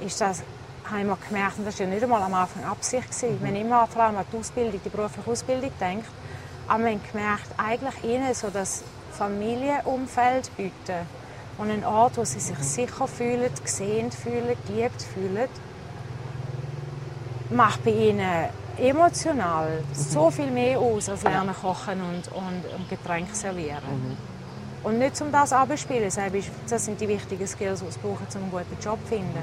ist 0.00 0.20
das, 0.20 0.42
haben 0.90 1.06
wir 1.06 1.18
gemerkt, 1.28 1.58
und 1.58 1.66
das 1.66 1.78
war 1.78 1.86
ja 1.86 1.92
nicht 1.92 2.02
einmal 2.02 2.22
am 2.22 2.34
Anfang 2.34 2.64
Absicht. 2.64 3.08
Gewesen. 3.08 3.40
Wir 3.40 3.48
haben 3.48 3.56
immer 3.56 3.86
vor 3.86 4.02
allem 4.02 4.16
an 4.16 4.24
die 4.32 4.36
Ausbildung, 4.38 4.80
die 4.82 4.88
berufliche 4.88 5.30
Ausbildung 5.30 5.70
gedacht, 5.78 6.10
aber 6.66 6.84
wir 6.84 6.90
haben 6.92 7.00
gemerkt, 7.12 7.48
eigentlich 7.58 8.04
ihnen 8.04 8.34
so 8.34 8.48
das 8.48 8.82
Familienumfeld 9.12 10.56
bieten 10.56 11.06
und 11.58 11.70
einen 11.70 11.84
Ort, 11.84 12.16
wo 12.16 12.24
sie 12.24 12.40
sich 12.40 12.58
sicher 12.58 13.06
fühlen, 13.06 13.50
gesehen 13.62 14.12
fühlen, 14.12 14.56
geliebt 14.66 15.02
fühlen, 15.02 15.48
macht 17.50 17.84
bei 17.84 17.90
ihnen 17.90 18.48
emotional 18.78 19.82
so 19.92 20.30
viel 20.30 20.50
mehr 20.50 20.78
aus 20.78 21.08
als 21.08 21.22
lernen 21.22 21.54
kochen 21.54 22.00
und, 22.00 22.28
und, 22.32 22.64
und 22.76 22.88
Getränke 22.88 23.34
servieren. 23.34 23.82
Und 24.84 24.98
nicht 24.98 25.20
um 25.20 25.32
das 25.32 25.52
abzuspielen, 25.52 26.10
das 26.68 26.84
sind 26.84 27.00
die 27.00 27.08
wichtigen 27.08 27.46
Skills, 27.46 27.80
die 27.80 27.86
es 27.86 27.98
brauchen, 27.98 28.26
um 28.34 28.42
einen 28.42 28.50
guten 28.50 28.82
Job 28.82 28.98
zu 29.02 29.08
finden. 29.08 29.42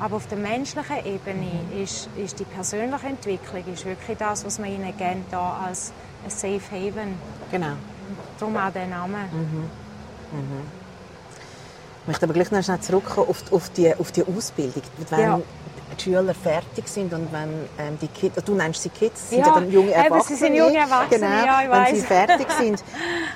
Aber 0.00 0.16
auf 0.16 0.26
der 0.28 0.38
menschlichen 0.38 1.04
Ebene 1.04 1.50
ist, 1.82 2.08
ist 2.16 2.38
die 2.38 2.44
persönliche 2.44 3.06
Entwicklung 3.06 3.64
ist 3.72 3.84
wirklich 3.84 4.16
das, 4.16 4.44
was 4.44 4.58
man 4.58 4.70
ihnen 4.70 4.96
gerne 4.96 5.22
da 5.30 5.60
als 5.66 5.92
ein 6.24 6.30
Safe 6.30 6.60
Haven. 6.70 7.14
Genau. 7.50 7.72
Darum 8.38 8.56
auch 8.56 8.70
der 8.70 8.86
Name. 8.86 9.18
Ich 12.02 12.06
möchte 12.06 12.24
aber 12.26 12.34
gleich 12.34 12.50
noch 12.50 12.62
schnell 12.62 12.80
zurückkommen 12.80 13.28
auf 13.28 13.42
die, 13.42 13.54
auf 13.54 13.70
die, 13.70 13.94
auf 13.94 14.12
die 14.12 14.24
Ausbildung. 14.24 14.82
Wenn 15.10 15.20
Ja. 15.20 15.40
Die 15.98 16.04
Schüler 16.04 16.34
fertig 16.34 16.88
sind 16.88 17.12
und 17.12 17.32
wenn 17.32 17.68
ähm, 17.78 17.98
die 18.00 18.08
Kids, 18.08 18.42
du 18.44 18.54
nennst 18.54 18.82
sie 18.82 18.88
Kids, 18.88 19.30
sind 19.30 19.40
Ja, 19.40 19.46
ja 19.48 19.54
dann 19.54 19.70
junge 19.70 19.90
eben, 19.90 19.98
sie 20.00 20.04
Erwachsene. 20.06 20.38
sind 20.38 20.54
junge 20.54 20.78
Erwachsene, 20.78 21.20
genau, 21.20 21.44
ja, 21.46 21.62
ich 21.62 21.70
Wenn 21.70 21.96
sie 21.96 22.00
weiss. 22.02 22.06
fertig 22.08 22.50
sind. 22.58 22.84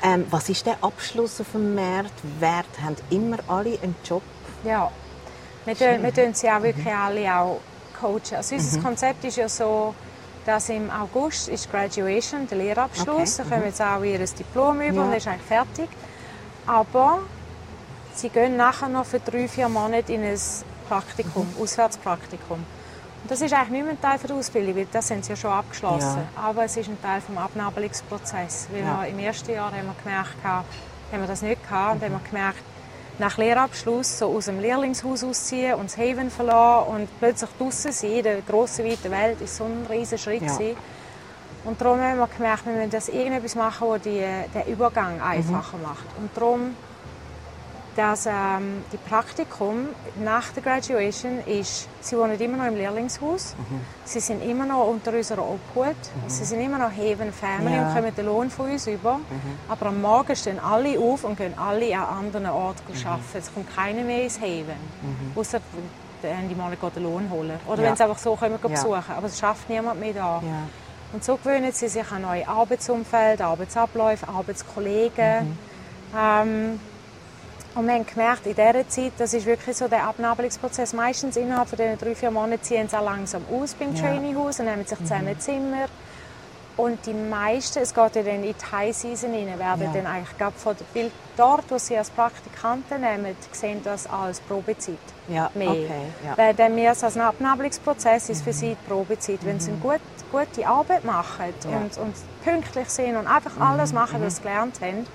Ähm, 0.02 0.26
was 0.30 0.48
ist 0.48 0.64
der 0.66 0.76
Abschluss 0.82 1.40
auf 1.40 1.46
dem 1.52 1.74
Markt 1.74 2.12
wert? 2.40 2.66
Haben 2.82 2.96
immer 3.10 3.38
alle 3.48 3.78
einen 3.82 3.94
Job? 4.04 4.22
Ja, 4.64 4.90
wir 5.64 5.76
tun, 5.76 6.02
wir 6.02 6.14
tun 6.14 6.34
sie 6.34 6.48
auch 6.50 6.62
wirklich 6.62 6.92
alle 6.94 7.34
auch 7.36 7.60
coachen. 8.00 8.36
Also 8.36 8.54
unser 8.54 8.80
Konzept 8.80 9.24
ist 9.24 9.36
ja 9.36 9.48
so, 9.48 9.94
dass 10.46 10.68
im 10.70 10.90
August 10.90 11.48
ist 11.48 11.70
Graduation, 11.70 12.48
der 12.48 12.58
Lehrabschluss. 12.58 13.38
Okay, 13.38 13.48
Da 13.48 13.54
kommen 13.56 13.66
jetzt 13.66 13.80
auch 13.80 14.02
ihr 14.02 14.18
Diplom 14.18 14.80
über 14.80 14.94
Ja. 14.96 15.02
und 15.02 15.10
das 15.12 15.18
ist 15.18 15.28
eigentlich 15.28 15.42
fertig. 15.46 15.88
Aber 16.66 17.20
sie 18.14 18.28
gehen 18.28 18.56
nachher 18.56 18.88
noch 18.88 19.04
für 19.06 19.20
drei, 19.20 19.46
vier 19.48 19.68
Monate 19.68 20.12
in 20.12 20.22
ein 20.24 20.38
Praktikum, 20.88 21.46
Auswärtspraktikum. 21.60 22.58
Und 23.22 23.30
das 23.30 23.40
ist 23.40 23.52
eigentlich 23.54 23.70
nicht 23.70 23.82
mehr 23.84 23.92
ein 23.92 24.00
Teil 24.00 24.18
der 24.26 24.34
Ausbildung, 24.36 24.76
weil 24.76 24.86
das 24.92 25.10
haben 25.10 25.22
sie 25.22 25.30
ja 25.30 25.36
schon 25.36 25.52
abgeschlossen. 25.52 26.22
Aber 26.36 26.64
es 26.64 26.76
ist 26.76 26.88
ein 26.88 27.00
Teil 27.00 27.20
des 27.26 27.36
Abnabelungsprozesses. 27.36 28.68
Weil 28.72 28.80
Ja. 28.82 29.04
im 29.04 29.18
ersten 29.18 29.52
Jahr 29.52 29.70
haben 29.70 29.86
wir 29.86 29.94
gemerkt, 30.02 30.34
haben 30.44 30.64
wir 31.12 31.26
das 31.26 31.42
nicht 31.42 31.62
gehabt 31.62 31.96
und 31.96 32.02
haben 32.02 32.12
wir 32.12 32.28
gemerkt, 32.28 32.62
nach 33.18 33.36
Lehrabschluss 33.38 34.18
so 34.18 34.34
aus 34.34 34.46
dem 34.46 34.58
Lehrlingshaus 34.58 35.22
ausziehen 35.22 35.74
und 35.74 35.84
das 35.84 35.98
Haven 35.98 36.30
verlassen 36.30 36.88
und 36.94 37.18
plötzlich 37.20 37.50
draußen 37.58 37.92
sein 37.92 38.10
in 38.10 38.22
der 38.24 38.40
grossen, 38.40 38.84
weiten 38.86 39.10
Welt, 39.10 39.40
ist 39.40 39.56
so 39.56 39.64
ein 39.64 39.86
riesiger 39.88 40.18
Schritt. 40.18 40.42
Ja. 40.42 40.48
gewesen. 40.56 40.76
Und 41.64 41.80
darum 41.80 42.00
haben 42.00 42.18
wir 42.18 42.26
gemerkt, 42.26 42.66
wir 42.66 42.72
müssen 42.72 42.90
das 42.90 43.08
irgendetwas 43.08 43.54
machen, 43.54 43.86
das 43.92 44.02
die, 44.02 44.24
den 44.52 44.72
Übergang 44.72 45.20
einfacher 45.20 45.76
macht. 45.80 46.06
Und 46.18 46.30
darum, 46.34 46.74
dass 47.96 48.24
ähm, 48.26 48.82
die 48.92 48.96
Praktikum 48.96 49.88
nach 50.24 50.50
der 50.52 50.62
Graduation 50.62 51.40
ist, 51.46 51.88
sie 52.00 52.16
wohnen 52.16 52.40
immer 52.40 52.56
noch 52.56 52.66
im 52.66 52.76
Lehrlingshaus, 52.76 53.54
sie 54.04 54.20
sind 54.20 54.42
immer 54.42 54.64
noch 54.64 54.86
unter 54.88 55.12
unserer 55.12 55.42
Obhut, 55.42 55.94
sie 56.26 56.44
sind 56.44 56.60
immer 56.60 56.78
noch 56.78 56.90
Haven 56.90 57.32
Family 57.32 57.74
Ja. 57.76 57.88
und 57.88 57.94
kommen 57.94 58.14
den 58.14 58.26
Lohn 58.26 58.50
von 58.50 58.70
uns 58.70 58.86
über. 58.86 59.20
Aber 59.68 59.86
am 59.86 60.00
Morgen 60.00 60.34
stehen 60.34 60.58
alle 60.58 60.98
auf 60.98 61.24
und 61.24 61.36
gehen 61.36 61.52
alle 61.58 61.94
an 61.98 62.24
anderen 62.26 62.46
Orten 62.46 62.92
arbeiten. 63.06 63.22
Es 63.38 63.52
kommt 63.52 63.74
keiner 63.76 64.02
mehr 64.04 64.22
ins 64.24 64.40
Haven, 64.40 64.76
außer 65.34 65.60
wenn 66.22 66.48
die 66.48 66.54
mal 66.54 66.70
den 66.74 67.02
Lohn 67.02 67.28
holen. 67.30 67.58
Oder 67.66 67.82
Ja. 67.82 67.88
wenn 67.88 67.96
sie 67.96 68.04
einfach 68.04 68.18
so 68.18 68.36
kommen, 68.36 68.58
gehen 68.60 68.70
Ja. 68.70 68.76
besuchen. 68.82 69.14
Aber 69.16 69.26
es 69.26 69.38
schafft 69.38 69.68
niemand 69.68 70.00
mehr 70.00 70.14
da. 70.14 70.40
Ja. 70.42 70.62
Und 71.12 71.22
so 71.22 71.36
gewöhnen 71.36 71.72
sie 71.72 71.88
sich 71.88 72.10
an 72.10 72.22
neue 72.22 72.48
Arbeitsumfeld, 72.48 73.42
Arbeitsabläufe, 73.42 74.26
Arbeitskollegen. 74.28 75.58
Ähm, 76.16 76.80
und 77.74 77.86
wir 77.86 77.94
haben 77.94 78.06
gemerkt, 78.06 78.46
in 78.46 78.54
dieser 78.54 78.88
Zeit, 78.88 79.12
das 79.18 79.32
ist 79.34 79.46
wirklich 79.46 79.76
so 79.76 79.88
der 79.88 80.04
Abnabelungsprozess. 80.04 80.92
Meistens 80.92 81.36
innerhalb 81.36 81.68
von 81.68 81.78
diesen 81.78 81.98
drei, 81.98 82.14
vier 82.14 82.30
Monaten 82.30 82.62
ziehen 82.62 82.88
sie 82.88 82.96
auch 82.96 83.04
langsam 83.04 83.42
aus 83.52 83.74
beim 83.74 83.94
Ja. 83.94 84.02
Traineehaus 84.02 84.60
und 84.60 84.66
nehmen 84.66 84.84
sich 84.86 84.98
zusammen 84.98 85.38
Zimmer. 85.40 85.86
Und 86.76 87.04
die 87.04 87.12
meisten, 87.12 87.80
es 87.80 87.92
geht 87.92 88.16
ja 88.16 88.22
dann 88.22 88.42
in 88.42 88.54
die 88.54 88.72
High 88.72 88.96
Season 88.96 89.30
rein, 89.34 89.58
werden 89.58 89.82
Ja. 89.84 89.92
dann 89.92 90.06
eigentlich 90.06 90.38
gerade 90.38 90.56
von 90.56 90.74
der 90.74 90.84
Bild 90.98 91.12
dort, 91.36 91.64
wo 91.70 91.76
sie 91.76 91.98
als 91.98 92.08
Praktikanten 92.10 93.00
nehmen, 93.02 93.36
sehen 93.52 93.80
das 93.84 94.06
als 94.08 94.40
Probezeit. 94.40 94.96
Ja, 95.28 95.50
Mehr. 95.54 95.68
okay, 95.70 95.86
ja. 96.26 96.36
Weil 96.36 96.54
dann 96.54 96.74
wir 96.76 96.92
es 96.92 97.04
als 97.04 97.16
ein 97.16 97.22
Abnabelungsprozess 97.22 98.30
ist 98.30 98.42
für 98.42 98.54
sie 98.54 98.70
die 98.70 98.88
Probezeit. 98.88 99.40
Wenn 99.44 99.60
sie 99.60 99.70
eine 99.72 99.80
gut, 99.80 100.00
gute 100.30 100.66
Arbeit 100.66 101.04
machen 101.04 101.52
Ja. 101.70 101.76
und, 101.76 101.96
und 101.98 102.14
pünktlich 102.42 102.88
sind 102.88 103.16
und 103.16 103.26
einfach 103.26 103.52
alles 103.60 103.92
machen, 103.92 104.22
was 104.22 104.36
sie 104.36 104.42
gelernt 104.42 104.80
haben, 104.80 105.06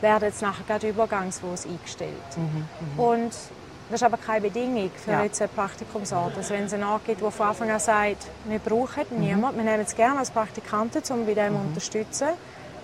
werden 0.00 0.32
sie 0.32 0.44
nachher 0.44 0.64
gerade 0.66 0.88
übergangslos 0.88 1.66
eingestellt. 1.66 2.12
Und 2.96 3.32
das 3.90 4.00
ist 4.00 4.02
aber 4.04 4.16
keine 4.18 4.42
Bedingung 4.42 4.90
für 5.04 5.12
Ja. 5.12 5.22
jetzt 5.24 5.40
einen 5.42 5.50
Praktikumsort. 5.50 6.36
Also 6.36 6.54
wenn 6.54 6.64
es 6.64 6.72
einen 6.72 6.84
Ort 6.84 7.04
gibt, 7.04 7.20
der 7.22 7.30
von 7.30 7.48
Anfang 7.48 7.70
an 7.70 7.80
sagt, 7.80 8.26
wir 8.44 8.58
brauchen 8.60 9.04
niemanden, 9.18 9.58
wir 9.58 9.64
nehmen 9.64 9.82
es 9.84 9.94
gerne 9.96 10.20
als 10.20 10.30
Praktikanten, 10.30 11.02
um 11.12 11.26
bei 11.26 11.34
dem 11.34 11.54
zu 11.54 11.60
unterstützen, 11.60 12.28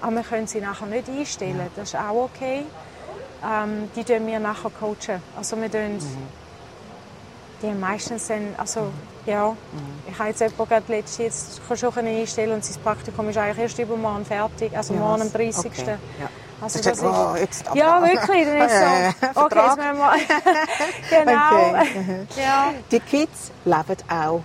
aber 0.02 0.16
wir 0.16 0.22
können 0.24 0.46
sie 0.46 0.60
nachher 0.60 0.86
nicht 0.86 1.08
einstellen. 1.08 1.68
Das 1.76 1.90
ist 1.90 1.96
auch 1.96 2.24
okay. 2.24 2.64
Ähm, 3.44 3.88
die 3.94 4.02
coachen 4.02 4.26
wir 4.26 4.40
nachher 4.40 4.70
coachen. 4.70 5.22
Also 5.36 5.60
wir 5.60 5.70
tun 5.70 5.98
die 7.62 7.68
haben 7.68 7.80
meistens 7.80 8.26
dann, 8.26 8.54
also 8.58 8.92
ja, 9.26 9.56
ich 10.10 10.18
habe 10.18 10.28
jetzt 10.28 10.40
jemanden 10.40 10.68
gerade 10.68 10.84
letztens 10.88 11.18
jetzt 11.18 11.68
können 11.94 12.08
einstellen 12.08 12.52
und 12.52 12.64
sein 12.64 12.82
Praktikum 12.82 13.28
ist 13.28 13.36
eigentlich 13.38 13.58
erst 13.58 13.78
übermorgen 13.78 14.24
fertig, 14.24 14.76
also 14.76 14.94
Ja, 14.94 15.00
morgen 15.00 15.22
am 15.22 15.28
okay, 15.28 15.50
30. 15.52 15.86
ja. 15.86 15.98
Also 16.60 16.78
Das 16.80 16.98
ist 16.98 17.04
oh, 17.04 17.36
jetzt 17.38 17.64
ja, 17.74 18.02
wirklich, 18.02 18.46
dann 18.46 18.56
ist 18.62 18.72
ja, 18.80 19.10
so, 19.34 19.40
okay, 19.40 19.50
Vertrag. 19.50 19.66
jetzt 19.66 19.76
müssen 19.76 19.98
wir, 19.98 21.24
genau, 21.24 21.80
Okay. 21.80 22.26
ja. 22.42 22.72
Die 22.90 23.00
Kids 23.00 23.50
leben 23.64 23.96
auch 24.08 24.40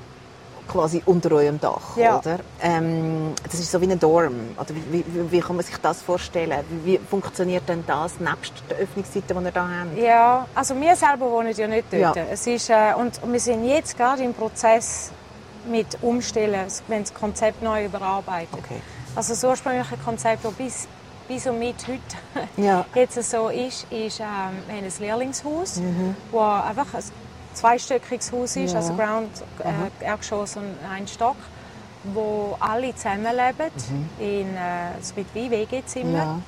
quasi 0.72 1.02
unter 1.06 1.32
eurem 1.34 1.60
Dach, 1.60 1.98
Ja. 1.98 2.18
oder? 2.20 2.40
Ähm, 2.62 3.34
das 3.44 3.56
ist 3.60 3.72
so 3.72 3.82
wie 3.82 3.92
ein 3.92 4.00
Dorm. 4.00 4.34
Oder 4.58 4.70
wie, 4.92 5.04
wie, 5.06 5.32
wie 5.32 5.40
kann 5.40 5.56
man 5.58 5.66
sich 5.66 5.76
das 5.78 6.02
vorstellen? 6.02 6.64
Wie, 6.86 6.98
funktioniert 6.98 7.68
denn 7.68 7.84
das 7.86 8.20
nebst 8.20 8.54
der 8.70 8.78
Öffnungszeiten, 8.78 9.38
die 9.38 9.44
ihr 9.46 9.52
da 9.52 9.68
habt? 9.68 9.98
Ja, 9.98 10.48
also 10.56 10.80
wir 10.80 10.96
selber 10.96 11.30
wohnen 11.30 11.54
ja 11.56 11.68
nicht 11.68 11.86
dort. 11.92 12.16
Ja. 12.16 12.24
Es 12.32 12.48
ist, 12.48 12.70
äh, 12.70 12.94
und 12.98 13.20
wir 13.32 13.40
sind 13.40 13.66
jetzt 13.68 13.98
gerade 13.98 14.24
im 14.24 14.34
Prozess 14.34 15.12
mit 15.70 15.98
Umstellen, 16.02 16.66
wenn 16.88 17.04
das 17.04 17.14
Konzept 17.14 17.62
neu 17.62 17.86
überarbeitet. 17.86 18.50
Okay. 18.54 18.82
Also 19.16 19.34
das 19.34 19.44
ursprüngliche 19.44 19.98
Konzept, 19.98 20.46
das 20.46 20.54
bis, 20.54 20.88
bis 21.28 21.46
und 21.48 21.60
mit 21.60 21.76
heute 21.88 22.48
Ja. 22.58 22.86
jetzt 22.96 23.22
so 23.30 23.50
ist, 23.50 23.86
ist 23.92 24.20
ähm, 24.22 24.26
wir 24.68 24.76
haben 24.78 24.86
ein 24.86 24.92
Lehrlingshaus, 25.00 25.78
Mhm. 25.78 26.16
wo 26.32 26.40
einfach 26.40 26.94
ein 26.94 27.04
zweistöckiges 27.54 28.32
Haus 28.32 28.56
ist, 28.56 28.72
Ja. 28.74 28.80
also 28.80 28.94
Ground, 28.94 29.30
äh, 29.60 30.06
Erdgeschoss 30.06 30.56
und 30.58 30.76
ein 30.90 31.08
Stock, 31.08 31.36
wo 32.04 32.56
alle 32.60 32.96
zusammenleben 32.96 33.68
in 34.20 34.56
äh, 34.56 34.92
so 35.02 35.14
wie 35.34 35.52
WG-Zimmer. 35.52 36.18
Ja. 36.18 36.40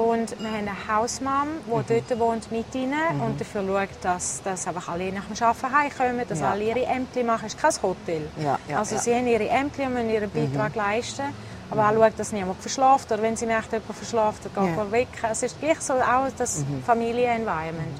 Und 0.00 0.38
wir 0.38 0.48
haben 0.50 0.68
eine 0.68 0.72
Hausmam, 0.94 1.48
die 1.66 1.70
Mhm. 1.70 1.84
dort 2.08 2.18
wohnt 2.20 2.52
mit 2.52 2.74
ihnen 2.74 3.18
und 3.24 3.40
dafür 3.40 3.64
schaut, 3.66 3.88
dass, 4.02 4.42
dass 4.42 4.66
einfach 4.68 4.88
alle 4.90 5.10
nach 5.10 5.24
dem 5.24 5.42
Arbeiten 5.42 5.74
heimkommen, 5.74 6.28
dass 6.28 6.40
Ja. 6.40 6.50
alle 6.50 6.64
ihre 6.64 6.84
Ämter 6.84 7.24
machen. 7.24 7.46
Es 7.46 7.54
ist 7.54 7.62
kein 7.62 7.82
Hotel. 7.82 8.28
Ja, 8.38 8.58
ja, 8.68 8.78
also. 8.78 8.94
Mhm. 8.96 9.00
sie 9.00 9.14
haben 9.14 9.26
ihre 9.26 9.48
Ämter 9.48 9.84
und 9.84 9.94
müssen 9.94 10.10
ihren 10.10 10.30
Beitrag 10.30 10.74
leisten. 10.74 11.24
Aber 11.70 11.88
auch 11.88 11.94
schaut, 11.94 12.12
dass 12.18 12.30
niemand 12.30 12.60
verschlaft. 12.60 13.10
Oder 13.10 13.22
wenn 13.22 13.36
sie 13.36 13.46
merkt, 13.46 13.72
jemand 13.72 13.96
verschlaft, 13.96 14.42
dann 14.54 14.66
geht 14.66 14.76
Ja. 14.76 14.92
weg. 14.92 15.08
Es 15.30 15.42
ist 15.42 15.58
gleich 15.60 15.80
so 15.80 15.94
auch 15.94 16.28
das 16.36 16.58
Mhm. 16.58 16.82
Familienenvironment. 16.84 17.98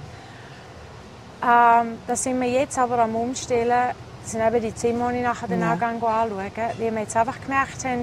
Ähm, 1.42 1.98
da 2.06 2.16
sind 2.16 2.40
wir 2.40 2.48
jetzt 2.48 2.78
aber 2.78 2.98
am 3.00 3.14
Umstellen. 3.14 3.90
Das 4.22 4.32
sind 4.32 4.40
eben 4.44 4.60
die 4.60 4.74
Zimmer, 4.74 5.12
die 5.12 5.18
ich 5.18 5.22
nachher 5.24 5.46
dann 5.48 5.60
Ja. 5.60 5.74
auch 5.74 5.78
gerne 5.78 5.94
anschauen 6.02 6.50
Weil 6.78 6.92
wir 6.94 7.00
jetzt 7.00 7.16
einfach 7.16 7.40
gemerkt 7.40 7.84
haben, 7.84 8.02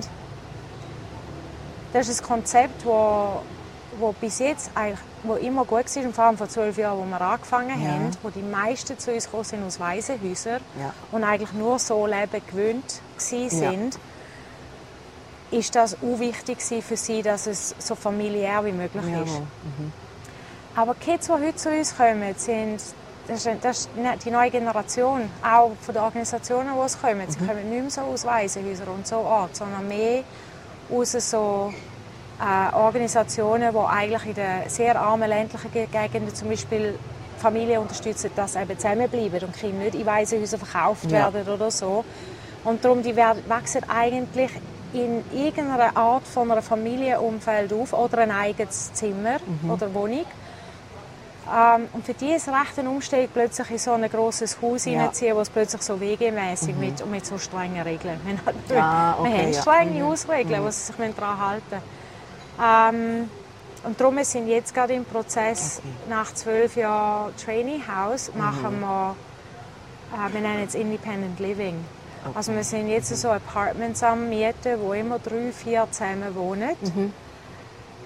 das 1.91 2.07
ist 2.07 2.21
ein 2.21 2.27
Konzept, 2.27 2.85
wo, 2.85 3.41
wo 3.99 4.11
bis 4.13 4.39
jetzt 4.39 4.71
eigentlich, 4.75 4.99
wo 5.23 5.35
immer 5.35 5.65
gut 5.65 5.93
war, 5.95 6.03
und 6.03 6.15
vor 6.15 6.23
allem 6.25 6.37
vor 6.37 6.49
zwölf 6.49 6.77
Jahren, 6.77 6.97
wo 6.99 7.03
wir 7.05 7.21
angefangen 7.21 7.83
Ja. 7.83 7.91
haben, 7.91 8.11
wo 8.23 8.29
die 8.29 8.41
meisten 8.41 8.97
zu 8.97 9.11
uns 9.13 9.25
gekommen 9.25 9.43
sind 9.43 9.65
aus 9.65 9.79
Waisenhäusern 9.79 10.61
Ja. 10.79 10.93
und 11.11 11.23
eigentlich 11.23 11.53
nur 11.53 11.77
so 11.79 12.05
leben 12.07 12.41
gewöhnt 12.47 13.01
sind, 13.17 13.97
ist 15.51 15.75
das 15.75 15.95
auch 15.95 16.19
wichtig 16.19 16.61
für 16.61 16.97
sie, 16.97 17.21
dass 17.21 17.45
es 17.47 17.75
so 17.77 17.93
familiär 17.95 18.63
wie 18.65 18.71
möglich 18.71 19.03
ist. 19.03 19.11
Jawohl. 19.11 19.47
Aber 20.75 20.95
die 20.95 21.11
Kids, 21.11 21.27
die 21.27 21.31
heute 21.33 21.55
zu 21.55 21.69
uns 21.69 21.95
kommen, 21.95 22.33
sind, 22.37 22.81
das 23.27 23.45
ist, 23.45 23.63
das 23.63 23.79
ist 23.79 23.89
die 24.25 24.31
neue 24.31 24.49
Generation, 24.51 25.29
auch 25.43 25.71
von 25.81 25.93
den 25.93 26.03
Organisationen, 26.03 26.69
die 26.75 26.85
es 26.85 26.99
kommen. 27.01 27.23
Sie 27.29 27.39
kommen 27.39 27.69
nicht 27.69 27.81
mehr 27.81 27.89
so 27.89 28.01
aus 28.01 28.25
Waisenhäusern 28.25 28.87
und 28.89 29.07
so 29.07 29.17
Ort, 29.17 29.55
sondern 29.55 29.87
mehr 29.87 30.23
aus 30.91 31.11
so 31.11 31.73
äh, 32.41 32.75
Organisationen, 32.75 33.71
die 33.71 33.77
eigentlich 33.77 34.25
in 34.25 34.33
den 34.35 34.69
sehr 34.69 34.99
armen 34.99 35.29
ländlichen 35.29 35.71
Ge- 35.71 35.87
Gegenden 35.91 36.33
zum 36.35 36.49
Beispiel 36.49 36.97
Familien 37.37 37.79
unterstützen, 37.81 38.31
dass 38.35 38.53
sie 38.53 38.61
eben 38.61 38.77
zusammenbleiben 38.77 39.41
und 39.47 39.53
Kinder 39.55 39.83
nicht 39.85 39.95
in 39.95 40.05
Waisenhäusern 40.05 40.59
verkauft 40.59 41.11
Ja. 41.11 41.33
werden 41.33 41.47
oder 41.53 41.71
so. 41.71 42.03
Und 42.63 42.83
darum, 42.83 43.03
die 43.03 43.15
werden, 43.15 43.43
wachsen 43.47 43.81
eigentlich 43.89 44.51
in 44.93 45.23
irgendeiner 45.33 45.97
Art 45.97 46.25
von 46.27 46.51
einem 46.51 46.61
Familienumfeld 46.61 47.73
auf 47.73 47.93
oder 47.93 48.19
ein 48.19 48.31
eigenes 48.31 48.93
Zimmer 48.93 49.37
oder 49.67 49.93
Wohnung. 49.93 50.25
Ähm, 51.51 51.87
und 51.93 52.05
für 52.05 52.13
die 52.13 52.31
ist 52.33 52.47
es 52.47 52.53
recht 52.53 52.79
eine 52.79 52.89
Umstellung, 52.89 53.27
plötzlich 53.33 53.69
in 53.71 53.77
so 53.77 53.91
ein 53.91 54.09
grosses 54.09 54.61
Haus 54.61 54.85
Ja. 54.85 54.91
hineinzuziehen, 54.91 55.35
wo 55.35 55.41
es 55.41 55.49
plötzlich 55.49 55.81
so 55.81 55.99
WG-mäßig 55.99 56.75
mit, 56.75 57.01
und 57.01 57.11
mit 57.11 57.25
so 57.25 57.37
strengen 57.37 57.81
Regeln. 57.81 58.19
Wir 58.25 58.37
haben, 58.37 58.81
Ah, 58.81 59.15
okay, 59.19 59.31
wir 59.31 59.37
haben 59.43 59.51
ja. 59.53 59.61
strenge 59.61 60.03
Hausregeln, 60.05 60.63
wo 60.63 60.69
sie 60.69 60.79
sich 60.81 60.95
daran 61.15 61.39
halten. 61.39 61.81
Ähm, 62.63 63.29
und 63.83 63.99
darum 63.99 64.23
sind 64.23 64.47
wir 64.47 64.55
jetzt 64.55 64.73
gerade 64.73 64.93
im 64.93 65.03
Prozess, 65.03 65.81
nach 66.07 66.33
zwölf 66.33 66.77
Jahren 66.77 67.35
Trainee 67.35 67.81
House, 67.93 68.31
machen 68.37 68.79
wir, 68.79 69.15
äh, 70.13 70.33
wir 70.33 70.39
nennen 70.39 70.63
es 70.65 70.75
Independent 70.75 71.39
Living. 71.39 71.83
Also 72.35 72.53
wir 72.53 72.63
sind 72.63 72.87
jetzt 72.87 73.13
so 73.17 73.29
Apartments 73.31 74.01
am 74.01 74.29
Mieten, 74.29 74.79
wo 74.79 74.93
immer 74.93 75.19
drei, 75.19 75.51
vier 75.51 75.85
zusammen 75.91 76.33
wohnen. 76.35 76.69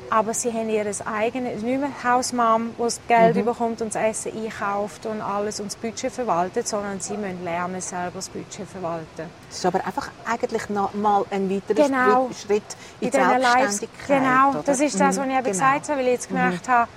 Aber 0.09 0.33
sie 0.33 0.51
haben 0.53 0.69
ihr 0.69 0.85
eigenes, 1.05 1.61
nicht 1.61 1.79
mehr 1.79 1.89
Hausmam, 2.03 2.71
die 2.77 2.81
das 2.83 2.99
Geld 3.07 3.43
bekommt 3.45 3.81
und 3.81 3.93
das 3.93 4.01
Essen 4.01 4.31
einkauft 4.37 5.05
und 5.05 5.21
alles 5.21 5.59
und 5.59 5.67
das 5.67 5.75
Budget 5.75 6.11
verwaltet, 6.11 6.67
sondern 6.67 6.99
sie 6.99 7.17
müssen 7.17 7.43
lernen, 7.43 7.81
selber 7.81 8.11
das 8.15 8.29
Budget 8.29 8.67
verwalten. 8.67 9.05
Das 9.49 9.57
ist 9.57 9.65
aber 9.65 9.85
einfach 9.85 10.09
eigentlich 10.25 10.69
noch 10.69 10.93
mal 10.93 11.25
ein 11.29 11.49
weiterer 11.49 11.87
Genau. 11.87 12.27
Schritt- 12.29 12.37
Schritt 12.47 12.63
in 13.01 13.11
die 13.11 13.17
Selbstständigkeit. 13.17 14.07
Genau, 14.21 14.49
oder? 14.51 14.63
das 14.65 14.79
ist 14.79 14.99
das, 14.99 15.17
was 15.17 15.25
Mhm, 15.25 15.31
ich 15.31 15.37
eben 15.37 15.43
genau. 15.43 15.49
gesagt 15.49 15.89
habe, 15.89 15.99
weil 15.99 16.05
ich 16.07 16.13
jetzt 16.13 16.27
gemerkt 16.29 16.69
habe, 16.69 16.89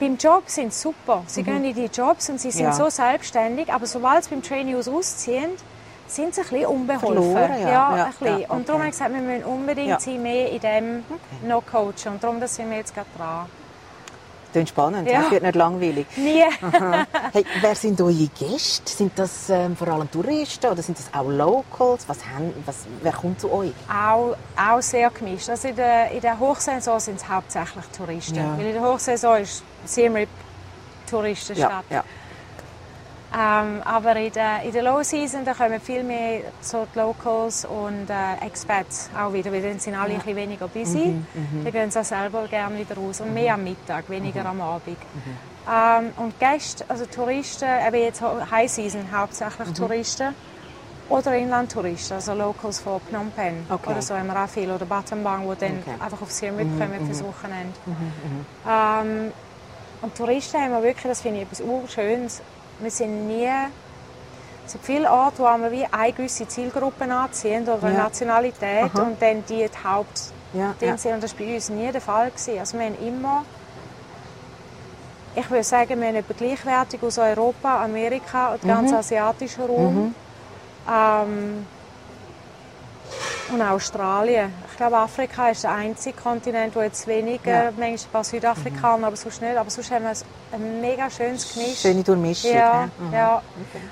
beim 0.00 0.16
Job 0.16 0.42
sind 0.46 0.72
sie 0.72 0.80
super. 0.80 1.22
Sie 1.26 1.42
gehen 1.42 1.64
in 1.64 1.74
die 1.74 1.86
Jobs 1.86 2.28
und 2.30 2.40
sie 2.40 2.50
sind 2.52 2.66
Ja. 2.66 2.72
so 2.72 2.88
selbstständig, 2.88 3.72
aber 3.72 3.86
sobald 3.86 4.22
sie 4.24 4.30
beim 4.30 4.42
Traineehaus 4.42 4.88
ausziehen, 4.88 5.50
sind 6.08 6.34
sie 6.34 6.40
ein 6.40 6.46
bisschen 6.48 6.66
unbeholfen. 6.66 7.08
Verloren, 7.22 7.52
ja. 7.62 7.68
ja, 7.68 7.96
Ja, 7.96 8.04
ein 8.04 8.10
bisschen. 8.10 8.38
ja, 8.40 8.48
Und 8.50 8.68
darum 8.68 8.68
okay. 8.68 8.72
habe 8.80 8.84
ich 8.86 8.90
gesagt, 8.92 9.14
wir 9.14 9.20
müssen 9.20 9.44
unbedingt 9.44 10.06
Ja. 10.06 10.12
mehr 10.18 10.50
in 10.52 10.60
dem 10.60 11.04
noch 11.48 11.64
coachen. 11.66 12.12
Und 12.12 12.22
darum 12.24 12.40
das 12.40 12.54
sind 12.56 12.70
wir 12.70 12.78
jetzt 12.78 12.94
gerade 12.94 13.08
dran. 13.16 13.46
Klingt 14.50 14.70
spannend, 14.70 15.06
Ja. 15.10 15.20
das 15.22 15.30
wird 15.30 15.42
nicht 15.42 15.54
langweilig. 15.56 16.06
Nie. 16.16 16.44
Hey, 17.32 17.44
wer 17.60 17.74
sind 17.74 18.00
eure 18.00 18.28
Gäste? 18.38 18.90
Sind 18.90 19.12
das 19.18 19.50
ähm, 19.50 19.76
vor 19.76 19.88
allem 19.88 20.10
Touristen 20.10 20.66
oder 20.70 20.80
sind 20.82 20.98
das 20.98 21.10
auch 21.12 21.28
Locals? 21.28 22.08
Was 22.08 22.24
haben, 22.24 22.54
was, 22.64 22.86
wer 23.02 23.12
kommt 23.12 23.38
zu 23.40 23.52
euch? 23.52 23.72
auch, 23.92 24.34
auch 24.56 24.80
sehr 24.80 25.10
gemischt. 25.10 25.50
Also 25.50 25.68
in, 25.68 25.76
der, 25.76 26.10
in 26.12 26.22
der 26.22 26.38
Hochsaison 26.40 26.98
sind 26.98 27.16
es 27.20 27.28
hauptsächlich 27.28 27.84
Touristen. 27.94 28.36
Ja. 28.36 28.56
Weil 28.56 28.66
in 28.68 28.72
der 28.72 28.82
Hochsaison 28.82 29.36
ist 29.42 29.62
Siem 29.84 30.14
Reap 30.14 30.28
Touristenstadt. 31.10 31.84
ja. 31.90 32.02
Ähm, 33.36 33.82
aber 33.84 34.16
in 34.16 34.32
der, 34.32 34.62
in 34.62 34.72
der 34.72 34.82
Low 34.82 35.02
Season 35.02 35.44
da 35.44 35.52
kommen 35.52 35.78
viel 35.80 36.02
mehr 36.02 36.40
so 36.62 36.86
die 36.94 36.98
Locals 36.98 37.66
und 37.66 38.08
äh, 38.08 38.46
Expats 38.46 39.10
auch 39.14 39.32
wieder, 39.34 39.52
weil 39.52 39.60
dann 39.60 39.78
sind 39.78 39.94
alle 39.96 40.14
ein 40.14 40.18
bisschen 40.20 40.36
weniger 40.36 40.66
busy. 40.66 41.08
Mhm, 41.34 41.62
Dann 41.64 41.72
gehen 41.72 41.90
sie 41.90 42.00
auch 42.00 42.04
selber 42.04 42.46
gerne 42.48 42.78
wieder 42.78 42.96
raus 42.96 43.20
und 43.20 43.34
mehr 43.34 43.52
am 43.54 43.64
Mittag, 43.64 44.08
weniger 44.08 44.40
Mhm. 44.40 44.46
am 44.46 44.60
Abend. 44.62 44.96
Ähm, 45.70 46.12
und 46.16 46.40
Gäste, 46.40 46.86
also 46.88 47.04
Touristen, 47.04 47.68
eben 47.86 47.96
jetzt 47.96 48.22
High 48.22 48.70
Season 48.70 49.02
Mhm. 49.02 49.12
hauptsächlich 49.18 49.68
Touristen 49.74 50.34
oder 51.10 51.36
Inlandtouristen, 51.36 52.14
also 52.16 52.32
Locals 52.32 52.78
von 52.80 52.98
Phnom 53.00 53.30
Penh 53.32 53.66
Okay. 53.68 53.90
oder 53.90 54.00
so 54.00 54.14
auch 54.14 54.48
viel 54.48 54.70
oder 54.70 54.86
Battambang, 54.86 55.42
die 55.42 55.56
dann 55.60 55.78
Okay. 55.80 55.90
Mhm, 55.96 56.02
einfach 56.02 56.22
auf 56.22 56.30
Siem 56.32 56.56
Reap 56.56 56.78
kommen 56.78 57.04
fürs 57.04 57.22
Wochenende. 57.22 57.74
Ähm, 58.66 59.32
und 60.00 60.14
Touristen 60.16 60.58
haben 60.62 60.72
wir 60.72 60.82
wirklich, 60.82 61.04
das 61.04 61.20
finde 61.20 61.40
ich 61.40 61.46
etwas 61.46 61.60
urschönes. 61.60 62.40
Wir 62.80 62.90
sind 62.90 63.26
nie, 63.26 63.48
es 64.66 64.72
gibt 64.72 64.84
viele 64.84 65.10
Orte, 65.10 65.38
wo 65.38 65.44
wir 65.62 65.70
wie 65.72 65.84
eine 65.90 66.12
gewisse 66.12 66.46
Zielgruppe 66.46 67.04
anziehen 67.12 67.62
oder 67.68 67.82
eine 67.84 67.96
Ja. 67.96 68.02
Nationalität 68.04 68.84
Aha. 68.94 69.02
und 69.02 69.20
dann 69.20 69.44
die 69.48 69.66
die 69.68 69.88
Haupt 69.88 70.20
Ja, 70.52 70.74
ja. 70.80 70.96
sind. 70.96 71.14
Und 71.14 71.22
das 71.22 71.38
war 71.38 71.46
bei 71.46 71.54
uns 71.54 71.68
nie 71.70 71.90
der 71.90 72.00
Fall. 72.00 72.30
Gewesen. 72.30 72.58
Also 72.58 72.78
wir 72.78 72.86
haben 72.86 72.96
immer, 73.06 73.44
ich 75.34 75.50
würde 75.50 75.64
sagen, 75.64 76.00
wir 76.00 76.08
haben 76.08 76.16
etwa 76.16 76.34
gleichwertig 76.34 77.02
aus 77.02 77.18
Europa, 77.18 77.84
Amerika 77.84 78.52
und 78.54 78.64
Mhm. 78.64 78.68
ganz 78.68 78.92
asiatischen 78.92 79.64
Raum. 79.64 80.14
Ähm, 80.90 81.66
und 83.52 83.62
Australien. 83.62 84.52
Ich 84.70 84.76
glaube, 84.76 84.96
Afrika 84.98 85.48
ist 85.50 85.64
der 85.64 85.72
einzige 85.72 86.16
Kontinent, 86.16 86.74
wo 86.76 86.80
jetzt 86.82 87.06
weniger, 87.06 87.64
Ja. 87.64 87.70
manchmal 87.70 87.90
ein 87.92 87.98
paar 88.12 88.24
Südafrikaner, 88.24 89.06
aber 89.08 89.16
sonst 89.16 89.40
nicht. 89.42 89.56
Aber 89.56 89.70
sonst 89.70 89.90
haben 89.90 90.04
wir 90.04 90.12
ein 90.52 90.80
mega 90.80 91.10
schönes 91.10 91.52
Gemisch. 91.52 91.80
Schöne 91.80 92.02
Durchmischung. 92.02 92.52
Ja? 92.52 92.88
Mhm. 92.98 93.12
ja. 93.12 93.42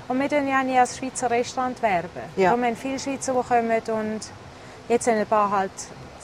Und 0.07 0.19
wir 0.19 0.29
tun 0.29 0.47
ja 0.47 0.63
nie 0.63 0.77
als 0.77 0.97
Schweizer 0.97 1.29
Restaurant 1.29 1.81
werben. 1.81 2.09
Ja. 2.35 2.49
Darum 2.49 2.63
haben 2.63 2.75
viele 2.75 2.99
Schweizer, 2.99 3.33
die 3.33 3.47
kommen 3.47 3.81
und 3.99 4.19
jetzt 4.87 5.07
haben 5.07 5.17
ein 5.17 5.25
paar 5.27 5.51
halt 5.51 5.71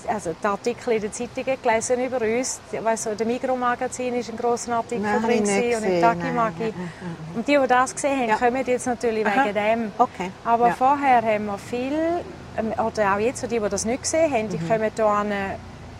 also 0.07 0.35
die 0.41 0.47
Artikel 0.47 0.93
in 0.95 1.01
den 1.01 1.13
Zeitungen 1.13 1.57
gelesen 1.61 2.03
über 2.05 2.21
uns. 2.21 2.59
Weißt 2.71 3.05
du, 3.05 3.15
der 3.15 3.25
Migros-Magazin 3.25 4.13
ist 4.15 4.29
ein 4.29 4.37
grosser 4.37 4.75
Artikel 4.75 5.01
Nein, 5.01 5.21
drin 5.21 5.43
gewesen 5.43 5.77
und 5.77 5.83
im 5.89 6.01
gesehen, 6.01 6.35
nein. 6.35 6.73
Und 7.35 7.47
die, 7.47 7.57
die 7.57 7.67
das 7.67 7.93
gesehen 7.95 8.19
haben, 8.19 8.27
Ja. 8.29 8.35
kommen 8.35 8.65
jetzt 8.65 8.85
natürlich 8.85 9.25
Aha. 9.25 9.45
wegen 9.45 9.53
dem. 9.53 9.91
Okay. 9.97 10.31
Aber 10.43 10.67
Ja. 10.67 10.73
vorher 10.73 11.21
haben 11.21 11.45
wir 11.45 11.57
viel, 11.57 11.97
oder 12.57 13.15
auch 13.15 13.19
jetzt, 13.19 13.43
die, 13.43 13.59
die 13.59 13.69
das 13.69 13.85
nicht 13.85 14.03
gesehen 14.03 14.31
haben, 14.31 14.45
Mhm. 14.45 14.49
die 14.49 14.57
kommen 14.59 14.91
hier 14.95 15.05
an 15.05 15.31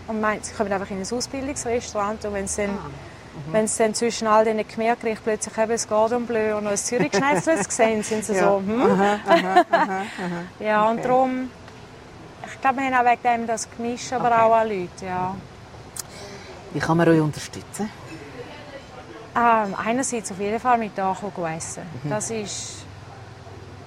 und 0.06 0.20
meinen, 0.20 0.42
sie 0.42 0.52
kommen 0.54 0.72
einfach 0.72 0.90
in 0.90 0.98
ein 1.00 1.06
Ausbildungsrestaurant 1.10 2.24
und 2.24 2.32
wenn 2.34 2.46
sie 2.46 2.62
dann, 2.66 2.76
Ah, 2.76 2.90
wenn 3.52 3.66
sie 3.66 3.82
dann 3.82 3.94
zwischen 3.94 4.26
all 4.28 4.44
diesen 4.44 4.58
Gemüsegerichten 4.68 5.24
plötzlich 5.24 5.58
eben 5.58 5.70
das 5.72 5.88
Gordon 5.88 6.26
Bleu 6.26 6.56
und 6.58 6.66
ein 6.66 6.76
Zürich-Schnetzler 6.76 7.56
sehen, 7.68 8.02
sind 8.02 8.24
sie 8.24 8.34
Ja. 8.34 8.50
so, 8.50 8.58
hm? 8.58 8.82
ja, 10.60 10.88
und 10.88 10.98
Okay. 10.98 11.08
darum, 11.08 11.50
ich 12.46 12.60
glaube, 12.60 12.76
wir 12.78 12.84
haben 12.96 13.06
auch 13.06 13.10
wegen 13.10 13.22
dem 13.22 13.46
das 13.46 13.68
Gemisch, 13.70 14.12
aber 14.12 14.26
Okay. 14.28 14.40
auch 14.42 14.54
an 14.54 14.68
Leute, 14.68 15.06
ja. 15.06 15.34
Wie 16.72 16.78
kann 16.80 16.96
man 16.96 17.08
euch 17.08 17.20
unterstützen? 17.20 17.88
Ähm, 19.36 19.74
einerseits 19.76 20.30
auf 20.30 20.38
jeden 20.38 20.60
Fall 20.60 20.78
mit 20.78 20.96
Nachwuchs 20.96 21.36
essen. 21.56 21.82
Mhm. 22.04 22.08
Das 22.10 22.30
ist, 22.30 22.84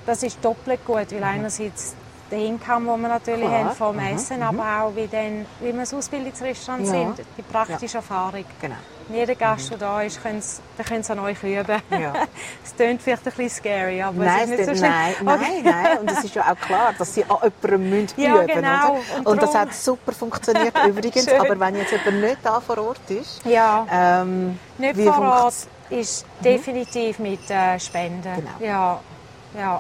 das 0.05 0.23
ist 0.23 0.43
doppelt 0.43 0.83
gut, 0.85 1.11
weil 1.11 1.23
einerseits 1.23 1.95
der 2.31 2.39
Income, 2.39 2.91
den 2.91 3.01
wir 3.01 3.07
natürlich 3.09 3.47
Klar. 3.47 3.63
haben 3.65 3.71
vom 3.75 3.95
Mhm. 3.95 4.15
Essen, 4.15 4.43
aber 4.43 4.81
auch 4.83 4.95
wie, 4.95 5.07
dann, 5.07 5.45
wie 5.59 5.71
wir 5.73 5.79
das 5.79 5.93
Ausbildungsrestaurant 5.93 6.85
Ja. 6.85 6.91
sind, 6.91 7.21
die 7.37 7.41
praktische 7.41 7.97
Erfahrung. 7.97 8.43
Genau. 8.61 8.75
Jeder 9.09 9.35
Gast, 9.35 9.69
der 9.71 9.77
da 9.77 10.01
ist, 10.01 10.21
können 10.21 10.41
Sie- 10.41 10.59
der 10.77 10.83
können 10.83 11.01
Sie 11.01 11.11
an 11.13 11.19
euch 11.19 11.41
üben. 11.41 11.81
Ja. 11.91 12.13
Es 12.65 12.75
klingt 12.75 13.01
vielleicht 13.01 13.25
ein 13.25 13.33
bisschen 13.33 13.49
scary, 13.49 14.01
aber 14.01 14.17
Nein, 14.25 14.35
es 14.43 14.43
ist 14.43 14.49
nicht 14.49 14.65
so 14.65 14.71
es- 14.71 14.77
schlimm. 14.79 14.91
nein, 14.91 15.13
Okay. 15.21 15.61
nein, 15.63 15.83
nein. 15.83 15.97
Und 15.99 16.11
es 16.11 16.23
ist 16.25 16.35
ja 16.35 16.41
auch 16.51 16.59
klar, 16.65 16.93
dass 16.97 17.13
sie 17.13 17.23
an 17.23 17.37
jemandem 17.63 17.89
müssen 17.89 18.21
Ja, 18.21 18.35
üben 18.35 18.47
genau. 18.47 18.91
Oder? 18.91 18.99
Und 19.19 19.27
Und, 19.27 19.41
das 19.41 19.55
hat 19.55 19.73
super 19.73 20.11
funktioniert 20.11 20.73
übrigens. 20.87 21.25
Aber 21.29 21.57
wenn 21.57 21.75
jetzt 21.77 21.91
jemand 21.93 22.19
nicht 22.21 22.37
da 22.43 22.59
vor 22.59 22.77
Ort 22.79 23.09
ist, 23.09 23.45
Ja, 23.45 23.87
ähm, 23.89 24.59
nicht 24.77 24.99
vor 24.99 25.19
Ort 25.21 25.53
ist 25.89 26.25
definitiv 26.43 27.19
mit 27.19 27.49
äh, 27.49 27.79
Spenden. 27.79 28.23
Genau. 28.35 28.49
Ja, 28.59 28.99
ja. 29.57 29.79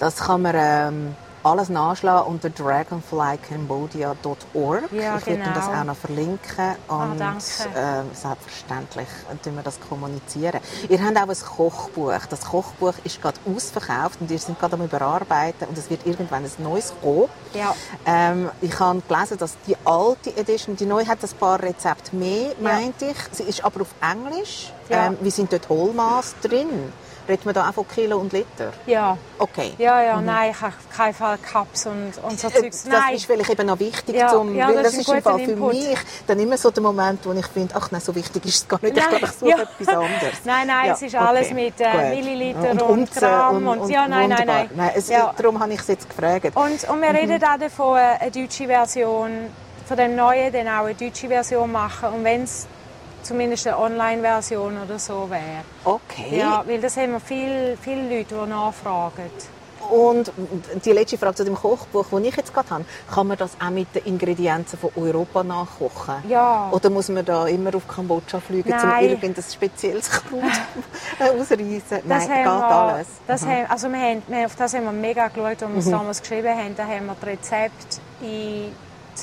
das 0.00 0.16
kann 0.16 0.42
man 0.42 0.54
ähm, 0.58 1.16
alles 1.44 1.68
nachschlagen 1.68 2.32
unter 2.32 2.48
dragonflycambodia.org. 2.50 4.92
Ja, 4.92 5.18
ich 5.18 5.26
werde 5.26 5.50
das 5.54 5.66
genau. 5.66 5.80
auch 5.80 5.84
noch 5.84 5.96
verlinken 5.96 6.76
und 6.88 7.18
danke. 7.18 7.44
äh, 7.74 8.02
selbstverständlich 8.14 9.08
tun 9.42 9.56
wir 9.56 9.62
das 9.62 9.80
kommunizieren. 9.80 10.60
Ihr 10.88 11.04
habt 11.04 11.16
auch 11.16 11.28
ein 11.28 11.36
Kochbuch. 11.56 12.26
Das 12.28 12.42
Kochbuch 12.42 12.94
ist 13.04 13.20
gerade 13.20 13.38
ausverkauft 13.44 14.20
und 14.20 14.30
ihr 14.30 14.38
seid 14.38 14.58
gerade 14.58 14.74
am 14.74 14.84
überarbeiten 14.84 15.68
und 15.68 15.76
es 15.76 15.90
wird 15.90 16.06
irgendwann 16.06 16.44
ein 16.44 16.50
neues 16.58 16.94
kommen. 17.00 17.28
Ja. 17.54 17.74
Ähm, 18.06 18.50
ich 18.60 18.78
habe 18.78 19.02
gelesen, 19.06 19.38
dass 19.38 19.56
die 19.66 19.76
alte 19.84 20.36
Edition, 20.36 20.76
die 20.76 20.86
neue 20.86 21.06
hat 21.06 21.18
ein 21.22 21.30
paar 21.38 21.62
Rezepte 21.62 22.16
mehr, 22.16 22.52
meinte 22.60 23.06
ich. 23.06 23.16
Sie 23.32 23.44
ist 23.44 23.64
aber 23.64 23.82
auf 23.82 23.94
Englisch. 24.00 24.72
Ja. 24.88 25.06
Ähm, 25.06 25.18
wie 25.20 25.30
sind 25.30 25.52
dort 25.52 25.68
Hohlmaß 25.68 26.34
drin? 26.42 26.92
Reden 27.28 27.44
wir 27.44 27.52
da 27.52 27.68
auch 27.68 27.74
von 27.74 27.86
Kilo 27.88 28.18
und 28.18 28.32
Liter? 28.32 28.72
Ja. 28.86 29.16
Okay. 29.38 29.72
Ja, 29.78 30.02
ja, 30.02 30.20
nein, 30.20 30.50
ich 30.50 30.60
habe 30.60 30.72
keinen 30.94 31.14
Fall 31.14 31.38
Cups 31.38 31.86
und, 31.86 32.12
und 32.22 32.38
so 32.38 32.48
Äh, 32.48 32.52
Zeugs. 32.52 32.82
Das 32.84 32.92
Nein. 32.92 33.14
ist 33.14 33.26
vielleicht 33.26 33.50
eben 33.50 33.66
noch 33.66 33.78
wichtig, 33.78 34.14
Ja, 34.16 34.28
zum, 34.28 34.54
ja, 34.56 34.68
weil 34.68 34.74
das 34.82 34.92
das 34.92 34.94
ist 34.94 35.08
im 35.08 35.22
Fall 35.22 35.38
für 35.38 35.50
Input. 35.52 35.72
mich 35.72 35.98
dann 36.26 36.40
immer 36.40 36.56
so 36.58 36.70
der 36.70 36.82
Moment, 36.82 37.24
wo 37.24 37.32
ich 37.32 37.46
finde, 37.46 37.74
ach 37.76 37.90
nein, 37.90 38.00
so 38.00 38.14
wichtig 38.14 38.44
ist 38.44 38.56
es 38.56 38.68
gar 38.68 38.78
nicht, 38.82 38.96
ich 38.96 39.02
Nein, 39.02 39.10
glaube, 39.18 39.26
ich 39.26 39.32
suche 39.32 39.50
ja. 39.50 39.56
etwas 39.62 39.88
anderes. 39.88 40.34
Nein, 40.44 40.66
nein, 40.66 40.86
Ja, 40.86 40.92
es 40.94 41.02
ist 41.02 41.14
alles 41.14 41.46
okay, 41.46 41.54
mit, 41.54 41.80
äh. 41.80 42.10
Milliliter 42.14 42.70
und, 42.72 42.82
und 42.82 43.14
Gramm 43.14 43.66
und- 43.68 43.88
ja, 43.88 44.08
nein, 44.08 44.28
nein, 44.28 44.38
wunderbar. 44.40 44.66
nein. 44.74 44.90
es, 44.94 45.08
Ja. 45.08 45.32
Darum 45.36 45.58
habe 45.60 45.72
ich 45.72 45.80
es 45.80 45.86
jetzt 45.88 46.08
gefragt. 46.08 46.52
Und, 46.56 46.88
und 46.88 47.00
wir 47.02 47.10
reden 47.14 47.42
auch 47.44 47.58
davon, 47.58 47.96
eine 47.98 48.30
deutsche 48.30 48.66
Version 48.66 49.30
von 49.86 49.96
dem 49.96 50.16
Neuen, 50.16 50.52
dann 50.52 50.68
auch 50.68 50.84
eine 50.86 50.94
deutsche 50.94 51.28
Version 51.28 51.70
machen. 51.70 52.08
Und 52.14 52.24
wenn 52.24 52.44
es 52.44 52.66
zumindest 53.22 53.66
eine 53.66 53.78
Online-Version 53.78 54.78
oder 54.82 54.98
so 54.98 55.28
wäre. 55.30 55.64
Okay. 55.84 56.38
Ja, 56.38 56.64
weil 56.66 56.80
das 56.80 56.96
haben 56.96 57.12
wir 57.12 57.20
viele, 57.20 57.76
viele 57.80 58.18
Leute, 58.18 58.34
die 58.34 58.50
nachfragen. 58.50 59.30
Und 59.90 60.32
die 60.84 60.92
letzte 60.92 61.18
Frage 61.18 61.34
zu 61.34 61.44
dem 61.44 61.54
Kochbuch, 61.54 62.06
das 62.10 62.20
ich 62.20 62.36
jetzt 62.36 62.54
gerade 62.54 62.70
habe, 62.70 62.84
kann 63.12 63.26
man 63.26 63.36
das 63.36 63.50
auch 63.60 63.70
mit 63.70 63.94
den 63.94 64.04
Ingredienzen 64.04 64.78
von 64.78 64.90
Europa 64.96 65.42
nachkochen? 65.42 66.14
Ja. 66.28 66.68
Oder 66.70 66.88
muss 66.88 67.08
man 67.08 67.24
da 67.24 67.46
immer 67.46 67.74
auf 67.74 67.86
Kambodscha 67.88 68.40
fliegen, 68.40 68.72
um 68.72 68.78
Nein. 68.78 69.04
irgendein 69.10 69.44
spezielles 69.44 70.08
Kraut 70.08 70.40
ausreißen? 71.20 71.98
Das 72.08 72.28
Nein, 72.28 72.28
geht 72.28 72.44
wir, 72.46 72.52
alles. 72.52 73.06
Mhm. 73.06 73.12
Das 73.26 73.46
haben, 73.46 73.66
also 73.68 73.88
wir 73.88 74.00
haben, 74.00 74.44
auf 74.46 74.56
das 74.56 74.74
haben 74.74 74.84
wir 74.84 74.92
mega 74.92 75.28
geschaut, 75.28 75.62
als 75.62 75.72
wir 75.72 75.78
es 75.78 75.90
damals 75.90 76.20
geschrieben 76.20 76.56
haben. 76.56 76.76
Da 76.76 76.84
haben 76.84 77.06
wir 77.06 77.16
das 77.20 77.28
Rezept 77.28 78.00
in 78.22 78.72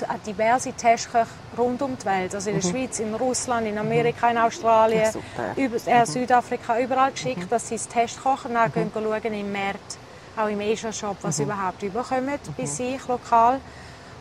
an 0.08 0.20
diverse 0.26 0.72
Testköche 0.74 1.28
rund 1.58 1.82
um 1.82 1.98
die 1.98 2.06
Welt. 2.06 2.34
Also 2.36 2.50
in 2.50 2.60
der 2.62 2.68
Schweiz, 2.68 3.00
in 3.00 3.14
Russland, 3.16 3.68
in 3.68 3.78
Amerika, 3.78 4.30
in 4.30 4.38
Australien, 4.38 5.12
Mhm. 5.14 5.62
Mhm. 5.62 5.64
über, 5.66 5.76
äh, 5.92 6.06
Südafrika, 6.06 6.80
überall 6.80 7.12
geschickt, 7.12 7.52
dass 7.52 7.68
sie 7.68 7.76
das 7.76 7.88
Test 7.88 8.22
kochen. 8.22 8.54
Dann 8.54 8.72
gehen 8.72 8.92
schauen 8.94 9.34
im 9.34 9.52
März, 9.52 9.98
auch 10.38 10.48
im 10.48 10.60
Asia-Shop, 10.62 11.18
was 11.22 11.36
Mhm. 11.36 11.38
sie 11.38 11.44
überhaupt 11.44 11.84
überkommen 11.84 12.40
bei 12.58 12.66
sich 12.66 13.08
lokal. 13.08 13.60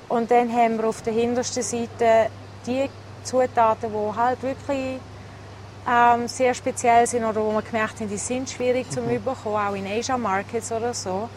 Und 0.08 0.30
dann 0.30 0.50
haben 0.52 0.78
wir 0.78 0.88
auf 0.88 1.02
der 1.02 1.12
hintersten 1.12 1.62
Seite 1.62 2.30
die 2.66 2.88
Zutaten, 3.24 3.90
die 3.92 4.16
halt 4.16 4.42
wirklich 4.42 4.98
ähm, 5.90 6.28
sehr 6.28 6.52
speziell 6.54 7.06
sind 7.06 7.24
oder 7.24 7.42
wo 7.42 7.50
wir 7.52 7.62
gemerkt 7.62 8.00
haben, 8.00 8.08
die 8.10 8.18
sind 8.18 8.50
schwierig 8.50 8.90
zu 8.90 9.00
überkommen, 9.00 9.58
auch 9.68 9.74
in 9.74 9.86
Asia 9.86 10.18
Markets 10.18 10.70
oder 10.70 10.92
so, 10.92 11.28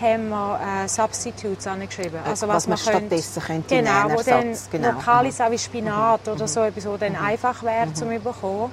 haben 0.00 0.28
wir 0.28 0.60
äh, 0.84 0.88
Substitutes 0.88 1.66
angeschrieben. 1.66 2.20
Also 2.24 2.46
was 2.48 2.66
man 2.66 2.76
könnt- 2.78 2.88
stattdessen 2.96 3.42
könnte 3.42 3.76
genau, 3.76 4.08
nehmen, 4.08 4.18
wo 4.18 4.22
dann 4.22 4.56
genau. 4.70 4.90
lokale 4.92 5.28
Mhm. 5.28 5.32
Sachen 5.32 5.52
wie 5.52 5.58
Spinat 5.58 6.28
oder 6.28 6.46
so 6.48 6.60
etwas, 6.60 6.86
wo 6.86 6.96
dann 6.96 7.16
einfach 7.16 7.62
wäre 7.62 7.92
zum 7.94 8.10
überkommen, 8.10 8.70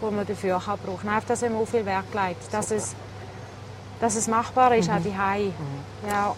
wo 0.00 0.10
man 0.10 0.26
dafür 0.26 0.60
kann 0.64 0.78
brauchen. 0.84 1.08
Auf 1.08 1.24
das 1.26 1.42
haben 1.42 1.54
wir 1.54 1.60
auch 1.60 1.68
viel 1.68 1.86
Wert 1.86 2.10
gelegt, 2.12 2.52
dass 2.52 2.70
es, 2.70 2.94
dass 4.00 4.14
es 4.16 4.28
machbar 4.28 4.74
ist, 4.74 4.90
auch 4.90 5.00
die 5.02 5.16
Ja. 6.08 6.34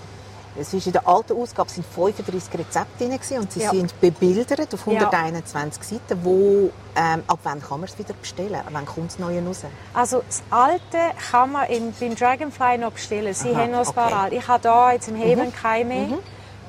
Es 0.58 0.74
ist 0.74 0.86
in 0.86 0.92
der 0.92 1.06
alten 1.06 1.34
Ausgabe 1.40 1.70
sind 1.70 1.86
35 1.86 2.58
Rezepte 2.58 3.08
drin 3.08 3.40
und 3.40 3.52
sie 3.52 3.60
Ja. 3.60 3.70
sind 3.70 3.98
bebildert 4.00 4.74
auf 4.74 4.86
Ja. 4.86 4.92
121 5.08 5.82
Seiten. 5.82 6.24
Wo, 6.24 6.70
ähm, 6.96 7.22
ab 7.26 7.38
wann 7.44 7.60
kann 7.62 7.80
man 7.80 7.88
es 7.88 7.98
wieder 7.98 8.14
bestellen? 8.14 8.56
Ab 8.56 8.66
wann 8.72 8.84
kommt 8.84 9.12
das 9.12 9.18
Neue 9.18 9.44
raus? 9.46 9.60
Also 9.94 10.22
das 10.26 10.42
Alte 10.50 10.98
kann 11.30 11.52
man 11.52 11.68
im, 11.68 11.92
beim 11.98 12.16
Dragonfly 12.16 12.78
noch 12.78 12.92
bestellen. 12.92 13.32
Sie 13.32 13.50
Aha, 13.54 13.60
haben 13.62 13.70
noch 13.70 13.86
ein 13.86 13.94
paar 13.94 14.06
okay. 14.06 14.14
Mhm. 14.14 14.20
alte. 14.20 14.36
Ich 14.36 14.48
habe 14.48 14.68
hier 14.68 14.92
jetzt 14.94 15.08
im 15.08 15.16
Haven 15.20 15.52
keine 15.54 15.84
mehr. 15.84 16.06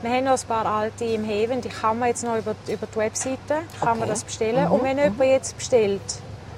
Wir 0.04 0.10
haben 0.10 0.24
noch 0.26 0.32
ein 0.42 0.48
paar 0.48 0.66
alte 0.66 1.06
im 1.06 1.26
Haven. 1.28 1.62
Die 1.62 1.70
kann 1.70 2.00
man 2.00 2.10
jetzt 2.10 2.24
noch 2.24 2.38
über, 2.38 2.56
über 2.68 2.88
die 2.88 2.96
Webseite 2.98 3.38
kann 3.48 3.64
Okay. 3.82 3.94
Mhm. 3.94 4.00
man 4.00 4.10
das 4.10 4.24
bestellen. 4.24 4.68
Und 4.70 4.84
wenn 4.84 4.98
jemand 4.98 5.20
jetzt 5.22 5.58
bestellt, 5.58 6.02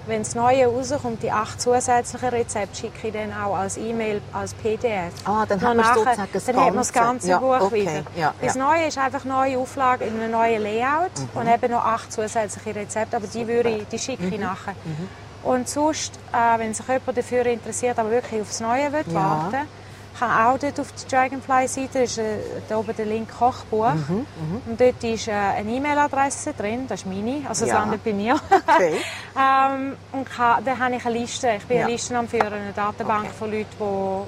wenn 0.06 0.22
das 0.24 0.36
Neue 0.36 0.68
rauskommt, 0.68 1.24
die 1.24 1.32
acht 1.32 1.62
zusätzlichen 1.62 2.30
Rezepte 2.30 2.76
schicke 2.78 3.08
ich 3.08 3.14
dann 3.14 3.32
auch 3.34 3.56
als 3.56 3.78
E-Mail, 3.78 4.22
als 4.34 4.54
PDF. 4.54 5.14
Ah, 5.26 5.45
dann 5.47 5.62
hat 5.62 5.76
man 5.78 5.86
sozusagen 5.93 6.28
das 6.34 6.45
Dann 6.45 6.56
hat 6.58 6.66
man 6.66 6.76
das 6.76 6.93
Ganze. 6.93 7.08
ganze 7.12 7.30
Ja, 7.30 7.38
Buch 7.39 7.62
okay. 7.68 7.82
wieder. 7.82 8.04
Ja, 8.16 8.34
Das 8.41 8.56
ja. 8.56 8.66
Neue 8.66 8.86
ist 8.88 8.97
einfach 8.97 9.24
eine 9.24 9.34
neue 9.34 9.58
Auflage 9.60 10.06
in 10.06 10.20
einem 10.20 10.32
neuen 10.32 10.62
Layout 10.62 11.12
Mhm. 11.18 11.30
und 11.39 11.47
eben 11.47 11.72
noch 11.72 11.86
acht 11.86 12.12
zusätzliche 12.12 12.76
Rezepte, 12.76 13.16
aber 13.18 13.28
die, 13.28 13.47
würde 13.47 13.70
ich, 13.70 13.88
die 13.88 13.99
schicke 13.99 14.24
Mhm. 14.24 14.34
ich 14.34 14.39
nachher. 14.39 14.76
Und 15.43 15.68
sonst, 15.68 16.14
äh, 16.32 16.58
wenn 16.60 16.74
sich 16.74 16.88
jemand 16.88 17.18
dafür 17.18 17.45
interessiert, 17.45 17.99
aber 17.99 18.12
wirklich 18.12 18.41
aufs 18.41 18.60
Neue 18.62 18.91
will 18.93 19.04
warten, 19.14 19.68
kann 20.28 20.47
auch 20.47 20.57
dort 20.57 20.80
auf 20.80 20.91
die 20.93 21.07
Dragonfly-Seite, 21.09 21.99
ist 21.99 22.17
äh, 22.17 22.38
da 22.69 22.78
oben 22.78 22.95
der 22.95 23.05
Link 23.05 23.30
Kochbuch. 23.38 23.93
Mhm, 23.93 24.26
Und 24.65 24.80
dort 24.80 25.03
ist 25.03 25.28
äh, 25.28 25.32
eine 25.32 25.69
E-Mail-Adresse 25.71 26.53
drin, 26.53 26.88
das 26.88 27.01
ist 27.01 27.05
meine, 27.05 27.41
also 27.47 27.65
es 27.65 27.71
Ja. 27.71 27.80
landet 27.80 28.03
bei 28.03 28.13
mir. 28.13 28.36
Okay. 28.36 28.97
ähm, 29.39 29.95
und 30.11 30.26
kann, 30.30 30.63
dann 30.63 30.80
habe 30.80 30.95
ich 30.95 31.05
eine 31.05 31.19
Liste, 31.19 31.49
ich 31.57 31.65
bin 31.65 31.78
Ja. 31.78 31.84
eine 31.84 31.91
Liste 31.93 32.17
am 32.17 32.28
Führen, 32.28 32.53
eine 32.53 32.74
Datenbank 32.74 33.26
Okay. 33.26 33.34
von 33.38 33.51
Leuten, 33.51 33.67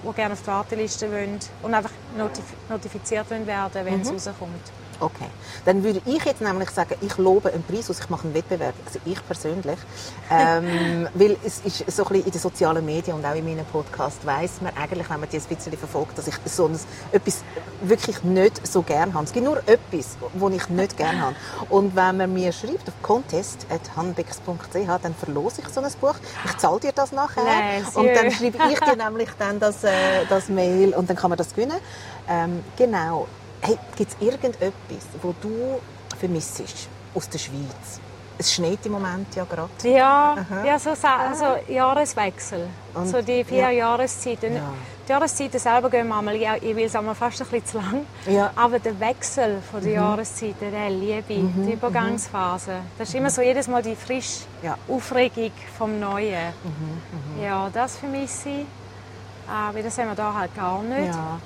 die, 0.03 0.07
die 0.09 0.13
gerne 0.15 0.33
auf 0.33 0.41
die 0.41 0.47
Warteliste 0.47 1.11
wollen 1.11 1.39
und 1.61 1.73
einfach 1.73 1.91
notif 2.17 2.45
notifiziert 2.69 3.29
werden, 3.29 3.85
wenn 3.85 4.01
es 4.01 4.07
Mhm. 4.09 4.13
rauskommt. 4.15 4.71
Okay. 4.99 5.27
Dann 5.65 5.83
würde 5.83 6.01
ich 6.05 6.23
jetzt 6.23 6.41
nämlich 6.41 6.69
sagen, 6.69 6.95
ich 7.01 7.17
lobe 7.17 7.51
einen 7.51 7.63
Preis 7.63 7.89
aus, 7.89 7.99
ich 7.99 8.09
mache 8.09 8.25
einen 8.25 8.33
Wettbewerb, 8.33 8.73
also 8.85 8.99
ich 9.05 9.25
persönlich. 9.25 9.77
Ähm, 10.31 11.07
weil 11.13 11.37
es 11.43 11.59
ist 11.59 11.91
so 11.91 12.03
ein 12.03 12.09
bisschen 12.09 12.25
in 12.25 12.31
den 12.31 12.41
sozialen 12.41 12.85
Medien 12.85 13.17
und 13.17 13.25
auch 13.25 13.35
in 13.35 13.45
meinem 13.45 13.65
Podcast 13.65 14.25
weiss 14.25 14.61
man 14.61 14.75
eigentlich, 14.75 15.09
wenn 15.09 15.19
man 15.19 15.29
die 15.29 15.37
ein 15.37 15.43
bisschen 15.43 15.73
verfolgt, 15.73 16.17
dass 16.17 16.27
ich 16.27 16.35
so 16.45 16.67
ein, 16.67 16.79
etwas 17.11 17.43
wirklich 17.81 18.23
nicht 18.23 18.65
so 18.65 18.81
gerne 18.81 19.13
habe. 19.13 19.25
Es 19.25 19.33
gibt 19.33 19.45
nur 19.45 19.57
etwas, 19.67 20.17
was 20.33 20.53
ich 20.53 20.69
nicht 20.69 20.97
gerne 20.97 21.21
habe. 21.21 21.35
Und 21.69 21.95
wenn 21.95 22.17
man 22.17 22.33
mir 22.33 22.51
schreibt 22.51 22.87
auf 22.87 23.01
contest.hanbex.ch, 23.01 25.01
dann 25.01 25.15
verlose 25.15 25.61
ich 25.61 25.69
so 25.69 25.81
ein 25.81 25.91
Buch. 25.99 26.15
Ich 26.45 26.57
zahle 26.57 26.79
dir 26.79 26.91
das 26.93 27.11
nachher. 27.11 27.43
Nein, 27.43 27.85
und 27.93 28.15
dann 28.15 28.31
schreibe 28.31 28.57
ich 28.71 28.79
dir 28.79 28.95
nämlich 28.97 29.29
dann 29.37 29.59
das, 29.59 29.83
äh, 29.83 30.25
das 30.29 30.49
Mail 30.49 30.93
und 30.93 31.09
dann 31.09 31.17
kann 31.17 31.29
man 31.29 31.37
das 31.37 31.53
gewinnen. 31.53 31.77
Ähm, 32.29 32.63
genau. 32.77 33.27
Hey, 33.66 33.78
gibt 33.97 34.11
es 34.13 34.18
irgendetwas, 34.22 34.74
wo 35.22 35.34
du 35.41 35.80
vermisst 36.20 36.61
aus 37.13 37.30
der 37.30 37.39
Schweiz? 37.39 37.99
Es 38.38 38.53
schneit 38.53 38.86
im 38.86 38.91
Moment 38.91 39.34
ja 39.34 39.45
gerade. 39.45 39.70
Ja, 39.89 40.36
Aha. 40.38 40.66
ja 40.66 40.78
so, 40.78 40.89
also 40.89 41.45
Jahreswechsel. 41.70 42.68
Und- 42.93 43.07
so 43.07 43.22
die 43.22 43.43
vier 43.45 43.57
ja. 43.59 43.70
Jahreszeiten. 43.70 44.55
Ja. 44.57 44.74
Die 45.07 45.11
Jahreszeiten 45.11 45.57
selber 45.57 45.89
gehen 45.89 46.07
manchmal 46.09 46.36
ja, 46.36 46.55
jeweils 46.57 46.95
einmal 46.95 47.16
fast 47.16 47.41
ein 47.41 47.47
bisschen 47.47 47.66
zu 47.66 47.78
lang. 47.78 48.05
Ja. 48.28 48.51
Aber 48.57 48.78
der 48.80 48.99
Wechsel 48.99 49.61
von 49.72 49.80
Mhm. 49.80 49.84
der 49.86 49.93
Jahreszeiten, 49.93 50.72
der 50.72 50.89
liebe 50.89 51.34
ich. 51.34 51.45
die 51.66 51.74
Übergangsphase. 51.74 52.74
Das 52.97 53.07
ist 53.07 53.16
immer 53.16 53.30
so 53.30 53.41
jedes 53.41 53.68
Mal 53.70 53.82
die 53.82 53.95
frische 53.95 54.41
Ja. 54.61 54.78
Aufregung 54.89 55.51
vom 55.78 55.97
Neuen. 55.99 56.53
Mhm, 56.63 57.41
Ja, 57.41 57.70
das 57.74 57.95
vermisse 57.97 58.49
ich. 58.49 58.66
Ah, 59.47 59.70
weil 59.74 59.84
das 59.84 59.97
haben 59.97 60.07
wir 60.09 60.16
da 60.16 60.34
halt 60.34 60.53
gar 60.55 60.82
nicht. 60.84 61.07
Ja. 61.13 61.39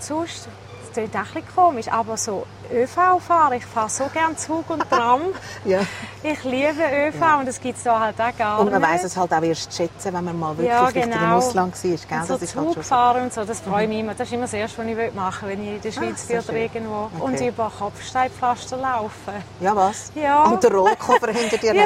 Sonst, 0.00 0.46
das 0.46 0.67
klingt 0.98 1.14
auch 1.14 1.20
ein 1.20 1.24
bisschen 1.34 1.54
komisch, 1.54 1.88
aber 1.88 2.16
so 2.16 2.46
ÖV 2.72 3.18
fahren, 3.20 3.52
ich 3.54 3.64
fahre 3.64 3.88
so 3.88 4.04
gerne 4.12 4.36
Zug 4.36 4.68
und 4.68 4.88
Tram. 4.90 5.20
ja. 5.64 5.80
Ich 6.22 6.42
liebe 6.44 6.82
ÖV 7.06 7.38
und 7.38 7.46
das 7.48 7.60
gibt 7.60 7.78
es 7.78 7.84
da 7.84 7.98
halt 8.00 8.20
auch 8.20 8.36
gar 8.36 8.58
Und 8.58 8.70
man 8.70 8.80
nicht. 8.82 8.90
weiss 8.90 9.04
es 9.04 9.16
halt 9.16 9.32
auch 9.32 9.40
erst 9.42 9.72
schätzen, 9.74 10.12
wenn 10.12 10.24
man 10.24 10.38
mal 10.38 10.50
wirklich 10.58 10.68
Ja, 10.68 10.90
genau. 10.90 11.16
im 11.16 11.32
Ausland 11.32 11.74
war. 11.74 11.90
Gell? 11.90 12.18
Und 12.20 12.26
so 12.26 12.32
Das 12.34 12.42
ist 12.42 12.52
Zug 12.52 12.76
halt 12.76 12.84
fahren 12.84 13.22
und 13.22 13.32
so, 13.32 13.44
das 13.44 13.60
freue 13.60 13.84
ich 13.84 13.88
mich 13.88 14.00
immer. 14.00 14.12
Das 14.14 14.26
ist 14.26 14.32
immer 14.34 14.42
das 14.42 14.52
Erste, 14.52 14.78
was 14.78 14.86
ich 14.86 15.14
machen 15.14 15.48
will, 15.48 15.56
wenn 15.58 15.62
ich 15.64 15.74
in 15.76 15.80
der 15.80 15.92
Schweiz 15.92 16.22
so 16.26 16.34
bin 16.34 16.38
oder 16.42 16.52
irgendwo. 16.58 17.10
Und 17.20 17.34
Okay. 17.34 17.48
über 17.48 17.72
Kopfsteinpflaster 17.78 18.76
laufen. 18.76 19.34
Ja, 19.60 19.74
was? 19.76 20.12
Ja. 20.14 20.44
Und 20.44 20.62
der 20.62 20.72
Rollkoffer 20.72 21.28
hinter 21.32 21.56
dir 21.56 21.74
Ja, 21.74 21.84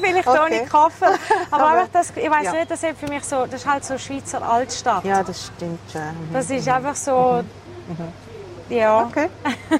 vielleicht 0.00 0.26
okay. 0.28 0.38
ohne 0.44 0.66
Koffer. 0.66 1.14
Aber, 1.50 1.64
Aber- 1.70 1.88
das, 1.92 2.10
ich 2.14 2.30
weiß 2.30 2.44
ja. 2.44 2.52
nicht, 2.52 2.70
das 2.70 2.82
ist 2.82 2.98
für 2.98 3.06
mich 3.08 3.24
so, 3.24 3.46
das 3.46 3.60
ist 3.62 3.66
halt 3.70 3.84
so 3.84 3.96
Schweizer 3.96 4.42
Altstadt. 4.42 5.04
Ja, 5.04 5.22
das 5.22 5.46
stimmt 5.56 5.78
schon. 5.90 6.02
Mhm. 6.02 6.32
Das 6.32 6.50
ist 6.50 6.68
einfach 6.68 6.96
so, 6.96 7.42
ja. 8.70 9.06
Okay. 9.06 9.28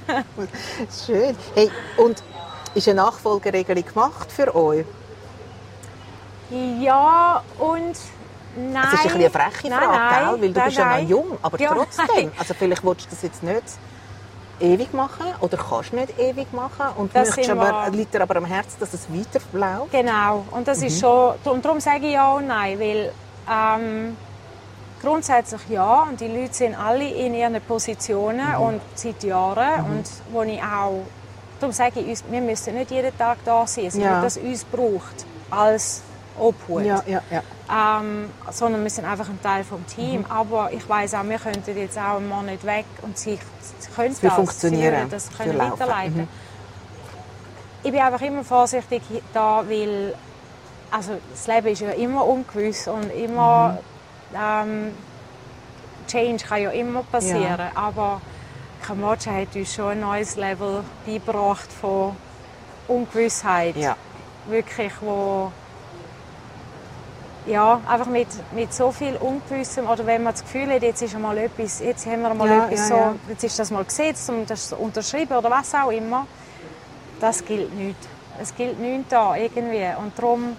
Schön. 1.06 1.36
Hey, 1.54 1.70
und 1.96 2.22
ist 2.74 2.88
eine 2.88 3.02
Nachfolgeregelung 3.02 3.84
gemacht 3.84 4.30
für 4.30 4.54
euch? 4.54 4.84
Ja 6.80 7.42
und 7.58 7.96
nein. 8.56 8.74
Das 8.82 8.92
ist 8.94 8.98
ein 9.00 9.18
bisschen 9.18 9.20
eine 9.20 9.30
freche 9.30 9.68
Nein, 9.68 9.78
Frage, 9.78 9.92
nein, 9.98 10.24
gell? 10.24 10.42
weil 10.42 10.52
du 10.52 10.58
nein, 10.58 10.64
bist 10.68 10.78
ja 10.78 10.84
nein. 10.84 11.02
noch 11.04 11.10
jung, 11.10 11.38
aber 11.42 11.60
Ja, 11.60 11.74
trotzdem. 11.74 12.06
nein. 12.14 12.32
Also 12.38 12.54
vielleicht 12.54 12.84
willst 12.84 13.06
du 13.06 13.10
das 13.10 13.22
jetzt 13.22 13.42
nicht 13.42 13.62
ewig 14.60 14.92
machen 14.92 15.26
oder 15.40 15.56
kannst 15.56 15.92
nicht 15.92 16.18
ewig 16.18 16.52
machen 16.52 16.86
und 16.96 17.14
Das 17.14 17.28
möchtest 17.28 17.50
aber, 17.50 17.88
liegt 17.90 18.12
dir 18.12 18.20
aber 18.20 18.36
am 18.36 18.44
Herzen, 18.44 18.76
dass 18.80 18.92
es 18.92 19.06
weiterläuft. 19.08 19.90
Genau, 19.92 20.44
und 20.50 20.66
das 20.68 20.80
Mhm. 20.80 20.86
ist 20.88 21.00
schon, 21.00 21.34
und 21.44 21.64
darum 21.64 21.80
sage 21.80 22.06
ich 22.06 22.12
ja 22.12 22.32
und 22.34 22.46
nein, 22.48 22.78
weil 22.78 23.12
ähm, 23.50 24.16
grundsätzlich 25.00 25.68
ja. 25.68 26.02
Und 26.02 26.20
die 26.20 26.28
Leute 26.28 26.54
sind 26.54 26.74
alle 26.74 27.08
in 27.08 27.34
ihren 27.34 27.60
Positionen 27.62 28.46
Mhm. 28.56 28.62
und 28.62 28.80
seit 28.94 29.22
Jahren. 29.22 29.84
Und 29.86 30.04
wo 30.32 30.42
ich 30.42 30.62
auch, 30.62 31.02
darum 31.58 31.72
sage 31.72 32.00
ich, 32.00 32.08
uns, 32.08 32.24
wir 32.30 32.40
müssen 32.40 32.74
nicht 32.74 32.90
jeden 32.90 33.16
Tag 33.16 33.38
da 33.44 33.66
sein. 33.66 33.86
Es 33.86 33.96
Ja. 33.96 34.20
dass 34.20 34.36
uns 34.36 34.64
braucht 34.64 35.24
als 35.50 36.02
Obhut. 36.38 36.84
Ja, 36.84 37.02
ja, 37.06 37.20
ja. 37.30 37.42
Ähm, 38.00 38.30
sondern 38.50 38.82
wir 38.82 38.90
sind 38.90 39.04
einfach 39.04 39.28
ein 39.28 39.40
Teil 39.42 39.62
vom 39.64 39.86
Team. 39.86 40.20
Mhm. 40.20 40.26
Aber 40.30 40.72
ich 40.72 40.88
weiß 40.88 41.14
auch, 41.14 41.24
wir 41.24 41.38
könnten 41.38 41.76
jetzt 41.76 41.98
auch 41.98 42.16
einen 42.16 42.28
Monat 42.28 42.46
nicht 42.46 42.64
weg 42.66 42.86
und 43.02 43.16
sie, 43.18 43.38
sie 43.78 43.90
können 43.94 44.16
das. 44.20 44.32
funktionieren, 44.34 45.04
Sie 45.04 45.10
das 45.10 45.30
können 45.36 45.58
weiterleiten. 45.58 46.16
Mhm. 46.22 46.28
Ich 47.82 47.92
bin 47.92 48.00
einfach 48.00 48.20
immer 48.20 48.44
vorsichtig 48.44 49.02
da, 49.32 49.64
weil 49.66 50.14
also 50.90 51.12
das 51.30 51.46
Leben 51.46 51.68
ist 51.68 51.80
ja 51.80 51.90
immer 51.90 52.26
ungewiss 52.26 52.88
und 52.88 53.10
immer 53.10 53.68
Mhm. 53.72 53.78
Ähm, 54.34 54.94
Change 56.06 56.44
kann 56.44 56.62
ja 56.62 56.70
immer 56.70 57.02
passieren. 57.02 57.68
Aber 57.74 58.20
Kambodscha 58.82 59.30
hat 59.32 59.54
uns 59.54 59.74
schon 59.74 59.90
ein 59.90 60.00
neues 60.00 60.36
Level 60.36 60.82
beigebracht 61.06 61.70
von 61.72 62.16
Ungewissheit. 62.88 63.76
Ja. 63.76 63.96
Wirklich, 64.46 64.92
wo 65.00 65.52
ja, 67.46 67.80
einfach 67.88 68.06
mit, 68.06 68.28
mit 68.52 68.72
so 68.72 68.90
viel 68.90 69.16
Ungewissem 69.16 69.88
oder 69.88 70.04
wenn 70.06 70.22
man 70.22 70.34
das 70.34 70.42
Gefühl 70.42 70.70
hat, 70.70 70.82
jetzt 70.82 71.02
ist 71.02 71.14
einmal 71.14 71.38
etwas, 71.38 71.80
jetzt 71.80 72.06
haben 72.06 72.22
wir 72.22 72.34
mal 72.34 72.48
Ja, 72.48 72.66
etwas 72.66 72.80
ja, 72.80 72.86
so, 72.86 72.94
ja. 72.94 73.14
jetzt 73.28 73.44
ist 73.44 73.58
das 73.58 73.70
mal 73.70 73.84
gesetzt 73.84 74.28
und 74.28 74.48
das 74.48 74.72
unterschrieben 74.72 75.36
oder 75.36 75.50
was 75.50 75.74
auch 75.74 75.90
immer, 75.90 76.26
das 77.20 77.44
gilt 77.44 77.74
nicht. 77.74 77.96
Es 78.40 78.54
gilt 78.54 78.78
nicht 78.78 79.10
da 79.10 79.36
irgendwie 79.36 79.86
und 79.98 80.16
darum 80.18 80.56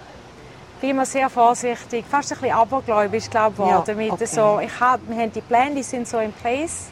bin 0.82 1.00
ich 1.00 1.08
sehr 1.08 1.30
vorsichtig, 1.30 2.04
fast 2.10 2.32
ein 2.32 2.38
bisschen 2.38 2.54
abergläubisch 2.56 3.30
glaube 3.30 3.62
ich, 3.62 3.88
Ja, 3.88 3.94
mit 3.94 4.10
okay. 4.10 4.26
so, 4.26 4.58
ich 4.60 4.80
hab, 4.80 5.00
wir 5.08 5.16
haben 5.16 5.32
die 5.32 5.40
Pläne, 5.40 5.76
die 5.76 5.82
sind 5.84 6.08
so 6.08 6.18
in 6.18 6.32
place, 6.32 6.88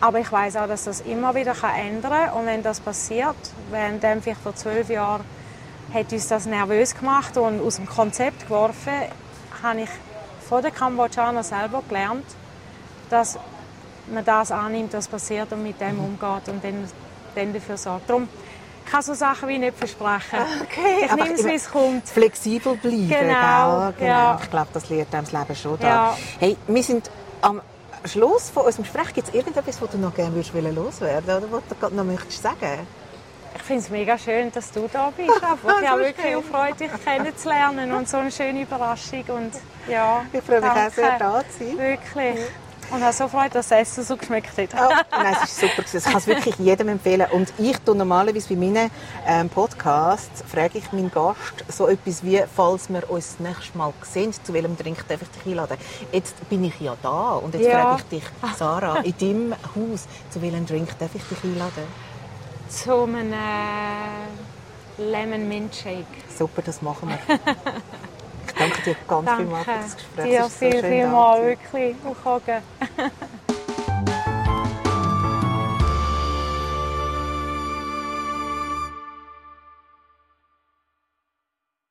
aber 0.00 0.18
ich 0.18 0.32
weiß 0.32 0.56
auch, 0.56 0.66
dass 0.66 0.84
das 0.84 1.02
immer 1.02 1.34
wieder 1.34 1.52
kann 1.52 1.74
ändern 1.74 2.10
kann 2.10 2.32
und 2.38 2.46
wenn 2.46 2.62
das 2.62 2.80
passiert, 2.80 3.36
wenn 3.70 4.00
dann 4.00 4.22
vielleicht 4.22 4.40
vor 4.40 4.54
zwölf 4.56 4.88
Jahren 4.88 5.24
hat 5.92 6.10
uns 6.10 6.28
das 6.28 6.46
nervös 6.46 6.94
gemacht 6.94 7.36
und 7.36 7.60
aus 7.60 7.76
dem 7.76 7.86
Konzept 7.86 8.44
geworfen, 8.44 8.92
habe 9.62 9.82
ich 9.82 9.90
von 10.48 10.62
den 10.62 10.72
Kambodschanern 10.72 11.44
selber 11.44 11.82
gelernt, 11.86 12.24
dass 13.10 13.38
man 14.06 14.24
das 14.24 14.50
annimmt, 14.50 14.94
was 14.94 15.06
passiert 15.06 15.52
und 15.52 15.62
mit 15.62 15.78
dem 15.82 16.00
umgeht 16.00 16.48
und 16.48 16.64
dann, 16.64 16.88
dann 17.34 17.52
dafür 17.52 17.76
sorgt. 17.76 18.08
Darum 18.08 18.26
ich 18.84 18.90
kann 18.92 19.02
so 19.02 19.14
Sachen 19.14 19.48
wie 19.48 19.58
nicht 19.58 19.76
versprechen. 19.76 20.38
Okay, 20.62 21.04
ich 21.06 21.14
nehme 21.14 21.34
es, 21.34 21.44
wie 21.44 21.54
es 21.54 21.70
kommt. 21.70 22.08
Flexibel 22.08 22.76
bleiben, 22.76 23.08
Genau, 23.08 23.92
genau. 23.98 24.10
ja. 24.10 24.38
Ich 24.42 24.50
glaube, 24.50 24.68
das 24.72 24.88
lernt 24.88 25.14
einem 25.14 25.24
das 25.24 25.32
Leben 25.32 25.56
schon 25.56 25.78
da. 25.78 25.86
Ja. 25.86 26.16
Hey, 26.38 26.56
wir 26.66 26.82
sind 26.82 27.10
am 27.42 27.60
Schluss 28.04 28.50
von 28.50 28.64
unserem 28.64 28.84
Gespräch. 28.84 29.12
Gibt 29.14 29.28
es 29.28 29.34
irgendetwas, 29.34 29.80
was 29.80 29.90
du 29.90 29.98
noch 29.98 30.14
gerne 30.14 30.34
würdest 30.34 30.52
loswerden 30.54 31.36
oder 31.36 31.52
was 31.52 31.62
du 31.68 31.74
gerade 31.74 31.94
noch 31.94 32.04
möchtest 32.04 32.42
sagen? 32.42 32.86
Ich 33.54 33.62
finde 33.62 33.82
es 33.82 33.90
mega 33.90 34.16
schön, 34.16 34.50
dass 34.52 34.70
du 34.72 34.88
da 34.92 35.12
bist. 35.16 35.30
Ich 35.36 35.42
habe 35.88 36.02
wirklich 36.02 36.36
auch 36.36 36.42
Freude, 36.42 36.76
dich 36.76 37.04
kennenzulernen 37.04 37.92
und 37.92 38.08
so 38.08 38.16
eine 38.18 38.30
schöne 38.30 38.62
Überraschung. 38.62 39.24
Und, 39.28 39.52
ja, 39.88 40.22
Ich 40.32 40.42
freue 40.42 40.60
mich 40.60 40.70
auch 40.70 40.74
danke. 40.74 40.94
sehr, 40.94 41.18
da 41.18 41.42
zu 41.58 41.64
sein. 41.64 41.78
Wirklich. 41.78 42.38
Und 42.92 43.02
habe 43.04 43.12
so 43.12 43.28
Freude, 43.28 43.50
dass 43.50 43.68
das 43.68 43.78
Essen 43.88 44.04
so 44.04 44.16
geschmeckt 44.16 44.50
hat. 44.58 44.68
Oh, 44.74 44.92
nein, 45.16 45.36
es 45.42 45.50
ist 45.50 45.60
super. 45.60 45.84
Ich 45.96 46.02
kann 46.04 46.16
es 46.16 46.26
wirklich 46.26 46.56
jedem 46.56 46.88
empfehlen. 46.88 47.26
Und 47.30 47.52
ich 47.58 47.78
tue 47.78 47.94
normalerweise 47.94 48.48
bei 48.48 48.56
meinen 48.56 48.90
ähm, 49.26 49.48
Podcasts, 49.48 50.42
frage 50.50 50.78
ich 50.78 50.90
meinen 50.92 51.10
Gast 51.10 51.64
so 51.68 51.86
etwas 51.86 52.24
wie, 52.24 52.42
falls 52.54 52.88
wir 52.88 53.08
uns 53.08 53.36
das 53.38 53.46
nächste 53.46 53.78
Mal 53.78 53.92
sehen, 54.02 54.32
zu 54.32 54.52
welchem 54.52 54.76
Drink 54.76 55.06
darf 55.06 55.22
ich 55.22 55.28
dich 55.28 55.46
einladen? 55.46 55.76
Jetzt 56.10 56.48
bin 56.48 56.64
ich 56.64 56.80
ja 56.80 56.96
da 57.00 57.34
und 57.34 57.54
jetzt 57.54 57.66
Ja. 57.66 57.80
frage 57.94 58.02
ich 58.02 58.18
dich, 58.20 58.56
Sarah, 58.56 58.98
in 59.02 59.14
deinem 59.18 59.52
Haus, 59.76 60.06
zu 60.30 60.42
welchem 60.42 60.66
Drink 60.66 60.88
darf 60.98 61.10
ich 61.14 61.22
dich 61.22 61.44
einladen? 61.44 61.84
Zu 62.68 63.04
einem 63.04 63.32
äh, 63.32 63.36
Lemon 64.98 65.48
Mint 65.48 65.74
Shake. 65.74 66.06
Super, 66.36 66.62
das 66.62 66.82
machen 66.82 67.08
wir. 67.08 67.18
Danke 68.60 68.82
dir 68.82 68.96
ganz 69.08 69.26
Danke 69.26 69.42
vielmals 69.42 69.64
für 69.64 69.80
das 69.80 69.96
Gespräch. 69.96 70.30
dir 70.30 70.42
so 70.44 70.48
viel, 70.50 70.72
schön, 70.72 70.84
viel 70.92 71.02
da 71.02 71.08
mal, 71.08 71.36
zu 71.36 71.42
sein. 71.42 71.46
wirklich. 71.46 71.96
Auf. 72.04 72.62